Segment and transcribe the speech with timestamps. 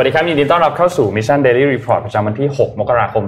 [0.00, 3.24] วัสดีครับ ยินดีต้อนรับเข้าสู่ Mission Daily Report ประจำวันที่ 6 มกราคม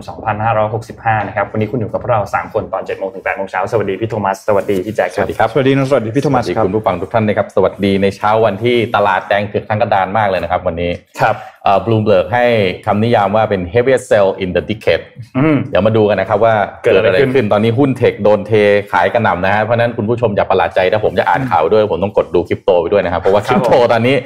[0.62, 11.36] 2565 นะครับ วันนี้คุณอยู่กับพวกเรา 3 คนตอน7โมงถึง8โมงเช้า สวัสดีพี่โทมัส สวัสดีพี่แจ็คสวัสดีครับ สวัสดีนะสวัสดีพี่โทมัสสวัสดีครับคุณผู้ฟังทุกท่านนะครับ สวัสดีในเช้าวันที่ตลาดแดงเถือกทั้งกระดานมากเลยนะครับ วันนี้ ครับ
[11.84, 12.46] บลูมเบิร์กให้
[12.86, 15.04] คำนิยามว่าเป็น heaviest sell in the decade
[15.38, 18.52] อืมเดี๋ยวมาดูกันนะครับว่าเกิดอะไรขึ้นขึ้น ตอนนี้หุ้นเทคโดนเท
[18.92, 24.16] ขายกระหน่ำนะฮะ เพราะฉะนั้นคุณผู้ชมอย่าประหลาดใจถ้าผมจะอ่านข่าวด้วยผมต้องกดดูคริปโตไปด้วยนะครับ เพราะว่าคริปโตตอนนี้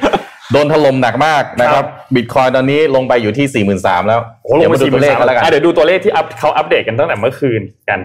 [0.53, 7.61] โดนถล่มหนักมากนะครับบิตคอยตอนนี้ลงไปอยู่ที่4 3 0 0 0แล้วโอ้โหลเดี๋งยวไปมาดูสี่ตัวเลขกันแล้วกันเดี๋ยวดูตัวเลขที่อัพเขาอัปเดตกันตั้งแต่เมื่อคืน
[7.91, 8.01] กัน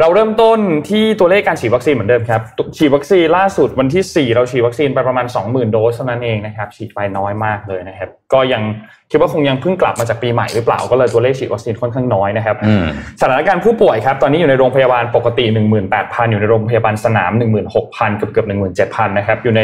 [0.00, 0.58] เราเริ่มต้น
[0.88, 2.40] ที่ตัวเลขการฉีดวัคซีนเหมือนเดิมครับ
[2.78, 8.62] ฉีดวัคซีนล่าสุดวันที่ 4 เราฉีดวัคซีนไปประมาณ 20,000 โดสเท่านั้นเองนะครับฉีดไปน้อยมากเลยนะครับ ก็ยัง
[9.10, 12.84] คิดว่าคงยังเพิ่งกลับมาจากปีใหม่หรือเปล่าก็เลยตัวเลขฉีดวัคซีนค่อนข้างน้อยนะครับอืม
[13.20, 15.44] สถานการณ์ผู้ป่วยครับตอนนี้อยู่ในโรงพยาบาลปกติ
[15.88, 17.32] 18,000 อยู่ในโรงพยาบาลสนาม
[17.74, 18.46] 16,000 เกือบเกือบ
[18.80, 19.62] 17,000 นะครับอยู่ใน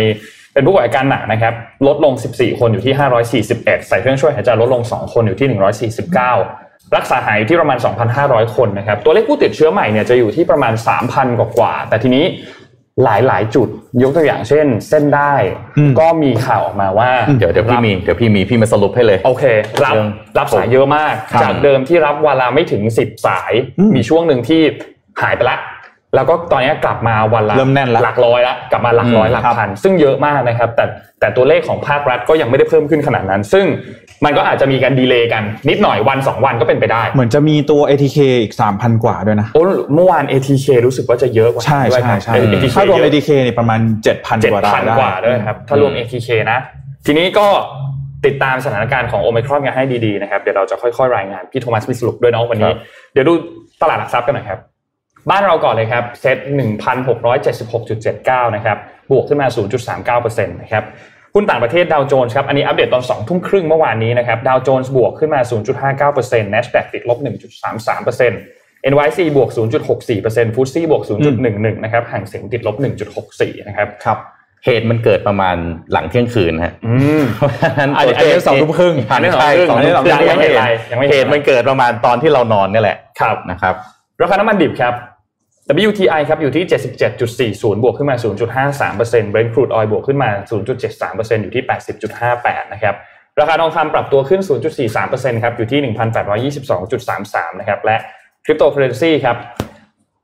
[0.55, 1.55] เป็นผู้ป่วยอาการหนักนะครับ
[1.87, 2.95] ลดลง 14 คนอยู่ที่
[3.55, 5.49] 541 ใส่เครื่องช่วยหายใจลดลง 2 คนอยู่ที่
[5.99, 7.79] 149 รักษาหายอยู่ที่ประมาณ
[8.17, 10.73] 2,500 คนนะครับ ตัวเลขผู้ติดเชื้อใหม่เนี่ยจะอยู่ที่ประมาณ
[11.07, 12.25] 3,000 กว่ากว่าๆแต่ทีนี้
[13.05, 13.69] หลายหลายๆจุด
[14.03, 15.35] ยกตัวอย่างเช่น เส้นได้
[15.79, 19.45] อืมก็มีข่าวออกมาว่า เดี๋ยวเดี๋ยวพี่มีเดี๋ยวพี่มีพี่มาสรุปให้เลย โอเค
[19.85, 24.61] รับเรื่องรับสายเยอะมากครับจากเดิมที่รับวันละไม่ถึงสิบสายอืมมีช่วงหนึ่งที่
[25.23, 25.57] หายไปละ
[26.15, 30.85] แล้วก็ตอนนี้กลับมาวันละเริ่มแน่นละหลักร้อยละกลับมาหลักร้อยอืมหลักพันซึ่งเยอะมากนะครับ แต่
[31.21, 33.67] แต่ตัวเลขของภาครัฐก็ยังไม่ได้เพิ่มขึ้นขนาดนั้น ซึ่ง
[34.25, 39.63] มันก็อาจจะมีการดีเลย์กันนิดหน่อยวันสองวันก็เป็นไปได้ เหมือนจะมีตัว ATK อีก 3,000 กว่าด้วยนะโอ้
[39.95, 46.59] เมื่อวาน ATK รู้สึกว่าจะเยอะกว่าใช่ด้วยใช่ครับใช่ ATK ถ้ารวมเยอะ ATK เนี่ยประมาณ 7,000เจ็ดกว่าราพัยนได้กว่าด้วยครับถ้ารวมอืม ATK นะ
[47.07, 47.47] ทีนี้ก็
[48.27, 52.73] ติดตามสถานการณ์ของโอ i ครอนกันให้ดีๆนะครับเดี๋ยวเราจะค่อยๆรายงานพี่โทมัสมีสรุปด้วยเนาะวันนี้
[53.13, 53.33] เดี๋ยวดู
[53.83, 54.59] ตลาดหลักทรัพย์กันหน่อยครับ
[55.31, 56.39] บ้านเราก่อนเลยครับเซ็ต
[57.27, 58.79] 1,676.79 นะครับ
[59.11, 59.49] บวกขึ้นมา
[60.19, 60.85] 0.39%นะครับ
[61.35, 65.41] หุ้นต่างประเทศดาวโจนส์ครับ อันนี้อัปเดตตอน2ทุ่มครึ่งเมื่อวานนี้นะครับ ดาวโจนส์บวกขึ้นมา
[65.93, 67.19] 0.59% NASDAQ ติดลบ
[68.05, 69.51] 1.33% NYC บวก
[69.97, 71.03] 0.64%ฟุตซี่บวก
[71.43, 72.77] 0.11 นะครับห่างเสียงติดลบ
[73.21, 74.19] 1.64 นะครับครับ
[74.65, 75.57] เหตุมันเกิดประมาณ
[75.93, 83.75] หลังเที่ยงคืนฮะอืมเพราะฉะนั้นอันนี้ตัวเลขอันนี้สองทุ่มครึ่งอันนี้สองอันนี้ทุ่มสองทุ่มครึ่งยังไม่เห็นอะไรยังไม่เห็นเหตุมันเกิดประมาณตอนที่เรานอนนี่แหละ ครับนะครับ
[84.21, 84.95] ราคาน้ำมันดิบครับ
[85.89, 86.65] WTI ครับอยู่ที่
[87.73, 88.17] 77.40 บวกขึ้นมา
[88.75, 90.31] 0.53% Brent crude oil บวกขึ้นมา
[90.91, 91.65] 0.73%อยู่ที่
[92.19, 92.95] 80.58 นะครับ
[93.41, 94.41] ราคาทองคำปรับตัวขึ้น
[94.93, 95.81] 0.43%ครับ อยู่ที่
[96.63, 97.97] 1,822.33 นะครับ และ
[98.45, 99.37] คริปโตเคอเรนซีครับ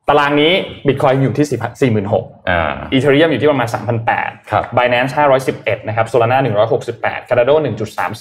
[0.09, 0.53] ตารางนี้
[0.87, 1.47] บิตคอยอยู่ที่
[1.93, 3.69] 46,000อ่าอีเทเรียมอยู่ที่ประมาณ
[4.09, 5.13] 3,800ครับ Binance
[5.51, 6.39] 511 นะครับ Solana
[6.83, 7.55] 168 Cardano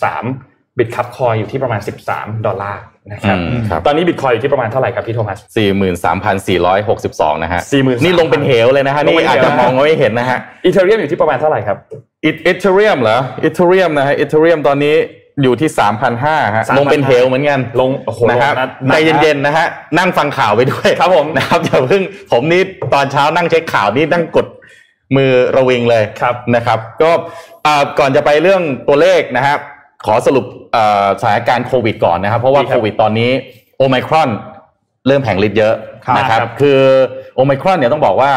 [0.06, 1.82] 1.33 Bitcup Coin อยู่ที่ประมาณ
[2.12, 11.78] 13 ดอลลาร์ นะครับอืมครับตอนนี้บิตคอยอยู่ที่ประมาณเท่าไหร่ครับพี่โทมัสสี่หมื่นสามพันสี่ร้อยหกสิบสองนะฮะ43,000นี่ลงเป็นเหวเลยนะฮะลงเป็นี่นเหวอาจจะมองไม่เห็นนะฮะอีเทเรียมอยู่ที่ประมาณเท่าไหร่ครับ
[12.26, 14.96] อิเทเรียมเหรออิเทเรียมนะฮะอิเทเรียมตอนนี้
[15.44, 19.68] อยู่ที่สามพันห้าฮะ3,500ลงเป็นเหวเหมือนกัน ลงโอ้โหนะครับลงนะใจเย็นๆนะฮะ
[19.98, 22.62] นั่งฟังข่าวไปด้วยครับผมนะครับอย่าเพิ่งผมนี่
[22.94, 24.46] ตอนเช้านั่งเช็คข่าวนี่นั่งกด
[25.16, 27.12] มือระวิงเลยครับนะครับ ก็
[27.66, 29.60] อ่าก่อนจะไปเรื่องตัวเลขนะครับ
[30.06, 30.46] ขอสรุป
[30.76, 33.32] อ่าสถานการณ์โควิดก่อนนะครับ เพราะว่าดีครับโควิดตอนนี้
[33.78, 34.30] โอไมครอน
[35.08, 35.74] เริ่มแผงฤทธิ์เยอะ
[36.06, 36.80] ครับนะครับครับ คือ
[37.36, 38.32] โอไมครอนเนี่ยต้องบอกว่า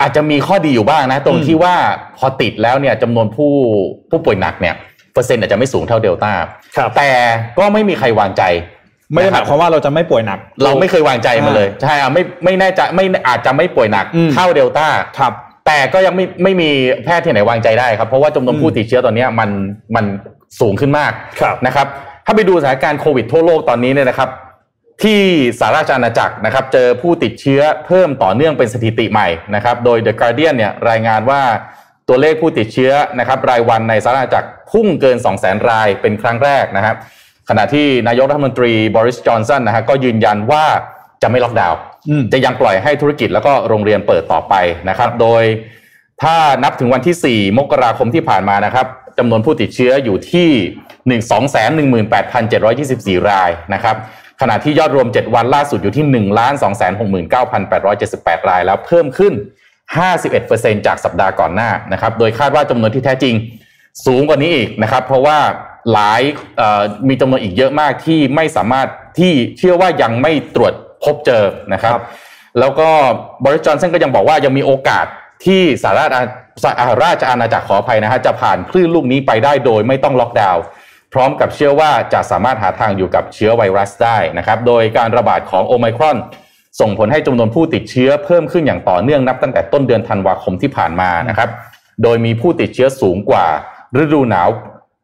[0.00, 1.74] อาจจะมีข้อดีอยู่บ้างนะ ตรงที่ว่า
[2.18, 3.52] พอติดแล้วเนี่ยจำนวนผู้
[4.10, 4.74] ผู้ป่วยหนักเนี่ย
[5.12, 6.32] เปอร์เซ็นต์อาจจะไม่สูงเท่าเดลต้า
[6.76, 7.10] ครับแต่
[7.58, 8.42] ก็ไม่มีใครวางใจ
[9.12, 14.86] ไม่ได้หมายความว่าเราจะไม่ป่วยหนัก เราไม่เคยวางใจมาเลยใช่อะไม่ไม่แน่ใจไม่อาจจะไม่ป่วยหนักอืมเท่าเดลต้า
[15.18, 15.32] ครับ
[15.66, 16.70] แต่ก็ยังไม่ไม่มี
[17.04, 19.50] แพทย์ที่ไหนวางใจได้ครับ เพราะว่าจำนวนอืมผู้ติดเชื้อตอนเนี้ยมัน
[19.94, 20.04] มัน
[20.60, 21.86] สูงขึ้นมากครับนะครับ
[22.26, 24.30] ถ้าไปดูสถานการณ์โควิดทั่วโลกตอนนี้เนี่ยนะครับ
[25.04, 25.20] ที่
[25.58, 31.42] สหราชอาณาจักรนะครับเจอผู้ติดเชื้อเพิ่มต่อเนื่องเป็นสถิติใหม่นะครับ โดย The Guardian เนี่ยรายงานว่า
[32.08, 36.96] ตัวเลขผู้ติดเชื้อนะครับรายวันในสหราชอาณาจักรพุ่งเกิน 2 0 0 0 0 0รายเป็นครั้งแรกนะครับ
[37.48, 40.64] ขณะที่นายกรัฐมนตรีบริสจอนสันนะฮะก็ยืนยันว่า
[41.22, 41.78] จะไม่ล็อกดาวน์
[42.08, 44.54] อืมจะยังปล่อยให้ธุรกิจแล้วก็โรงเรียนเปิดต่อไป
[44.88, 45.42] นะครับ โดย
[46.22, 48.86] ถ้านับถึงวันที่ 4 มกราคมที่ผ่านมานะครับ
[49.18, 50.50] จำนวนผู้ติดเชื้ออยู่ที่
[51.20, 53.96] 1 2 1 8 7 2 4 รายนะครับ
[54.40, 56.16] ขณะที่ยอดรวม 7 วันล่าสุดอยู่ที่ 1 2
[57.00, 59.32] 6 9 8 7 8 ราย แล้วเพิ่มขึ้น
[60.08, 63.34] 51%จากสัปดาห์ก่อนหน้านะครับ โดยคาดว่าจำนวนที่แท้จริง
[64.06, 65.38] สูงกว่านี้อีกนะครับ เพราะว่า
[65.92, 66.22] หลาย
[66.56, 68.88] เอ่อมีจำนวนอีกเยอะมากที่ไม่สามารถ
[69.18, 70.72] ที่เชื่อว่ายังไม่ตรวจ
[71.04, 72.00] พบเจอนะครับ
[72.60, 72.88] แล้วก็
[73.44, 75.06] บริสจอนสันก็ยังบอกว่ายังมีโอกาส
[75.44, 76.22] ที่สหราชอา
[76.64, 80.62] สหราชอาณาจักรขออภัยนะฮะจะผ่านคลื่นลูกนี้ไปได้โดยไม่ต้องล็อกดาวน์
[81.12, 86.18] พร้อมกับเชื่อว่าจะสามารถหาทางอยู่กับเชื้อไวรัสได้นะครับ โดยการระบาดของโอไมครอน
[86.80, 91.48] ส่งผลให้จำนวนผู้ติดเชื้อเพิ่มขึ้นอย่างต่อเนื่องนับตั้งแต่ต้นเดือนธันวาคมที่ผ่านมานะครับ
[92.02, 93.46] โดยมีผู้ติดเชื้อสูงกว่า
[94.02, 94.48] ฤดูหนาว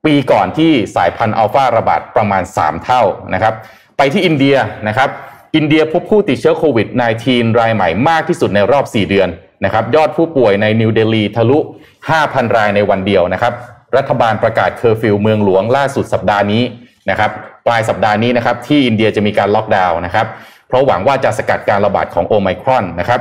[0.07, 3.03] ปีก่อนที่สายพันธุ์อัลฟาระบาดประมาณ 3 เท่า
[3.35, 3.55] นะครับ
[3.97, 4.57] ไปที่อินเดีย
[4.89, 5.09] นะครับ
[5.57, 6.89] อินเดียพบผู้ติดเชื้อโควิด
[7.25, 9.29] -19 รายใหม่มากที่สุดในรอบ 4 เดือน
[9.65, 11.59] นะครับยอดผู้ป่วยในนิวเดลีทะลุ
[12.07, 13.53] 5,000 รายในวันเดียวนะครับ
[13.97, 16.63] รัฐบาลประกาศเคอร์ฟิวเมืองหลวงล่าสุดสัปดาห์นี้
[17.11, 17.31] นะครับ
[17.67, 20.27] ปลายสัปดาห์นี้นะครับที่อินเดียจะมีการล็อกดาวน์นะครับ
[20.69, 23.21] เพราะหวังว่าจะสกัดการระบาดของโอไมครอนนะครับ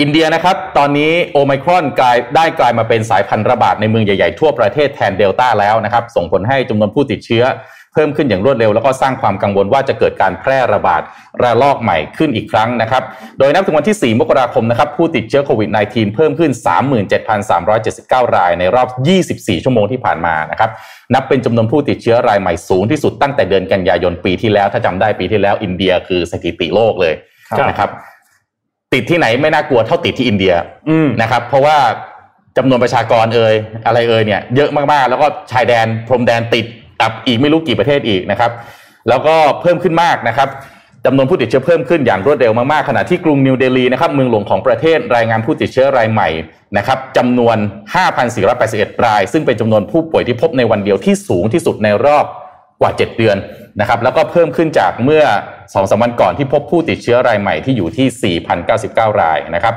[0.00, 7.44] อินเดียนะครับตอนนี้โอไมครอนกลายได้กลายมาเป็นสายพันธุ์ระบาดในเมืองใหญ่ ๆ ทั่วประเทศแทนเดลต้าแล้วนะครับ ส่งผลให้จำนวนผู้ติดเชื้อ
[7.92, 11.02] เพิ่มขึ้นอย่างรวดเร็ว แล้วก็สร้างความกังวลว่าจะเกิดการแพร่ระบาด
[11.42, 13.02] ระลอกใหม่ขึ้นอีกครั้งนะครับ
[13.38, 16.50] โดยนับถึงวันที่ 4 มกราคมนะครับผู้ติดเชื้อโควิด -19 เพิ่มขึ้น
[17.62, 18.88] 37,379 รายในรอบ
[19.26, 20.70] 24 ชั่วโมงที่ผ่านมานะครับ
[21.14, 27.14] นับเป็นจำนวนผู้ติดเชื้อรายใหม่สูงที่สุดตั้งแต่เดือนกันยายนปีที่แล้ว ถ้าจำได้ปีที่แล้วอินเดียคือสถิติโลกเลย
[27.50, 27.90] ครับนะครับ
[28.94, 30.54] ติดที่ไหนไม่น่ากลัวเท่าติดที่อินเดีย
[30.90, 31.76] อืมนะครับ เพราะว่า
[32.58, 33.54] จำนวนประชากรเอ่ย
[33.86, 38.50] อะไรเอ่ยเนี่ยเยอะมากๆ แล้วก็ชายแดนพรมแดนติดับอีกไม่รู้กี่ประเทศอีกนะครับ
[39.08, 40.48] แล้วก็เพิ่มขึ้นมากนะครับ
[41.06, 46.28] จำนวนผู้ติดเชื้อเพิ่มขึ้นอย่างรวดเร็วมากๆขณะที่กรุงนิวเดลีนะครับเมืองหลวงของประเทศรายงานผู้ติดเชื้อรายใหม่
[46.76, 47.56] นะครับจำนวน
[48.30, 52.24] 5,481 ราย ซึ่งเป็นจำนวนผู้ป่วยที่พบในวันเดียวที่สูงที่สุดในรอบ
[52.80, 53.36] กว่า 7 เดือน
[53.80, 58.36] นะครับแล้วก็เพิ่มขึ้นจากเมื่อ2อสวันก่อนที่พบผู้ติดเชื้อรายใหม่ที่อยู่ที่
[58.78, 59.74] 4,099 รายนะครับ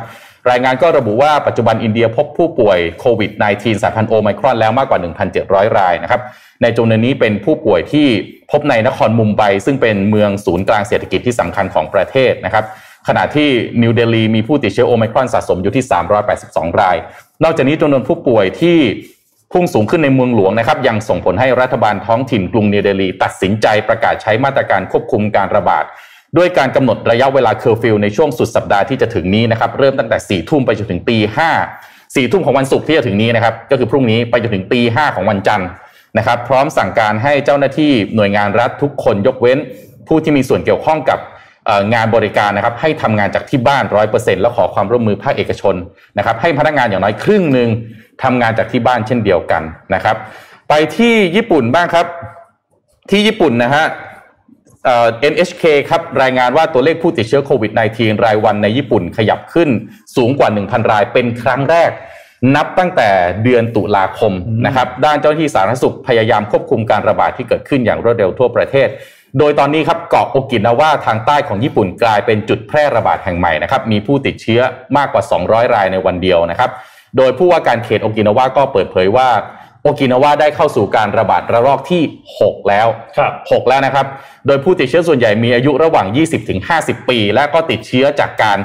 [0.52, 5.00] รายงานก็ระบุว่าปัจจุบันอินเดียพบผู้ป่วยโควิด -19 สายพันธุ์โอไมครอนแล้วมากกว่า
[5.38, 6.22] 1,700 รายนะครับ
[6.62, 8.08] ในจำนวนนี้เป็นผู้ป่วยที่
[8.52, 12.66] พบในนครมุมไบซึ่งเป็นเมืองศูนย์กลางเศรษฐกิจที่สำคัญของประเทศนะครับ
[13.08, 13.50] ขณะที่
[13.82, 15.86] นิวเดลีมีผู้ติดเชื้อโอไมครอนสะสมอยู่ที่
[16.32, 16.98] 382 ราย
[17.44, 18.78] นอกจากนี้จำนวนผู้ป่วยที่
[19.52, 25.84] พุ่งสูงขึ้นในเมืองหลวงนะครับยังส่งผลให้รัฐบาลท้องถิ่นกรุงนิวเดลี ตัดสินใจประกาศใช้มาตรการควบคุมการระบาด
[26.38, 31.50] ด้วยการกำหนดระยะเวลาเคอร์ฟิวในช่วงสุดสัปดาห์ที่จะถึงนี้นะครับเริ่มตั้งแต่4ี่ทุ่มไปจนถึงตีห้า
[32.16, 35.68] สี่ทุ่มของวันศุกร์ที่จะถึงนี้นะครับก็คือพรุ่งนี้ไปจนถึงตีห้าของวันจันทร์
[36.18, 39.58] นะครับ พร้อมสั่งการให้เจ้าหน้าที่หน่วยงานรัฐทุกคนยกเว้น
[40.08, 41.20] ผู้ที่มีส่วนเกี่ยวข้องกับ
[41.94, 45.76] งานบริการนะครับให้ทำงานจากที่บ้านร้อยเปอร์เซ็นต์แล้วขอความร่วมมือภาคเอกชน
[46.18, 47.70] นะครับให้พนักงานอย่างน้อยครึ่งหนึ่ง
[48.24, 49.64] ทำงานจากที่บ้านเช่นเดียวกัน
[49.94, 50.16] นะครับ
[50.70, 52.06] ไปที่ญี่ปุ่นบ้างครับ
[53.10, 53.86] ที่ญี่ปุ่นนะฮะ
[55.32, 59.70] NHK ครับรายงานว่าตัวเลขผู้ติดเชื้อโควิด -19 รายวันในญี่ปุ่นขยับขึ้น
[60.16, 61.92] สูงกว่า 1,000 รายเป็นครั้งแรก
[62.56, 63.10] นับตั้งแต่
[63.44, 64.34] เดือนตุลาคม
[64.66, 68.88] นะครับด้านเจ้าหน้าที่สาธารณสุขพยายามควบคุมการระบาดที่เกิดขึ้นอย่างรวดเร็วทั่วประเทศ
[69.40, 74.62] โดยตอนนี้ครับเกาะโอกินาว่าทางใต้ของญี่ปุ่นกลายเป็นจุดแพร่ระบาดแห่งใหม่นะครับมีผู้ติดเชื้อ
[74.98, 76.70] มากกว่า 200 รายในวันเดียวนะครับ
[77.18, 79.30] โดยผู้ว่าการเขตโอกินาว่าก็เปิดเผยว่า
[79.84, 82.04] โอกินาวาได้เข้าสู่การระบาดระลอกที่
[82.40, 82.88] 6 แล้ว
[83.18, 84.06] ครับ6แล้วนะครับ
[84.48, 88.58] โดยผู้ติดเชื้อส่วนใหญ่มีอายุระหว่าง 20ถึง50 ปี และก็ติดเชื้อจากการ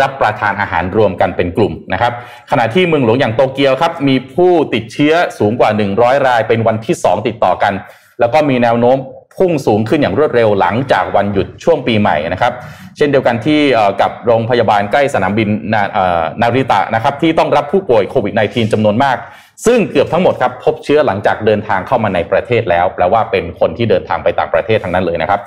[0.00, 2.12] รับประทานอาหารรวมกันเป็นกลุ่มนะครับ
[2.50, 7.72] ขณะที่เมืองหลวงอย่างโตเกียวครับ มีผู้ติดเชื้อสูงกว่า 100 รายเป็นวันที่ 2 ติดต่อกัน
[8.20, 8.98] แล้วก็มีแนวโน้ม
[9.36, 12.52] พุ่งสูงขึ้นอย่างรวดเร็วหลังจากวันหยุดช่วงปีใหม่นะครับ
[12.96, 19.16] เช่นเดียวกันที่เอ่อกับโรงพยาบาลใกล้สนามบินนาเอ่อนาริตะนะครับที่ต้องรับผู้ป่วยโควิด -19 จำนวนมาก
[19.66, 25.40] ซึ่งเกือบทั้งหมดครับพบเชื้อหลังจากเดินทางเข้ามาในประเทศแล้วแปลว่าเป็นคนที่เดินทางไปต่างประเทศทั้งนั้นเลยนะครับ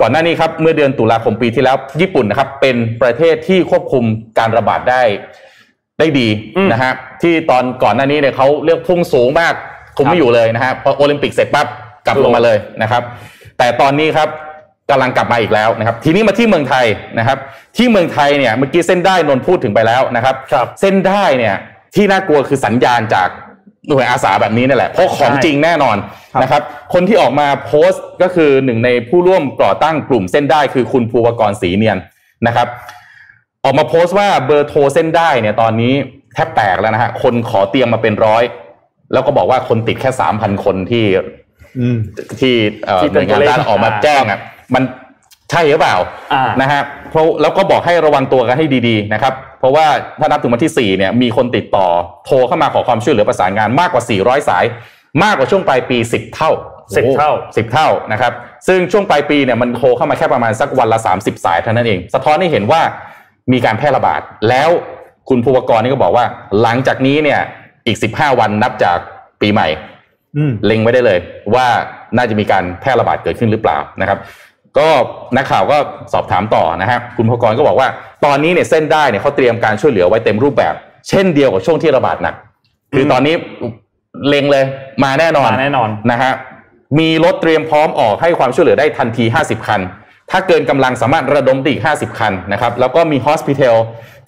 [0.00, 4.04] ก่อนหน้านี้ครับเมื่อเดือนตุลาคมปีที่แล้ว ญี่ปุ่นนะครับเป็นประเทศที่ควบคุม
[4.38, 5.02] การระบาดได้
[5.98, 9.54] ได้ดีอืมนะฮะที่ตอนก่อนหน้านี้เนี่ยเขาเรียกพุ่งสูงมาก
[9.96, 11.66] คุมไม่อยู่เลยนะฮะพอโอลิมปิกเสร็จปั๊บ
[12.06, 13.02] กลับลงมาเลยนะครับ
[13.58, 14.28] แต่ตอนนี้ครับ
[14.90, 16.86] กำลังกลับมาอีกแล้วนะครับ ทีนี้มาที่เมืองไทย
[17.18, 17.38] นะครับ
[17.76, 21.54] ที่เมืองไทยเนี่ยเมื่อกี้เส้นได้นนท์พูดถึงไปแล้วนะครับครับเส้นได้เนี่ย
[21.94, 23.28] ที่น่ากลัวคือสัญญาณจาก
[23.88, 25.96] หน่วยอาสาแบบนี้นี่แหละเพราะของจริงแน่นอน
[26.32, 26.62] ครับนะครับ
[26.94, 31.98] คนที่ออกมาโพสต์ก็คือหนึ่งในผู้ร่วมก่อตั้งกลุ่มเส้นได้คือคุณภูวกรศรีเนียน
[32.46, 32.68] นะครับ
[33.64, 35.92] ออกมาโพสต์ว่าเบอร์โทรเส้นได้เนี่ยตอนนี้
[36.34, 38.42] แทบแตกแล้วนะฮะคนขอเตียงมาเป็นร้อย
[39.12, 41.04] แล้วก็บอกว่าคนติดแค่สามพันคนที่
[41.78, 41.98] อืม
[42.40, 44.38] ที่เอ่อที่หเป็น่นวยงานตัวเลขด้านออกมาแจ้งอะ
[44.74, 44.82] มัน
[45.50, 45.96] ใช่หรือเปล่า
[46.32, 49.86] อ่านะฮะเพราะแล้วก็บอกให้ระวังตัวกันให้ดี ๆ นะครับ เพราะว่า
[50.20, 51.86] ถ้านับถึงวันที่4เนี่ยมีคนติดต่อ
[52.26, 54.64] โทรเข้ามาขอความช่วยเหลือประสานงานมากกว่า 400 สาย
[55.22, 56.50] มากกว่าช่วงปลายปี 10 เท่า
[56.96, 58.32] สิบเท่าสิบเท่านะครับ
[58.68, 62.80] ซึ่งช่วงปลายปีเนี่ยมันโทรเข้ามาแค่ประมาณสักวันละ 30 สายเท่านั้นเอง สะท้อนให้เห็นว่า
[63.52, 64.70] มีการแพร่ระบาด แล้ว
[65.28, 66.24] คุณภูวกรนี่ก็บอกว่า
[66.62, 67.40] หลังจากนี้เนี่ย
[67.86, 68.98] อีก 15 วันนับจาก
[69.40, 69.68] ปีใหม่
[70.36, 71.18] อืมเล็งไว้ได้เลย
[71.54, 71.66] ว่า
[72.16, 74.18] น่าจะมีการแพร่ระบาดเกิดขึ้นหรือเปล่านะครับ
[74.78, 74.88] ก็
[75.36, 75.78] นักข่าวก็
[76.12, 77.88] สอบถามต่อนะฮะคุณพกรก็บอกว่า
[78.24, 80.74] ตอนนี้เนี่ยเส้นได้เนี่ยเขาเตรียมการช่วยเหลือไว้เต็มรูปแบบ
[81.08, 82.34] เช่นเดียวกับช่วงที่ระบาดหนัก
[82.94, 83.34] คือตอนนี้
[84.28, 84.64] เล็งเลย
[85.04, 86.32] มาแน่นอนมาแน่นอนนะฮะ
[86.98, 89.80] มีรถเตรียมพร้อมออกให้ความช่วยเหลือได้ทันที 50 คัน
[90.30, 93.76] ถ้าเกินกำลังสามารถระดมได้อีก 50 คันนะครับแล้วก็มีฮอสพิทอล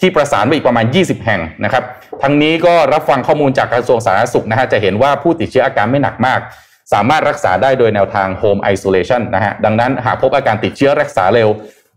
[0.01, 1.85] ที่ประสานไปอีกประมาณ 20 แห่งนะครับ
[2.23, 6.41] ทั้งนี้ก็รับฟังข้อมูลจากกระทรวงสาธารณสุขนะฮะจะเห็นว่าผู้ติดเชื้ออาการไม่หนักมาก
[6.93, 11.49] สามารถรักษาได้โดยแนวทาง Home Isolation นะฮะดังนั้นหากพบอาการติดเชื้อรักษาเร็ว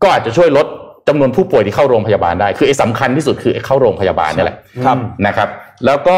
[0.02, 0.68] ก็อาจจะช่วยลด
[1.08, 4.98] จำนวนผู้ป่วยที่เข้าโรงพยาบาลได้ คือไอ้สำคัญที่สุดคือไอ้เข้าโรงพยาบาลนี่แหละครับ
[5.28, 5.50] นะครับ
[5.86, 6.18] แล้วก็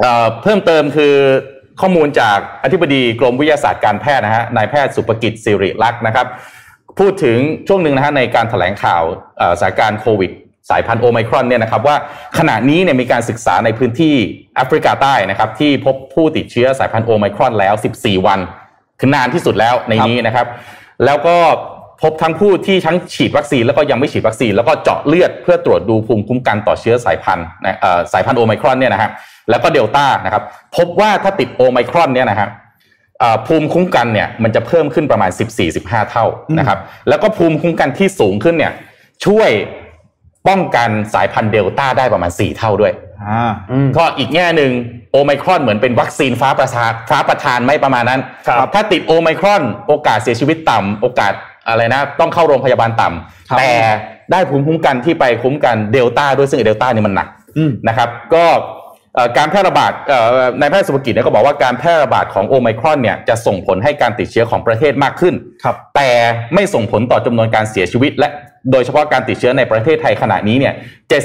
[0.00, 1.14] เอ่อเพิ่มเติมคือ
[1.80, 6.26] ข้อมูลจากอธิบดีกรมวิทยาศาสตร์การแพทย์นะฮะนายแพทย์สุภกิจสิริลักษณ์นะครับ
[6.98, 9.02] พูดถึงช่วงหนึ่งนะฮะในการถแถลงข่าว
[9.38, 10.30] เอ่อสถานการณ์โควิด
[10.70, 11.96] สายพันธุ์โอไมครอนเนี่ยนะครับว่า
[12.38, 14.14] ขณะนี้เนี่ยมีการศึกษาในพื้นที่
[14.56, 18.40] แอฟริกาใต้นะครับที่พบผู้ติดเชื้อสายพันธุ์โอไมครอนแล้ว 14 วัน
[19.00, 20.46] คือนานที่สุดแล้วในนี้นะครับ
[21.04, 21.36] แล้วก็
[22.02, 27.46] พบทั้งผู้ที่ทั้งฉีดวัคซีนแล้วก็ยังไม่ฉีดวัคซีนแล้วก็เจาะเลือดเพื่อตรวจดูภูมิคุ้มกันต่อเชื้อสายพันธุ์
[28.12, 29.10] สายพันธุ์โอไมครอนเนี่ยนะฮะ
[29.50, 30.42] แล้วก็เดลต้านะครับ
[30.76, 32.48] พบว่าถ้าติดโอไมครอนเนี่ยนะฮะ
[33.20, 35.30] เอ่อภูมิคุ้มกันเนี่ยมันจะเพิ่มขึ้นประมาณ
[35.70, 36.24] 14-15 เท่า
[36.58, 38.72] นะครับแล้วก็ภูมิคุ้มกันที่สูงขึ้นเนี่ย
[39.26, 39.50] ช่วย
[40.48, 42.92] ป้องกันสายพันธุ์เดลต้าได้ประมาณ 4 เท่าด้วย
[43.24, 43.50] อ่า
[43.96, 44.72] ก็อีกแง่หนึ่ง
[45.12, 51.32] โอไมครอนเหมือนเป็นวัคซีนฟ้าประทานฟ้าประทานไม่ประมาณนั้นครับถ้าติดโอไมครอน โอกาสเสียชีวิตต่ำโอกาส
[51.68, 53.72] อะไรนะ ต้องเข้าโรงพยาบาลต่ำครับแต่
[54.32, 58.77] ได้ภูมิคุ้มกันที่ไปคุ้มกันเดลต้าด้วยซึ่งไอ้เดลต้านี่มันหนักอืมนะครับ ก็เอ่อ
[59.38, 65.34] การแพร่ระบาดเอ่อนายแพทย์สุภกิจเนี่ยก็บอกว่าการแพร่ระบาดของโอไมครอนเนี่ยจะส่งผลให้การติดเชื้อของประเทศมากขึ้น
[65.64, 66.10] ครับแต่
[66.54, 68.28] ไม่ส่งผลต่อจำนวนการเสียชีวิต และ
[68.72, 70.74] โดยเฉพาะการติดเชื้อในประเทศไทยขณะนี้เนี่ย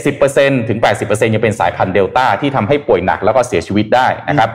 [0.10, 4.50] 70%ถึง 80%ยังเป็นสายพันธุ์เดลต้าที่ทำให้ป่วยหนักแล้วก็เสียชีวิตได้นะครับ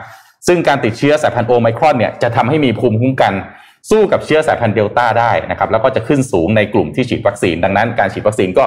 [0.47, 3.33] ซึ่งการติดเชื้อสายพันธุ์โอไมครอนเนี่ยจะทำให้มีภูมิคุ้มกัน
[3.89, 8.65] สู้กับเชื้อสายพันธุ์เดลต้าได้นะครับ แล้วก็จะขึ้นสูงในกลุ่มที่ฉีดวัคซีน ดังนั้นการฉีดวัคซีนก็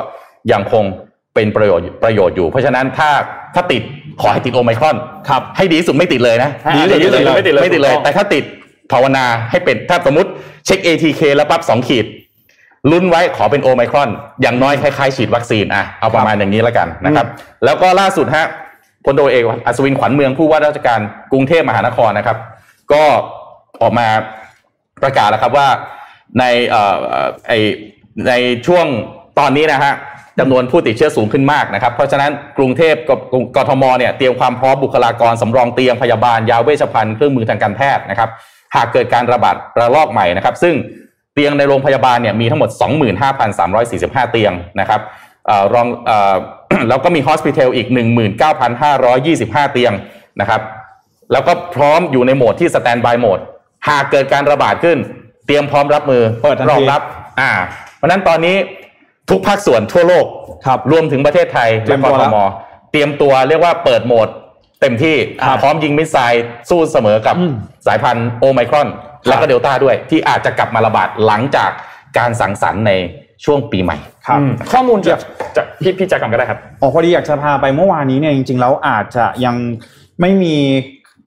[0.52, 0.85] ยังคง
[1.35, 3.11] เป็นประโยชน์ประโยชน์อยู่ เพราะฉะนั้นถ้า
[3.55, 3.83] ถ้าติด
[4.23, 4.97] ขอให้ติดโอไมครอน
[5.29, 8.45] ครับให้ดีที่สุดไม่ติดเลยนะอ่าดีที่สุดไม่ติดเลยไม่ติดเลยถูกต้องแต่ถ้าติด
[8.93, 10.31] ภาวนาให้เป็นถ้าสมมติ
[10.67, 12.07] เช็ค ATK แล้วปั๊บสองขีด
[12.91, 14.11] ลุ้นไว้ขอเป็นโอไมครอน
[14.43, 17.27] อย่างน้อยคล้ายๆ ฉีดวัคซีนอะเอาประมาณอย่างนี้แล้วกันนะครับ
[17.65, 18.47] แล้วก็ล่าสุดฮะ
[19.05, 21.01] พลโทเอกอัศวินขวัญเมืองผู้ว่าราชการ
[21.33, 22.39] กรุงเทพมหานครนะครับ
[22.93, 23.05] ก็
[23.83, 24.09] ออกมา
[25.03, 25.69] ประกาศแล้วครับว่า
[26.39, 27.53] ในเอ่อเอ่อไอ
[28.29, 28.33] ใน
[28.67, 28.87] ช่วง
[29.39, 29.93] ตอนนี้นะฮะ
[30.39, 33.19] จำนวนผู้ติดเชื้อสูงขึ้นมากนะครับ เพราะฉะนั้นกรุงเทพกับ
[33.57, 38.31] กทมเนี่ยเตรียมความพร้อมบุคลากรสำรองเตียงพยาบาลยาเวชภัณฑ์เครื่องมือทางการแพทย์นะครับ
[38.75, 40.75] หากเกิดการระบาดระลอกใหม่นะครับ ซึ่ง
[41.35, 42.71] เตียงในโรงพยาบาลเนี่ยมีทั้งหมด
[43.31, 45.01] 25,345 เตียงนะครับ
[45.47, 46.35] เอ่อรองเอ่อ
[46.89, 47.87] แล้วก็มีฮอสพิทอลอีก
[48.61, 49.93] 19,525 เตียง
[50.41, 50.61] นะครับ
[51.33, 53.41] แล้วก็พร้อมอยู่ในโหมดที่สแตนบายโหมด
[53.89, 54.99] หากเกิดการระบาดขึ้น
[55.47, 57.01] เตรียมพร้อมรับมือเปิดทันทีรองรับ
[57.41, 57.51] อ่า
[57.97, 58.57] เพราะฉะนั้นตอนนี้
[59.31, 60.26] ทุกภาคส่วนทั่วโลก
[60.67, 62.38] ครับรวมถึงประเทศไทยเตรีและยมกตัวทแล้วม
[62.91, 64.29] เตรียมตัวเรียกว่าเปิดโหมด
[64.81, 67.52] เต็มที่ครับพร้อมยิงมิสไซล์สู้เสมอกับอืม
[67.87, 68.88] สายพันธุ์โอไมครอน
[69.29, 71.71] แล้วก็เดลต้าด้วย ที่อาจจะกลับมาระบาดหลังจาก
[72.19, 72.93] การสังสรรค์ใน
[73.45, 75.21] ช่วงปีใหม่ครับอืมข้อมูลจาก
[75.57, 79.57] จากพี่พี่แจ็คก่อนก็ได้ครับอ๋อพอดีอยากจะพาไปเมื่อวานนี้เนี่ยจริงๆแล้วอาจจะยัง
[80.21, 80.57] ไม่มี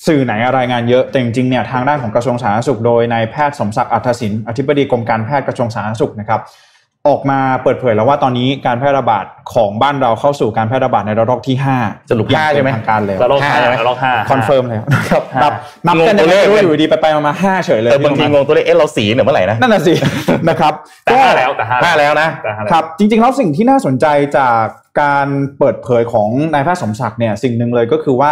[0.08, 6.42] สื่อไหนรายงานเยอะแต่จริงๆเนี่ยทางด้านของกระทรวงสาธารณสุขโดยนายแพทย์สมศักดิ์อัธศินอธิบดีกรมการแพทย์กระทรวงสาธารณสุขนะครับ
[7.08, 15.54] ออกมาเปิดเผยแล้วว่าตอนนี้การแพร่ระบาดของบ้านเราเข้าสู่การแพร่ระบาดในระลอกที่5สรุปห้าใช่ไหมทางการแล้วระลอกห้าห้าใช่ไหมระลอกห้าคอนเฟิร์มแล้วนะครับห้านับ
[15.88, 19.94] นับกันงงตัวยังเลไม่ขรู้อยู่ดีไปไปๆมาๆห้าเฉยเลยเออบางทีพี่งโรงตัวเลขเอ๊ะเราสีเนี่ยเมื่อไหร่นะนั่นน่ะสิ
[20.50, 24.06] นะครับแต่ห้าแล้วแต่ห้าห้าแล้วนะแต่ห้าแล้วครับจริงๆแล้วสิ่งที่น่าสนใจ
[24.38, 24.64] จาก
[25.02, 25.28] การ
[25.60, 28.32] เปิดเผยของนายแพทย์สมศักดิ์เนี่ยสิ่งหนึ่งเลยก็คือว่า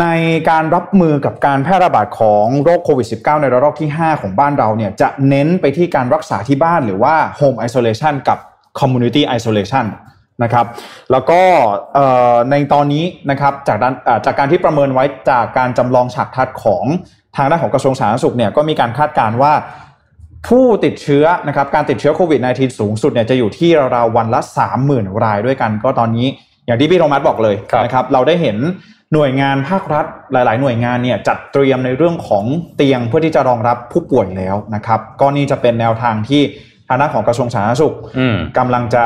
[0.00, 0.06] ใน
[0.50, 8.38] การรับมือกับการแพร่ระบาดของโรคโควิด -19 ในระลอกที่ 5 ของบ้านเราเนี่ยจะเน้นไปที่การรักษาที่บ้านหรือว่า Home Isolation กับ
[8.80, 9.86] Community Isolation
[10.42, 10.66] นะครับ
[11.12, 11.40] แล้วก็
[11.94, 16.84] เอ่อในตอนนี้นะครับจากด้านเอ่อจากการที่ประเมินไว้จากการจำลองฉากทัดของ
[17.36, 19.52] ทางด้านของกระทรวงสาธารณสุขเนี่ยก็มีการคาดการณ์ว่า
[20.48, 24.40] ผู้ติดเชื้อนะครับการติดเชื้อโควิด -19 สูงสุดเนี่ยจะอยู่ที่ราวๆวันละ
[24.82, 26.26] 30,000 รายด้วยกัน ก็ตอนนี้
[26.66, 28.56] อย่างที่พี่โรมัสบอกเลยครับนะครับเราได้เห็น
[29.14, 32.44] หน่วยงานภาครัฐหลาย ๆ หน่วยงานเนี่ยจัดเตรียมในเรื่องของ
[32.76, 36.42] เตียงเพื่อที่จะรองรับผู้ป่วยแล้วนะครับก็นี่จะเป็นแนวทางที่
[36.88, 39.04] ทางด้านของกระทรวงสาธารณสุขอืมกำลังจะ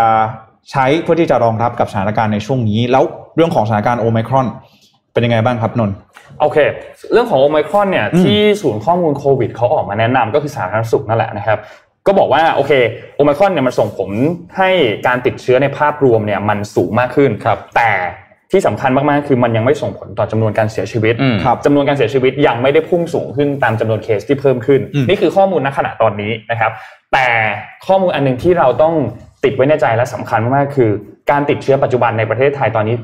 [0.71, 3.05] ใช้เพื่อที่จะรองรับกับสถานการณ์ในช่วงนี้ แล้ว
[3.37, 4.47] เรื่องของสถานการณ์โอไมครอน
[5.13, 5.97] เป็นยังไงบ้างครับนนท์
[6.41, 6.59] โอเค
[7.13, 11.59] เรื่องของโอไมครอนเนี่ยอืมที่ศูนย์ข้อมูลโควิดเขาออกมาแนะนำก็คือสาธารณสุขนั่นแหละนะครับ
[12.07, 12.73] ก็บอกว่าโอเค
[13.17, 14.11] โอไมครอนเนี่ยมันส่งผล
[14.57, 14.71] ให้
[15.07, 17.91] การติดเชื้อในภาพรวมเนี่ยมันสูงมากขึ้นครับแต่
[18.55, 26.73] ที่สำคัญมากๆ คือมันยังไม่ส่งผลต่อจำนวนการเสียชีวิตอืมครับจำนวนการเสียชีวิตยังไม่ได้พุ่งสูงขึ้นตามจำนวนเคสที่เพิ่มขึ้นอืมนี่คือข้อมูลณขณะตอนนี้นะครับ
[27.13, 27.27] แต่
[27.87, 28.95] ข้อมูลอันหนึงที่เราต้อง
[29.45, 30.91] ติดไว้ในใจและสำคัญมากๆคือ
[31.31, 32.95] การติดเชื้อปัจจุบันในประเทศไทยตอนนี้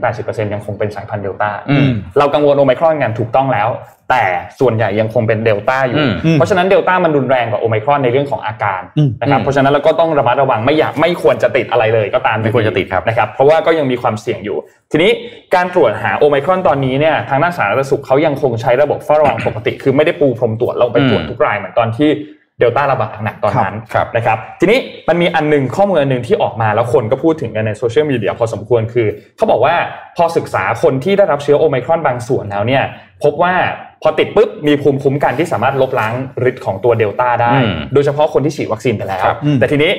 [0.00, 3.68] 70-80%ยังคงเป็นสายพันธุ์เดลต้าอืมเรากังวลโอไมครอนกันถูกต้องแล้ว
[4.10, 4.24] แต่
[4.60, 14.56] ส่วนใหญ่ยังคงเป็นเดลต้าอยู่อืมเพราะฉะนั้นเดลต้ามันรุนแรงกว่าโอไมครอนในเรื่องของอาการอืมนะครับอืมเพราะฉะนั้นเราก็ต้องระมัดระวังไม่อยากไม่ควรจะติดอะไรเลยก็ตามไม่ควรจะติดครับนะครับเพราะว่าก็ยังมีความเสี่ยงอยู่
[14.92, 15.10] ทีนี้
[15.54, 22.10] การตรวจหาโอไมครอนตอนนี้เนี่ยทางด้านสาธารณสุขเขายังคงใช้ระบบเฝ้าระวังปกติ คือไม่ได้ปูพรมตรวจลงไปตรวจทุกรายเหมือนตอนที่
[22.58, 29.74] เดลต้าระบาดหนักๆตอนนั้นครับนะครับทีนี้มันมีอันหนึงข้อมูลอันหนึ่งที่ออกมาแล้วคนก็พูดถึงกันในโซเชียลมีเดียพอสมควรคือ เขาบอกว่า
[30.16, 32.82] พอศึกษาคนที่ได้รับเชื้อโอไมครอนบางส่วนแล้วเนี่ย
[33.24, 33.54] พบว่า
[34.02, 36.12] พอติดปุ๊บมีภูมิคุ้มกันที่สามารถลบล้าง
[36.50, 39.92] ฤทธิ์ของตัวเดลต้าได้อืมโดยเฉพาะคนที่ฉีดวัคซีนไปแล้วครับอืมแต่ทีนี้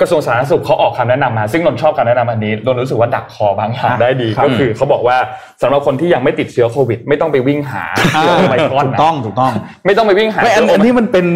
[0.00, 5.16] กระทรวงสาธารณสุขเขาออกคำแนะนำมา ซึ่งนนท์ชอบการแนะนำอันนี้นนท์รู้สึกว่าดักคอบางอย่างอะได้ดีครับก็คือเขาบอกว่า
[5.62, 7.84] สำหรับคนที่ยังไม่ติดเชื้อโควิด ไม่ต้องไปวิ่งหา
[8.18, 9.52] เชื้อโอไมครอนถูกนะต้องถูกต้อง
[9.86, 11.26] ไม่ต้องไปวิ่งหาไม่อันเชื้อันนี้มันเป็น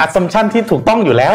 [0.00, 1.34] อั s ัมชันที่ถูกต้องอยู่แล้ว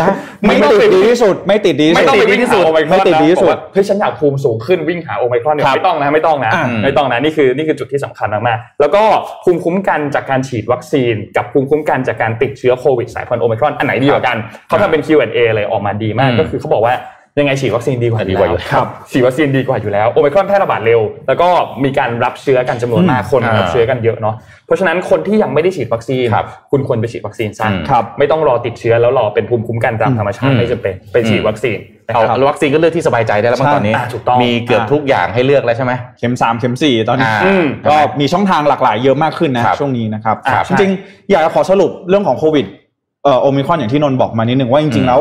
[0.00, 0.08] นะ
[0.48, 9.02] ไม่ต้องติดไปดีที่สุด ไม่ติดดีที่ไม่สุดต้องไปวิ่งหาโอไมครอนไม่ติดดีที่สุดนะบอกว่าเฮ้ยฉันอยากภูมิสูงขึ้นวิ่งหาโอไมครอนเนี่ยครับไม่ต้องนะไม่ต้องนะอ่าไม่ต้องนะนี่คือนี่คือจุดที่สำคัญมากๆแล้วก็
[9.44, 14.36] ภูมิคุ้มกันจากการฉีดวัคซีน กับภูมิคุ้มกันจากการติดเชื้อโควิดสายพันธุ์โอไมครอนอันไหนดีกว่ากัน
[14.68, 16.94] เขาทำเป็น Q&A เลยออกมาดีมากอืมก็คือเขาบอกว่า
[17.38, 21.48] ยังไงฉีดวัคซีนดีกว่าดีกว่าอยู่ครับฉีดวัคซีนดีกว่าอยู่แล้วโอไมครอนแพร่ระบาดเร็ว แล้วก็
[21.84, 24.34] มีการรับเชื้อกันจำนวนมากคนอ่ารับเชื้อกันเยอะเนาะ
[24.66, 42.66] เพราะฉะนั้นคนที่ยังไม่ได้ฉีดวัคซีนครับคุณควรไปฉีดวัคซีนซะอืมครับไม่ต้องรอติดเชื้อแล้วรอเป็นภูมิคุ้มกันตามธรรมชาติอืมไม่จำเป็นไปฉีดวัคซีนนะเอาครับวัคซีนก็เลือกที่สบายใจได้แล้วมั้งใช่ตอนนี้อ่าถูกต้องมีเกือบทุกอย่างให้เลือกแล้วใช่ไหมเข็มสามเข็มสี่ตอนนี้อ่าอืมก็มีช่องทางหลากหลายเยอะมากขึ้นนะครับช่วงนี้นะครับครับจริงๆอยากจะขอสรุปเรื่องของโควิด
[43.24, 45.20] เอ่อโอมิครอนอย่างที่นนท์บอกมานิดนึงว่าจริงๆแล้ว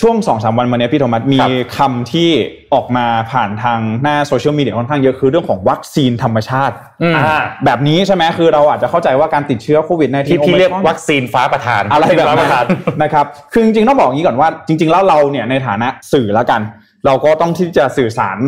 [0.00, 2.30] ช่วงสองสามวันมาเนี้ยพี่โทมัสมีครับคำที่
[2.74, 12.64] ออกมาผ่านทางหน้าโซเชียลมีเดียค่อนข้างเยอะคือเรื่องของวัคซีนธรรมชาติอืมอ่าแบบนี้ใช่ไหมคือเราอาจจะเข้าใจว่าการติดเชื้อโควิดในที่พี่เรียกวัคซีนฟ้าประทานอะไรแบบฟ้าปนั้ระนทาน
[13.02, 16.60] นะครับคือจริงๆต้องบอกอย่างนี้ก่อนว่าจริง ๆ แล้วเราเนี่ยในฐานะสื่อแล้วกัน
[17.06, 18.38] เราก็ต้องที่จะสื่อสาร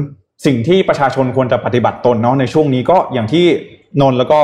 [0.46, 3.46] สิ่งที่ประชาชนควรจะปฏิบัติตนเนาะในช่วงนี้ก็อย่างที่
[4.00, 4.40] นนท์แล้วก็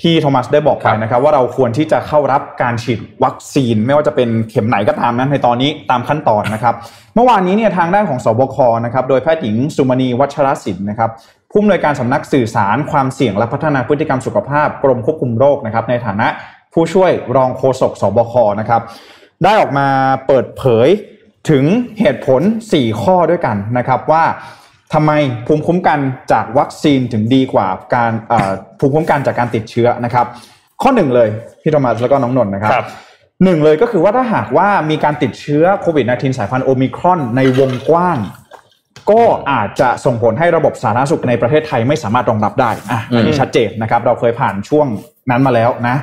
[0.00, 6.74] พี่โทมัสได้บอกไปครับนะครับ ว่าเราควรที่จะเข้ารับการฉีดวัคซีน ไม่ว่าจะเป็นเข็มไหนก็ตามนั้นในตอนนี้ตามขั้นตอนนะครับ
[7.14, 11.10] เมื่อวานนี้เนี่ยทางด้านของสบคนะครับโดยแพทย์หญิงสุมณีวัชรศิลป์นะครับ
[11.50, 16.28] ผู้อำนวยการสำนักสื่อสารความเสี่ยงและพัฒนาพฤติกรรมสุขภาพกรมควบคุมโรคนะครับในฐานะ
[16.72, 18.80] ผู้ช่วยรองโฆษกสบคนะครับ
[19.42, 19.86] ได้ออกมา
[20.26, 20.88] เปิดเผย
[21.50, 21.64] ถึง
[22.00, 22.42] เหตุผล
[22.72, 24.24] 4 ข้อด้วยกันนะครับว่า
[24.94, 25.12] ทำไม
[25.46, 25.98] ภูมิคุ้มกัน
[26.32, 30.26] จากวัคซีนถึงดีกว่าการเอ่อภูมิคุ้มกันจากการติดเชื้อนะครับ
[30.82, 31.28] ข้อหนึ่งเลย
[31.62, 32.86] พี่โทมัสแล้วก็น้องนนท์นะครับครับ
[33.44, 38.18] หนึ่งเลยก็คือว่าถ้าหากว่ามีการติดเชื้อโควิด -19 สายพันธุ์โอมิครอนในวงกว้าง
[39.10, 44.86] ก็อาจจะส่งผลให้ระบบสาธารณสุขในประเทศไทยไม่สามารถรองรับได้อะอันนี้อืมชัดเจนนะครับ เราเคยผ่านช่วง
[45.30, 45.96] นั้นมาแล้วนะ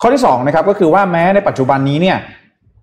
[0.00, 2.18] ข้อที่สองนะครับก็คือว่าแม้ในปัจจุบันนี้เนี่ย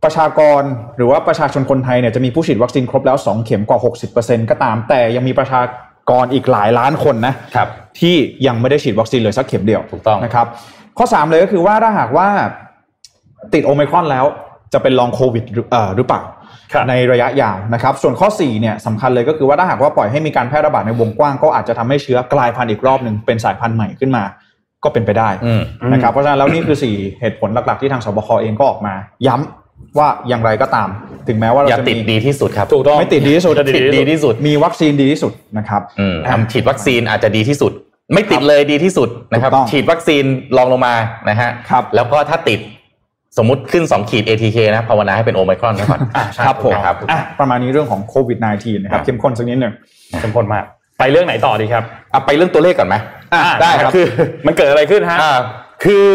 [0.05, 0.63] ประชากร
[0.97, 3.79] หรือว่าประชาชนคนไทยเนี่ยจะมีผู้ฉีดวัคซีนครบแล้ว 2 เข็มกว่า
[4.15, 5.61] 60%ก็ตาม แต่ยังมีประชา
[6.09, 7.67] กรอีกหลายล้านคนนะครับ
[7.99, 8.15] ที่
[8.47, 10.47] ยังไม่ได้ฉีดวัคซีนเลยสักเข็มเดียวถูกต้องนะครับ
[10.97, 12.27] ข้อ 3 เลยก็คือว่าถ้าหากว่า
[13.53, 14.25] ติดโอไมครอนแล้ว
[14.73, 16.21] จะเป็นลองโควิดหรือเอ่อหรือเปล่า
[16.73, 24.23] ครับในระยะยาวนะครับ ส่วนข้อ4เนี่ยสำคัญเลยก็คือว่าถ้าหากว่าปล่อยให้มีการแพร่ระบาดในวงกว้างก็อาจจะทำให้เชื้อกลายพันธุ์อีกรอบหนึ่งเป็นสายพันธุ์ใหม่ขึ้นมา
[24.83, 25.61] ก็เป็นไปได้อืม
[25.93, 28.93] นะครับเพราะฉะนั้นแล้วนี่คือ 4 เหตุผลหลักๆที่ทางสบคเองก็ออกมา
[29.27, 29.64] ย้ำ
[29.97, 30.89] ว่าอย่างไรก็ตาม
[31.27, 37.71] ถึงแม้ว่าเราอย่าจะติดมีดีที่สุดครับถูกต้องไม่ติดดีที่สุดจะติดดีที่สุด มีวัคซีนดีที่สุดนะครับอืมอะทำฉีดวัคซีนอาจจะดีที่สุด
[38.13, 40.23] ไม่ติดเลยดีที่สุดนะครับถูกต้องฉีดวัคซีน
[40.57, 40.95] รองลงมา
[41.29, 42.59] นะฮะครับแล้วก็ถ้าติด
[43.37, 49.73] สมมุติขึ้น 2 ขีด ATK นะภาวนาให้เป็นโอไมครอนนะก่อนอ่าใช่ครับผมนะครับอะประมาณนี้เรื่องของโควิด -19 นะครับครับเข้มข้นสักนิดหนึ่ง
[50.19, 50.63] เข้มข้นมาก
[50.99, 52.95] ไปเรื่องไหนต่อดีครับเอาไปเรื่องตัวเลขก่อนไหม
[53.33, 54.05] อะอ่าได้ครับคือ
[54.47, 55.39] มันเกิดอะไรขึ้นฮะอ่า
[55.83, 56.05] คือ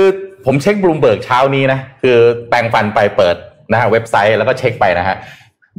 [0.46, 2.16] ผมเช็คบลูมเบิร์กเช้านี้นะคือ
[2.48, 3.36] แปรงฟันไปเปิด
[3.72, 5.16] นะฮะเว็บไซต์แล้วก็เช็คไปนะฮะ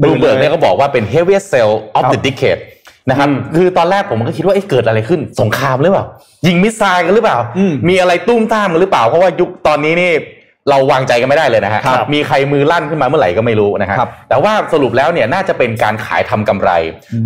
[0.01, 2.61] ตื่นมเลยเบิร์กเนี่ยก็บอกว่าเป็น heaviest sell of ครับ the decade
[3.09, 6.05] นะครับอืมคือตอนแรกผมก็คิดว่าเอ๊ะเกิดอะไรขึ้นสงครามหรือเปล่า
[6.47, 10.11] ยิงมิสไซล์กันหรือเปล่าอืมมีอะไรตุ้มตามกันหรือเปล่า เพราะว่ายุคตอนนี้นี่
[10.69, 16.71] เราวางใจกันไม่ได้เลยนะฮะครับมีใครมือลั่นขึ้นมาเมื่อไหร่ก็ไม่รู้นะฮะครับแต่ว่าสรุปแล้วเนี่ยน่าจะเป็นการขายทำกำไร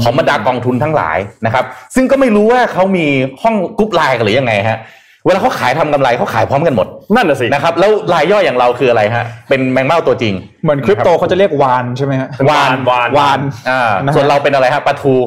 [0.01, 3.07] ของบรรดากองทุนทั้งหลายนะครับ ซึ่งก็ไม่รู้ว่าเขามี
[3.41, 4.79] ห้อง group LINE กันหรือยังไงฮะ
[5.25, 10.33] เวลาเขาขายทำกำไรเขาขายพร้อมกันหมด นั่นน่ะสินะครับแล้วรายย่อยอย่างเราคืออะไรฮะเป็นแมงเม่าตัวจริง
[10.63, 15.25] เหมือนคริปโตเขาจะเรียกวานใช่ไหมฮะวานวานวานอ่านะฮะส่วนเราเป็นอะไรฮะปลาทูป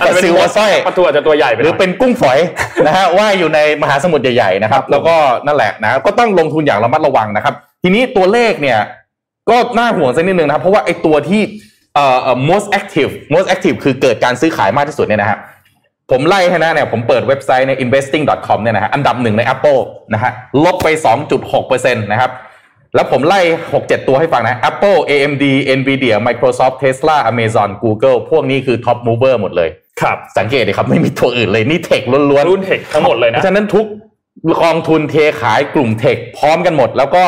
[0.00, 2.38] อาจลาจะเป็นซิวหัวสร้อยประตูอาจจะตัวใหญ่ไปหรือน่ยเป็นกุ้งฝอย
[2.86, 5.14] นะฮะว่ายอยู่ในมหาสมุทรใหญ่ๆนะครับ แล้วก็
[5.46, 8.78] นั่นแหละนะครับก็ต้องลงทุนอย่างระมัดระวังนะครับ ทีนี้ตัวเลขเนี่ย
[9.50, 11.42] ก็น่าห่วงสักนิดนึงนะครับเพราะว่าไอ้ตัวที่
[11.94, 15.38] เอ่อเอ่อ most active most active คือเกิดการซื้อขายมากที่สุดเนี่ยนะฮะ
[16.10, 19.80] ผมไล่ให้นะเนี่ยผมเปิดเว็บไซต์ใน investing.com เนี่ยนะฮะอันดับหนึ่งใน Apple
[20.12, 20.32] นะฮะ
[20.64, 20.88] ลบไป
[21.46, 22.30] 2.6%นะครับ
[22.94, 23.40] แล้วผมไล่
[23.72, 25.44] 6-7 ตัวให้ฟังนะ Apple AMD
[25.78, 33.86] Nvidia Microsoft Tesla Amazon Google พวกนี้คือ top mover หมดเลย ครับ สังเกตเลยครับ ไม่มีตัวอื่นเลย นี่เทคล้วนๆ รุ่นเทคทั้งหมดเลยเพนะราะฉะนั้นทุก
[34.62, 37.24] กองทุนเทขายกลุ่มเทคพร้อมกันหมด แล้วก็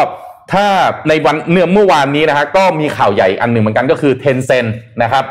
[0.53, 0.67] ถ้า
[1.09, 4.71] ในวันเนื่อเมื่อวานนี้นะฮะก็มีข่าวใหญ่อันหนึ่งเหมือนกันก็คือ Tencent
[5.03, 5.25] นะครับ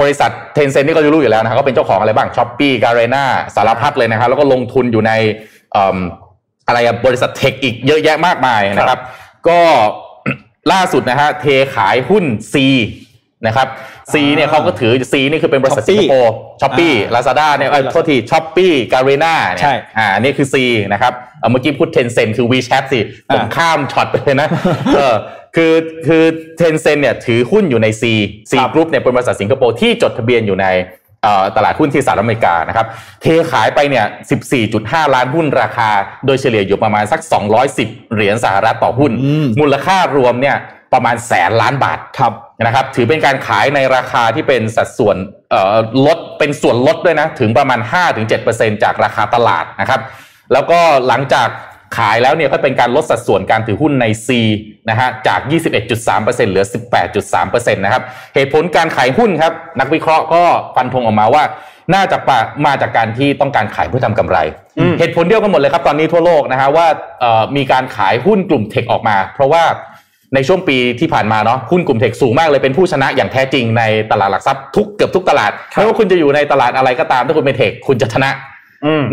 [0.00, 3.24] บริษัท Tencent นี่ก็รู้อยู่แล้วนะครับก็เป็นเจ้าของอะไรบ้าง s h อ p e e g a r e n a
[3.56, 5.12] สารพัดเลยนะครับแล้วก็ลงทุนอยู่ใน
[5.72, 5.98] เอิ่ม
[6.66, 8.98] อะไรอะบริษัท tech อีกเยอะแยะมากมายนะครับ
[9.48, 9.60] ก็
[10.72, 12.54] ล่าสุดนะฮะเทขายหุ้น C
[13.46, 13.68] นะครับ
[14.12, 20.56] C เนี่ยเขาก็ถือ C นี่คือเป็นบริษัทสิงคโปร์ Shopee Lazada เนี่ยเอ้ยโทษที Shopee Garena เนี่ยใช่อ่าอันนี่คือ C
[20.92, 24.48] นะครับเอาเมื่อกี้พูด Tencent คือ WeChat สิผมอ่าข้ามช็อตไปเลยนะ
[24.96, 25.14] เออ
[25.56, 25.74] คือ
[26.06, 26.24] คือ
[26.60, 28.02] Tencent เนี่ยถือหุ้นอยู่ใน C
[28.50, 30.66] C Group เนี่ยเป็นบริษัทสิงคโปร์ที่จดทะเบียนอยู่ใน
[31.22, 32.86] เอ่อตลาดหุ้นที่สหรัฐอเมริกานะครับ
[33.22, 34.04] เทขายไปเนี่ย
[34.60, 35.90] 14.5 ล้านหุ้นราคา
[36.26, 37.20] โดยเฉลี่ยอยู่ประมาณสัก
[37.66, 40.56] 210 เหรียญสหรัฐต่อหุ้นอืมมูลค่ารวมเนี่ย
[40.92, 42.32] ประมาณแสนล้านบาทครับ
[42.66, 45.16] นะครับถือเป็นการขายในราคาที่เป็นสัดส่วน
[45.50, 47.80] เอ่อลดเป็นส่วนลดด้วยนะ ถึงประมาณ
[48.32, 50.00] 5-7%จากราคาตลาดนะครับ
[50.52, 51.48] แล้วก็หลังจาก
[51.96, 54.28] ขายแล้วเนี่ยก็เป็นการลดสัดส่วนการถือหุ้นใน C
[54.90, 55.40] นะฮะจาก
[55.94, 56.64] 21.3%เหลือ
[57.24, 58.02] 18.3%นะครับ
[58.34, 60.42] เหตุผลการขายหุ้นครับ นักวิเคราะห์ก็
[60.76, 61.44] ฟันธงออกมาว่า
[61.94, 64.38] น่าจะปะมาจากการที่ต้องการขายเพื่อทำกำไร
[64.78, 66.86] อืมเหตุผลเดียวกันหมดเลยครับ ตอนนี้ทั่วโลกนะฮะว่า
[67.20, 69.64] เอ่อมีการขายหุ้นกลุ่มเทคออกมา เพราะว่า
[70.34, 78.53] ในช่วงปีที่ผ่านมาเนาะหุ้นกลุ่มเทคสูงมากเลยเป็นผู้ชนะอย่างแท้จริงในตลาดหลักทรัพย์ทุกเกือบทุกตลาดไม่ว่าคุณจะอยู่ในตลาดอะไรก็ตามถ้าคุณเป็นเทคคุณจะชนะอืม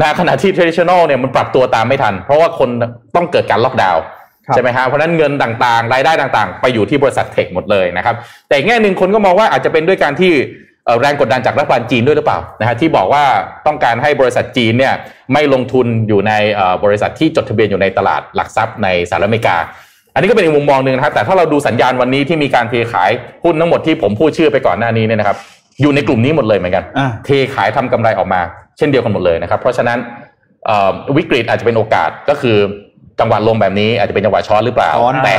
[0.01, 2.69] นะขณะที่ traditional เนี่ยมันปรับตัวตามไม่ทัน เพราะว่าคน
[3.15, 4.03] ต้องเกิดการล็อกดาวน์
[4.47, 8.15] ครับใช่ไหมฮะเพราะฉะนั้นเงินต่างๆ รายได้ต่างๆ ไปอยู่ที่บริษัทเทคหมดเลยนะครับ
[8.47, 10.33] แต่อีกแง่หนึ่งคนก็มองว่าอาจจะเป็นด้วยการที่
[10.85, 13.23] เอ่อแรงกดดันจากรัฐบาลจีนด้วยหรือเปล่านะฮะที่บอกว่า
[13.67, 14.93] ต้องการให้บริษัทจีนเนี่ย
[15.33, 19.57] ไม่ลงทุนอยู่ในเอ่อบริษัทที่จดทะเบียนอยู่ในตลาดหลักทรัพย์ในสหรัฐอเมริกา
[20.13, 23.11] อันนี้ก็เป็นอีกมุมมองหนึ่งนะครับแต่ถ้าเราดูสัญญาณวันนี้ที่มีการเทขาย
[23.43, 25.37] หุ้นทั้งหมดที่ผมพูดชื่อไปก่อนหน้านี้เนี่ยนะครับ
[25.81, 29.97] อยู่ในกลุ่มนี้หมดเลยเหมือนกันอ่าเทขายทำกำไรออกมาเช่นเดียวกันหมดเลยนะครับ เพราะฉะนั้น
[30.65, 32.57] เอ่อวิกฤตอาจจะเป็นโอกาสก็คือ
[33.19, 35.33] จังหวะลงแบบนี้อาจจะเป็นจังหวะช้อนหรือเปล่าช้อนแต่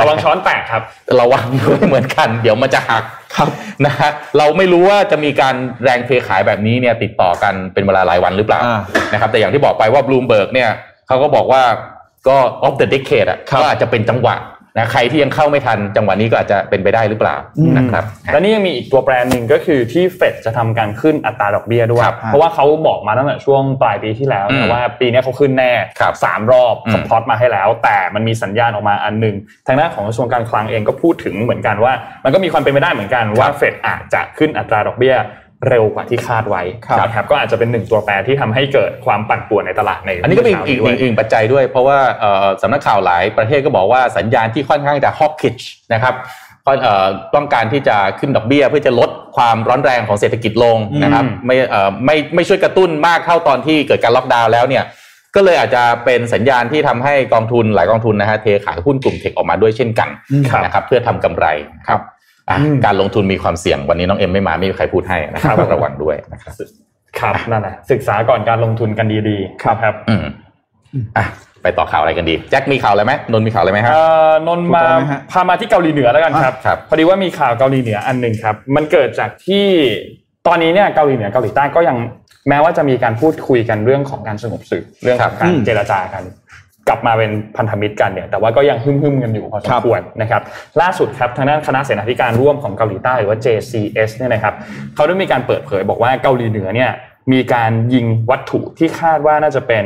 [0.00, 0.82] ระวังช้อนแตกครับ
[1.20, 3.02] ระวังด้วยเหมือนกัน เดี๋ยวมันจะหัก
[3.36, 3.48] ครับ
[3.86, 8.80] นะฮะเราไม่รู้ว่าจะมีการแรงเทขายแบบนี้เนี่ยติดต่อกันเป็นเวลาหลายวันหรือเปล่าอ่า
[9.12, 10.70] นะครับ แต่อย่างที่บอกไปว่าบลูมเบิร์กเนี่ย
[11.06, 11.62] เขาก็บอกว่า
[12.28, 14.34] ก็ of the decade อะครับก็อาจจะเป็นจังหวะ
[14.78, 31.92] นะใครที่ยังเข้าไม่ทันจังหวะนี้ก็อาจจะเป็นไปได้หรือเปล่าอืมนะครับและนี่ยังมีอีกตัวแปรหนึ่งก็คือที่เฟดจะทำการขึ้นอัตราดอกเบี้ยด้วยครับเพราะว่าเขาบอกมาตั้งแต่ช่วงปลายปีที่แล้วอืมนะว่าปีนี้เขาขึ้นแน่ครับสามรอบอืมสปอตมาให้แล้ว แต่มันมีสัญญาณออกมาอันหนึ่งทางด้านของกระทรวงการคลังเองก็พูดถึงเหมือนกันว่า
[32.24, 35.16] มันก็มีความเป็นไปได้เหมือนกันว่าเฟดอาจจะขึ้นอัตราดอกเบี้ย
[35.68, 46.14] เร็วกว่าที่คาดไว้ครับนะครับก็อาจจะเป็นหนึ่งตัวแปรที่ทำให้เกิดความปั่นป่วนในตลาดในอันนี้ก็เป็นอีกช้าอีกอีกปัจจัยด้วย เพราะว่าเอ่อสำนักข่าวหลายประเทศก็บอกว่าสัญญาณที่ค่อนข้างจะ hawkish นะครับ
[46.66, 54.84] ก็เอ่อต้องการที่จะขึ้นดอกเบี้ยเพื่อจะลดความร้อนแรงของเศรษฐกิจลงนะครับไม่เอ่อไม่ไม่ช่วยกระตุ้นมากเท่าตอนที่เกิดการล็อกดาวน์แล้วเนี่ย
[55.36, 61.46] ก็เลยอาจจะเป็นสัญญาณที่ทำให้กองทุนหลายกองทุนนะฮะเทขายหุ้นกลุ่มเทคออกมาด้วยเช่นกันอืมนะครับเพื่อทำกำไร
[61.88, 62.19] ครับอะอืม
[62.86, 66.54] การลงทุนมีความเสี่ยงวันนี้น้องเอ็มไม่มาไม่มีใครพูดให้นะครับครับต้องระวังด้วยนะครับ
[67.18, 70.24] ครับนั่นแหละศึกษาก่อนการลงทุนกันดีๆครับอืม
[71.16, 71.26] อะ
[71.62, 79.66] ไปต่อข่าวอะไรกันดีแจ็คมีข่าวอะไรไหมนนท์มีข่าวอะไรไหมครับเอ่อนนท์มาถูกต้องไหมฮะพามาที่เกาหลีเหนือแล้วกันครับครับ พอดีว่ามีข่าวเกาหลีเหนืออันหนึ่งครับ มันเกิดจากที่
[80.46, 81.96] ตอนนี้เนี่ยเกาหลีเหนือเกาหลีใต้ก็ยัง
[82.48, 86.24] แม้ว่าจะมีการพูดคุยกันเรื่องของการสงบศึกเรื่องของการอืมเจรจากัน
[86.88, 90.42] กลับมาเป็นพันธมิตรกันเนี่ยแต่ว่าก็ยังหึ่มๆกันอยู่พอสมควรนะครับ
[90.80, 94.54] ล่าสุดครับทางด้านคณะเสนาธิการร่วมของเกาหลีใต้หรือว่า JCS เนี่ยนะครับ
[94.94, 96.90] เขาได้มีการเปิดเผยบอกว่าเกาหลีเหนือเนี่ย
[97.32, 99.84] มีการยิงวัตถุที่คาดว่าน่าจะเป็น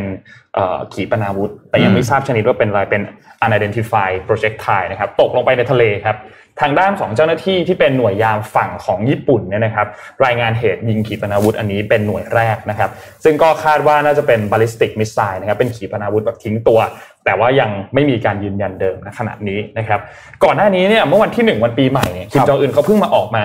[0.54, 3.02] เอ่อขีปนาวุธ แต่ยังไม่ทราบชนิดว่าเป็นอะไรเป็น
[3.46, 6.16] unidentified projectile นะครับตกลงไปในทะเลครับ
[6.60, 9.86] ทางด้านของเจ้าหน้าที่ที่เป็นหน่วยยามฝั่งของญี่ปุ่นเนี่ยนะครับ
[10.24, 12.90] รายงานเหตุยิงขีปนาวุธอันนี้เป็นหน่วยแรกนะครับ
[13.24, 16.78] ซึ่งก็คาดว่าน่าจะเป็น ballistic missile นะครับเป็นขีปนาวุธแบบทิ้งตัว
[17.24, 20.00] แต่ว่ายังไม่มีการยืนยันเดิมณขณะนี้นะครับ
[20.44, 23.44] ก่อนหน้านี้เนี่ยเมื่อวันที่หนึ่งวันปีใหม่เนี่ยคิมจองอึนเขาเพิ่งมาออกมา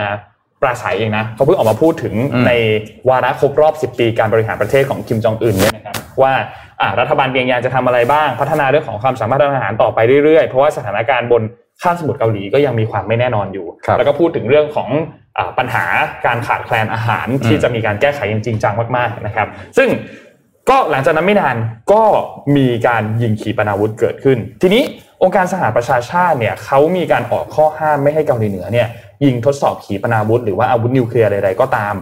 [0.61, 2.51] ปราศัยเองนะเขาเพิ่งออกมาพูดถึงอืมใน
[3.09, 6.33] วาระครบรอบ 10 ปีการบริหารประเทศของคิมจองอึนเนี่ยนะครับว่า
[6.81, 11.41] อ่ารัฐบาลเปียงยางจะทำอะไรบ้าง พัฒนาเรื่องของความสามารถทางอาหารต่อไปเรื่อยๆ เพราะว่าสถานการณ์บน
[11.81, 14.89] ข้ามสมุทรเกาหลีก็ยังมีความไม่แน่นอนอยู่ครับแล้วก็พูดถึงเรื่องของ
[15.37, 15.85] อาปัญหา
[16.25, 19.89] การขาดแคลนอาหารที่อืมจะมีการแก้ไขอย่างจริงจังมากๆนะครับ ซึ่ง
[20.69, 21.55] ก็หลังจากนั้นไม่นาน
[21.93, 22.03] ก็
[22.57, 24.83] มีการยิงขีปนาวุธเกิดขึ้น ทีนี้
[25.23, 28.87] องค์การสหประชาชาติเนี่ยเขามีการออกข้อห้ามไม่ให้เกาหลีเหนือเนี่ย
[29.25, 31.95] ยิงทดสอบขีปนาวุธหรือว่าอาวุธนิวเคลียร์ใดๆก็ตาม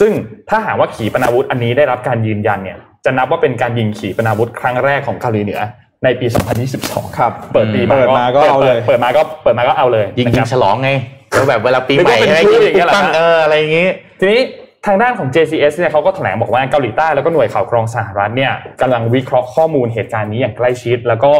[0.00, 0.12] ซึ่ง
[0.48, 5.60] ถ้าหากว่าขีปนาวุธอันนี้ได้รับการยืนยันเนี่ยจะนับว่าเป็นการยิงขีปนาวุธครั้งแรกของเกาหลีเหนือ
[6.04, 6.26] ในปี
[6.72, 10.90] 2022 ครับ เปิดปีเปิดมาก็เอาเลย เปิดมาก็เปิดมาก็เอาเลยยิงนะคยิรังบฉลองไง
[11.30, 13.88] แล้วแบบเวลาปีนึกใหม่ว่าเป็นให้ชื่ยิออย่างเงี้ยเหรอตั้งฮะเอออะไรอย่างงี้
[14.20, 14.40] ทีนี้
[14.86, 21.32] ทางด้านของ JCS เนี่ยเขาก็แถลงบอกว่าเกาหลีใต้แล้วก็หน่วยข่าวกรองสหรัฐเนี่ยกำลังวิเคราะห์ข้อมูลเหตุการณ์นี้อย่างใกล้ชิด แล้วก็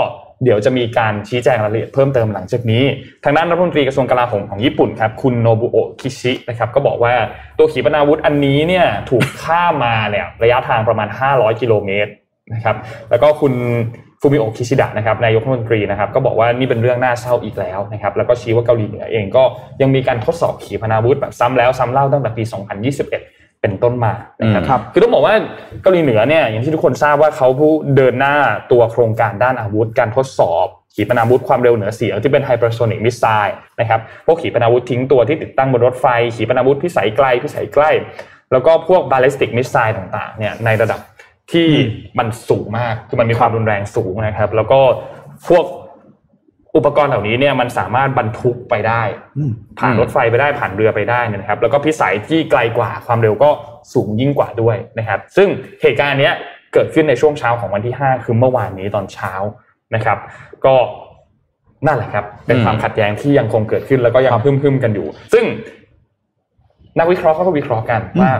[0.44, 2.84] เดี๋ยวจะมีการชี้แจงรายละเอียดเพิ่มเติมหลังจากนี้
[3.24, 7.14] ทางด้านรัฐมนตรีกระทรวงกลาโหมของญี่ปุ่นครับคุณโนบุโอะคิชินะครับก็บอกว่า
[7.58, 12.10] ตัวขีปนาวุธอันนี้เนี่ยถูกฆ่ามาเนี่ยระยะทางประมาณ 500 กิโลเมตร
[12.54, 12.76] นะครับ
[13.10, 13.52] แล้วก็คุณ
[14.24, 19.42] ฟูมิโอะคิชิดะนะครับนายกรัฐมนตรีนะครับก็บอกว่านี่เป็นเรื่องน่าเศร้าอีกแล้วนะครับแล้วก็ชี้ว่าเกาหลีเหนือเองก็
[19.80, 22.42] ยังมีการทดสอบขีปนาวุธแบบซ้ำแล้วซ้ำเล่าตั้งแต่ปี
[22.82, 23.10] 2021
[23.60, 25.34] เป็นต้นมานะครับครับ คือต้องบอกว่า
[25.82, 28.34] เกาหลีเหนือเนี่ยอย่างที่ทุกคนทราบว่าเขาผู้เดินหน้า
[28.72, 36.06] ตัวโครงการด้านอาวุธ การทดสอบ ขีปนาวุธความเร็วเหนือเสียงที่เป็น hypersonic missile นะครับ พวกขีปนาวุธทิ้งตัวที่ติดตั้งบนรถไฟ
[36.36, 37.90] ขีปนาวุธพิสัยไกลพิสัยใกล้
[38.52, 41.00] แล้วก็พวก ballistic missile ต่างๆเนี่ยในระดับ
[41.52, 41.68] ที่
[42.18, 44.80] มันสูงมากคือมันมีความรุนแรงสูงนะครับ แล้วก็
[45.48, 45.64] พวก
[46.76, 49.02] อุปกรณ์เหล่านี้เนี่ยมันสามารถบรรทุกไปได้
[49.38, 53.50] อืมผ่านรถไฟไปได้ผ่านเรือไปได้เนี่ยนะครับ แล้วก็พิสัยที่ไกลกว่าความเร็วก็
[53.94, 55.48] สูงยิ่งกว่าด้วยนะครับ ซึ่ง
[55.82, 56.34] เหตุการณ์เนี้ย
[56.72, 59.32] เกิดขึ้นในช่วงเช้าของวันที่ 5 คือเมื่อวานนี้ตอนเช้า
[59.94, 60.18] นะครับ
[60.66, 60.74] ก็
[61.86, 65.44] นั่นแหละครับ เป็นอืมความขัดแย้งที่ยังคงเกิดขึ้นแล้วก็ยังพึ่มพึ่มๆกันอยู่ ซึ่ง
[66.98, 68.30] นักวิเคราะห์เขาก็วิเคราะห์กันว่า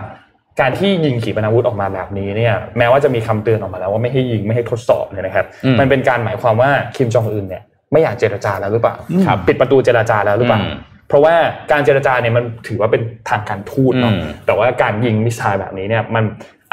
[0.60, 7.62] การที่ยิงขีปนาวุธออกมาแบบนี้เนี่ยแม้ว่าจะมีคำเตือนออกมาแล้วว่าไม่ให้ยิงไม่ให้ทดสอบเนี่ยนะครับอืมมันเป็นการหมายความว่าคิมจองอึนเนี่ย
[7.92, 8.94] ไม่อยากเจรจาแล้วหรือเปล่า
[9.26, 10.74] ครับปิดประตูเจรจาแล้วหรือเปล่าอืม
[11.08, 11.34] เพราะว่า
[11.72, 16.24] การเจรจาเนี่ยมันถือว่าเป็นทางการทูตเนาะอืมแต่ว่าการยิงมิสไซล์แบบนี้เนี่ยมัน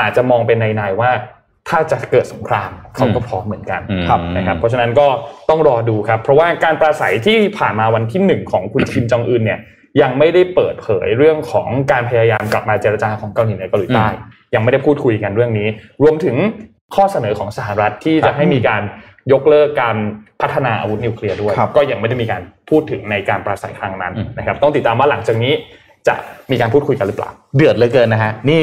[0.02, 1.12] อาจจะมองเป็นในๆว่า
[1.70, 5.08] ถ้าจะเกิดสงครามเขาก็พร้อมเหมือนกันอืมครับนะครับ เพราะฉะนั้นก็
[5.50, 9.60] ต้องรอดูครับ เพราะว่าการปราศัยที่ผ่านมาวันที่หนึ่งของคุณคิมจองอึนเนี่ย
[10.02, 14.08] ยังไม่ได้เปิดเผยเรื่องของการพยายามกลับมาเจรจาของเกาหลีเหนือเกาหลีใต้
[14.56, 15.68] ยังไม่ได้พูดคุยกันเรื่องนี้
[16.04, 16.36] รวมถึง
[16.96, 18.82] ข้อเสนอของสหรัฐที่จะให้มีการ
[19.32, 19.96] ยกเลิกการ
[20.42, 25.54] พัฒนาอาวุธนิวเคลียร์ด้วยครับก็ยังไม่ได้มีการพูดถึงในการปราศัยครั้งนั้นอืมนะครับ ต้องติดตามว่าหลังจากนี้
[26.08, 26.16] จะ
[26.52, 28.62] มีการพูดคุยกันหรือเปล่า เดือดเหลือเกินนะฮะนี่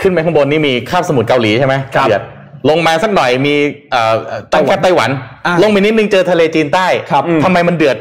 [0.00, 2.22] ขึ้นไปข้างบนนี่มีคาบสมุทรเกาหลีใช่ไหมครับเดือด
[2.70, 3.54] ลงมาสักหน่อยมี
[3.90, 4.14] เอ่อ
[4.52, 5.10] ตั้งแคบไต้หวัน
[5.46, 7.96] อะลงไปนิดนึงเจอทะเลจีนใต้ครับทำไมมันเดือด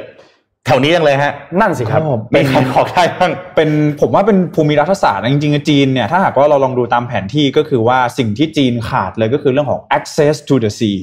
[0.66, 3.70] แถวนี้จังเลยฮะ นั่นสิครับก็ไม่ใครบอกได้บ้างเป็น
[4.02, 10.98] ผมว่าเป็นภูมิรัฐศาสตร์นะจริงๆจีนเนี่ยถ้าหากว่าเราลองดูตามแผนที่ก็คือว่าสิ่งที่จีนขาดเลยก็คือเรื่องของ access to the sea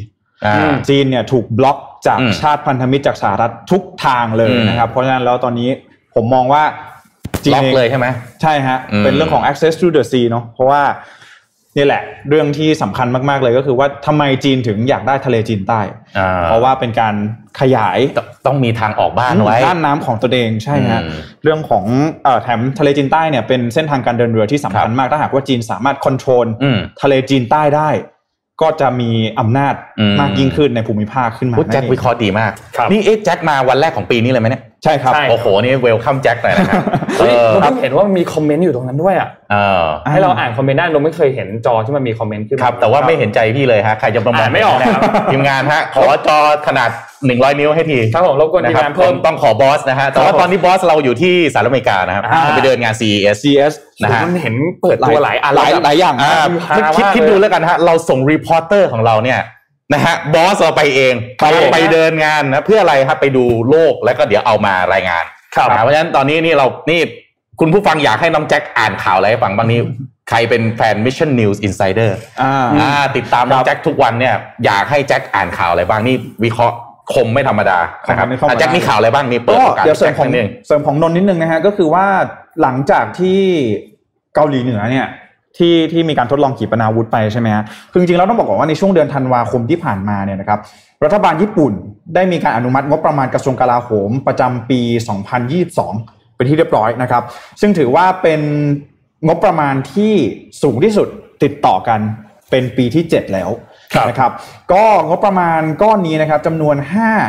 [0.44, 5.68] อ่าอืมจีนเนี่ยถูกบล็อกจากอืมชาติพันธมิตรจากสหรัฐทุกทางเลยอืมนะครับ เพราะฉะนั้นแล้วตอนนี้
[6.14, 6.62] ผมมองว่า
[7.44, 8.06] จีนล็อกองเลยใช่ไหม
[8.42, 10.82] ใช่ฮะอืมเป็นเรื่องของ access to the sea เนาะเพราะว่า
[11.76, 15.80] นี่แหละ เรื่องที่สำคัญมากๆเลยก็คือว่าทำไมจีนถึงอยากได้ทะเลจีนใต้
[16.18, 17.14] อ่าเพราะว่าเป็นการ
[17.60, 21.84] ขยายต้องต้องมีทางออกบ้านไว้ด้านน้ำของตัวเองใช่ฮะอืมเรื่องของ
[22.24, 27.90] เอ่อแถมทะเลจีนใต้เนี่ยเป็นเส้นทางการเดินเรือที่สำคัญครับมากถ้าหากว่าจีนสามารถคอนโทรลอืมทะเลจีนใต้ได้
[28.62, 36.82] ก็จะมีอำนาจอืมมากยิ่งขึ้นในภูมิภาคขึ้นมาพูดแจ็คนั่นเองวิเคราะห์ดีมากครับนี่เอ๊ะแจ็คมาวันแรกของปีนี้เลยไหมเนี่ย ใช่ครับใช่โอ้โหนี่เว welcome แจ็คหน่อยนะครับ
[37.18, 46.90] เฮ้ยเออเราเพิ่งเห็นว่ามันมีคอมเมนต์อยู่ตรงนั้นด้วยอะเออให้เราอ่านคอมเมนต์ได้เราไม่เคยเห็นจอที่มันมีคอมเมนต์ขึ้นครับแต่ว่าไม่เห็นใจพี่เลยฮะใครจะประมาณอ่านไม่ออกนะครับทีมงานฮะขอจอขนาด
[47.22, 56.32] 100 นิ้วให้ทีครับผมรบกวนทีมนะครับงานเพิ่มผมต้องขอบอสนะฮะแต่ว่าครับผมตอนนี้บอสเราอยู่ที่สหรัฐอเมริกานะครับอ่าไปเดินงาน CES CS นะฮะผมเห็นเปิดตัวหลายอันหลายแวหลายอย่างอ่า
[56.70, 59.38] ฮาคิดมากคิดเลยดูแล้วกันฮะเราส่ง reporter ของเราเนี่ย
[59.92, 65.24] นะฮะบอสเราไปเองครับผมไปเดินงานนะเพื่ออะไรครับไปดูโลกแล้วก็เดี๋ยวเอามารายงาน
[65.54, 67.00] ครับนะเพราะฉะนั้นตอนนี้นี่เรานี่
[67.60, 69.80] คุณผู้ฟังอยากให้น้องแจ็คอ่านข่าวอะไรให้ฟังบ้างนี่
[70.30, 72.10] ใครเป็นแฟน Mission News Insider
[72.42, 76.76] อ่าอ่าติดตามน้องแจ็คทุกวันเนี่ยอยากให้แจ็คอ่านข่าวอะไรบ้างนี่วิเคราะห์
[77.14, 77.78] คมไม่ธรรมดา
[78.08, 82.06] นะครับคมไม่ธรรมดาอะแจ็คมีข่าวอะไรบ้างนี่เปิดก็โอกาสเดี๋ยวเสริมแจ็คของนิดนึงเสริมของนนท์นิดนึงนะฮะก็คือว่า
[82.62, 83.40] หลังจากที่
[84.34, 85.06] เกาหลีเหนือเนี่ย
[85.58, 90.60] ที่ที่มีการทดลองขีปนาวุธไปใช่ไหมฮะคือจริงๆแล้วต้องบอกก่อนว่าในช่วงเดือนธันวาคมที่ผ่านมาเนี่ยนะครับ
[91.04, 91.72] รัฐบาลญี่ปุ่น
[92.14, 94.80] ได้มีการอนุมัติงบประมาณกระทรวงกลาโหมประจำปี
[95.58, 97.22] 2022 เป็นที่เรียบร้อยนะครับ
[97.60, 98.40] ซึ่งถือว่าเป็น
[99.26, 100.12] งบประมาณที่
[100.62, 101.08] สูงที่สุด
[101.42, 102.00] ติดต่อกัน
[102.50, 103.50] เป็นปีที่ 7 แล้ว
[103.94, 104.32] ครับนะครับ
[104.72, 106.76] ก็งบประมาณก้อนนี้นะครับจำนวน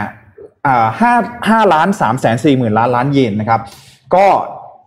[0.07, 1.13] 5อ่าห้า
[1.49, 3.61] ห้าล้านสามแสนสี่หมื่นล้านล้านเยนนะครับ
[4.15, 4.25] ก็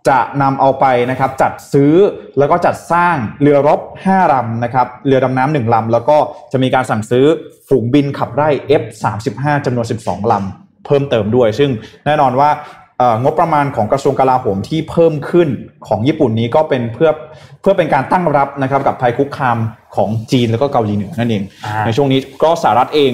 [0.09, 1.95] จะนำเอาไปนะครับจัดซื้อ
[2.39, 6.17] แล้วก็จัดสร้างเรือรบ 5ลำนะครับเรือดำน้ำหนึ่งลำแล้วก็
[6.53, 7.27] จะมีการสั่งซื้อ
[7.69, 8.49] ฝูงบินขับไล่
[8.83, 11.71] F35 จำนวน 12ลำเพิ่มเติมด้วย ซึ่ง
[12.07, 12.51] แน่นอนว่า
[12.99, 15.49] เอ่องบประมาณของกระทรวงกลาโหมที่เพิ่มขึ้น
[15.89, 17.11] ของญี่ปุ่นนี้ก็เป็นเพื่อ
[17.61, 19.57] เพื่อเป็นการตั้งรับนะครับกับภัยคุกคาม
[19.97, 23.13] ของจีนแล้วก็เกาหลีเหนือนั่นเองอ่าในช่วงนี้ก็สหรัฐเอง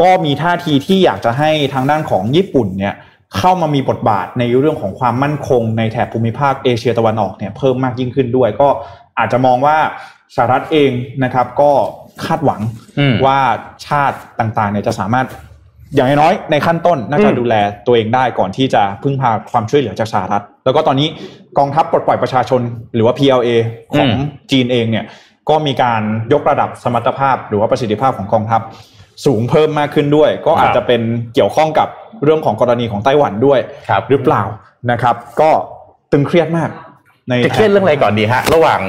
[0.00, 2.94] ก็มีท่าทีที่อยากจะให้ทางด้านของญี่ปุ่นเนี่ย
[3.36, 8.68] เข้ามามีบทบาทในเรื่องของความมั่นคงในแถบภูมิภาคเอเชียตะวันออกเนี่ยเพิ่มมากยิ่งขึ้นด้วย ก็
[9.18, 9.76] อาจจะมองว่า
[10.36, 10.90] สหรัฐเอง
[11.24, 11.70] นะครับ ก็
[12.24, 12.60] คาดหวัง
[12.98, 13.38] อืมว่า
[13.86, 15.26] ชาติต่างๆเนี่ยจะสามารถ
[15.94, 17.54] อย่างน้อยๆในขั้นต้นน่าจะอืมดูแล
[17.86, 21.08] ตัวเองได้ก่อนที่จะพึ่งพาความช่วยเหลือจากสหรัฐ แล้วก็ตอนนี้
[21.58, 22.60] กองทัพปลดปล่อยประชาชน
[22.94, 23.48] หรือว่า PLA
[23.92, 25.04] ของอืมจีนเองเนี่ย
[25.48, 28.60] ก็มีการยกระดับสมรรถภาพ หรือว่าประสิทธิภาพของกองทัพ
[29.26, 31.00] สูงเพิ่มมากขึ้นด้วย ก็อาจจะเป็น
[31.34, 31.88] เกี่ยวข้องกับ
[32.24, 34.42] เรื่องของกรณีของไต้หวันด้วยครับหรือเปล่า
[34.90, 35.50] นะครับ ก็
[36.12, 36.70] ตึงเครียดมาก
[37.28, 38.80] ในจะเครียดเรื่องอะไรก่อนดีฮะระหว่าง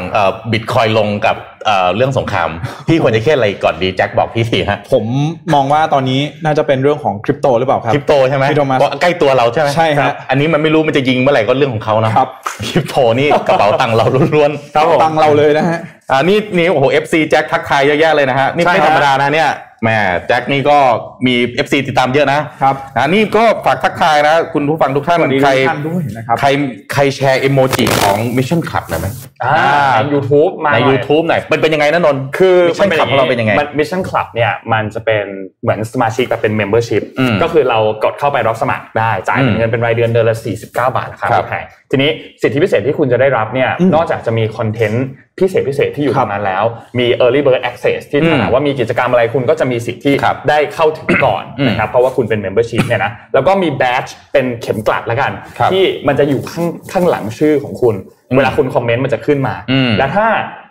[0.52, 2.50] บิตคอยลงกับเอ่อเรื่องสงคราม
[2.88, 5.06] พี่ควรจะเครียดอะไรก่อนดีแจ็คบอกพี่ทีฮะผม
[5.54, 12.30] มองว่าตอนนี้น่าจะเป็นเรื่องของคริปโตหรือเปล่าครับคริปโตใช่ไหมพี่โทมัสเพราะใกล้ตัวเราใช่ไหมใช่ฮะครับอันนี้มันไม่รู้มันจะยิงเมื่อไหร่ก็เรื่องของเขานะครับ
[12.70, 15.80] คริปโตนี่กระเป๋าตังค์เราล้วนๆครับผมตังเราเลยนะฮะ
[16.12, 19.50] อ่านี่นี่โอ้โห FC แจ็คทักทายเยอะแยะเลยนะฮะนี่ใช่ไม่ฮะธรรมดานะเนี่ย
[19.82, 20.78] แหม่แจ็คนี่ก็
[21.26, 26.48] มี FC ติดตามเยอะนะครับอ่านี่ก็ฝากทักทายนะ คุณผู้ฟังทุกท่านสวัสดีใครทุกท่านด้วยนะครับใคร
[26.94, 29.08] ใครแชร์เอโมจิของ Mission Club หน่อยไหม
[29.44, 29.54] อ่า
[29.96, 35.26] ใน YouTube มาในหน่อย YouTube หน่อยมันเป็นยังไงนะนนท์คือ Mission Club ของเราเป็นยังไง Mission Club เนี่ยมันจะเป็น
[35.62, 42.12] เหมือนสมาชิกแบบเป็น membership อืมก็คือเรากดเข้าไปรับสมัครได้จ่ายเป็นอืมเงินเป็นรายเดือนเดือนละ49 บาทนะครับครับแพงทีนี้
[42.42, 45.06] สิทธิพิเศษที่คุณจะได้รับเนี่ยอืมนอกจากจะมีคอนเทนต์
[45.42, 46.64] พิเศษพิเศษที่อยู่ครัตบรงนั้นแล้ว
[47.00, 57.96] มี early bird access ที่อืมถ้าหากว่ามีกิจกรรมอะไรคุณก็จะมีสิทธิ์ที่ครับได้เข้าถึงก่อนอืมนะครับเพราะว่าคุณเป็น membership เนี่ยนะแล้วก็มี badge เป็นเข็มกลัดแล้วกันครับที่มันจะอยู่ข้างข้างหลังชื่อของคุณ
[58.30, 60.28] อืมเวลาคุณคอมเมนต์มันจะขึ้นมาอืมและถ้า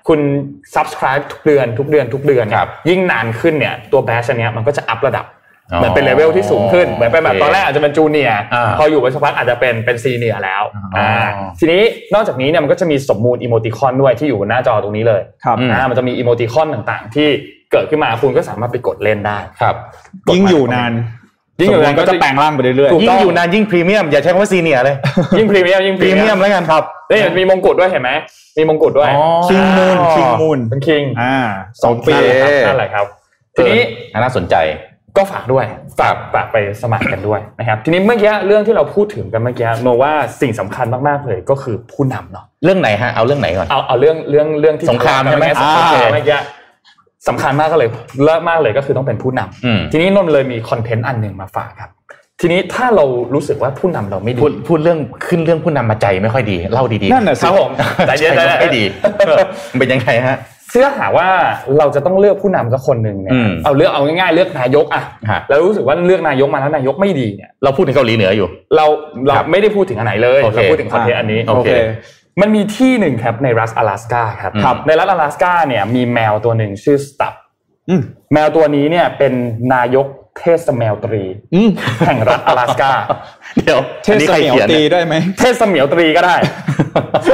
[0.09, 0.21] คุณ
[0.75, 5.37] subscribe ทุกเดือนทุกเดือนทุกเดือนเนี่ครัยบยิ่งนานขึ้นเนี่ยตัวแบชอันเนี้ยมันก็จะอัพระดับอ๋อ
[5.77, 11.29] เหมือนเป็นเลเวลที่สูงขึ้นเหมือนเป็นแบบโอเคตอนแรกอาจจะเป็น junior อ่าพออยู่ไปสักพักอาจจะเป็นเป็น senior แล้วอ๋ออ่า
[11.61, 11.83] ทีนี้
[12.15, 17.29] นอกจากนี้เนี่ยมันก็จะมีสมมูล emoticon ด้วยที่อยู่บนหน้าจอตรงนี้เลยครับอืมอ่ามันจะมี emoticon ต่างๆ ที่
[17.73, 19.75] เกิดขึ้นมาคุณก็สามารถไปกดเล่นได้ครับ
[20.35, 20.93] ยิ่งอยู่นาน
[21.61, 24.97] ยิ่งอยู่นานก็จะแปลงร่างไปเรื่อยถูกยิ่งอยู่นานยิ่งพรีเมียมอย่าใช้คำว่า senior เลย
[25.39, 28.11] ยิ่งพรีเมียมยิ่งพรีเมียมแล้วกันครับเอ้ยมีมงกุฎด้วยเห็นไหม
[28.59, 31.37] มีมงกุฎด้วยอ๋อ King Moon King Moon เป็น king อ่า
[31.83, 33.07] สองปีโอเคนั่นแหละครับ
[33.57, 34.55] ทีนี้เออน่าสนใจ
[35.17, 35.65] ก็ฝากด้วย
[36.01, 46.39] ฝากฝากไปสมัครกันด้วยนะครับทีนี้เมื่อกี้เรื่องที่เราพูดถึงกันเมื่อกี้โนว่าสิ่งสำคัญมากๆเลยก็คือผู้นำเนาะเรื่องไหนฮะเอาเรื่องไหนก่อนเอาเอาเรื่องเรื่องเรื่องที่สงครามใช่ไหมสงครามอ่าเมื่อกี้
[47.29, 47.89] สำคัญมากก็เลย
[48.23, 51.91] เลิศมากเลยก็คือต้องเป็นผู้นำอืมทีนี้นนท์เลยมีคอนเทนต์อันหนึ่งมาฝากครับ
[52.41, 57.71] ทีนี้ถ้าเรารู้สึกว่าผู้นำเราไม่ดีพูดพูดเรื่องขึ้นเรื่องผู้นำมาใจไม่ค่อยดีเล่าดีๆนั่นน่ะสิครับผม
[58.07, 58.85] ใจเย็นใจใจเย็นไม่ดี
[59.27, 59.39] เออ
[59.71, 60.37] มันเป็นยังไงฮะ
[60.72, 61.28] เสื้อหาว่า
[61.78, 68.86] เราจะต้องเลือกผู้นำสักคนหนึ่งเนี่ย อืม เอาเลือกเอาง่ายๆเลือกนายกอะ ฮะ แล้วรู้สึกว่าเลือกนายกมาแล้วนายกไม่ดีเนี่ย เราพูดถึงเกาหลีเหนืออยู่ เรา
[69.26, 71.70] เรา ครับ ไม่ได้พูดถึงอันไหนเลย โอเค เราพูดถึงคอนเทนต์อันนี้ โอเค
[72.42, 77.34] มันมีที่หนึ่งครับในรัฐ阿拉斯าครับ ครับ ในรัฐ阿拉斯าเนี่ยมีแมวตัวหนึ่งชื่อสตับ
[77.90, 78.02] อืม
[78.34, 79.34] แมวตัวนี้เนี่ยเป็น
[79.74, 80.08] นายก
[80.40, 81.24] เทศแมวตรี
[81.54, 81.70] อืม
[82.06, 82.90] แห่งรัฐ阿拉斯า
[83.64, 86.36] เดี๋ยว เท อัน ศ นี้ใคร เหมียว เขียน ตี เนี่ย ได้ไหม เทศเหมียวตรีก็ได้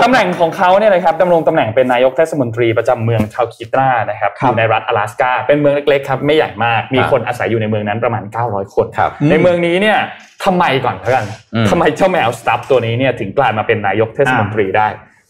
[0.04, 9.98] ตำแหน่งของเขาเนี่ยนะครับดำรงตำแหน่งเป็นนายกเทศมนตรีประจำเมืองชาวคิตรานะครับ ครับอยู่ในรัฐ阿拉斯าเป็นเมืองเล็กๆครับไม่ใหญ่มากมี ครับ คนอาศัยอยู่ในเมืองนั้นประมาณ 900 คน ครับ ในเมืองนี้เนี่ย
[10.46, 14.88] ทำไมก่อนเท่ากัน อืม ทำไมเจ้าแมวสตัฟตัวนี้เนี่ยถึงกลายมาเป็นนายกเทศมนตรีได้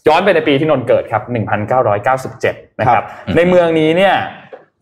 [0.08, 1.22] ย้อนไปในปีที่นนท์เกิดครับ
[2.00, 3.04] 1997 นะครับ
[3.36, 4.14] ในเมืองนี้เนี่ย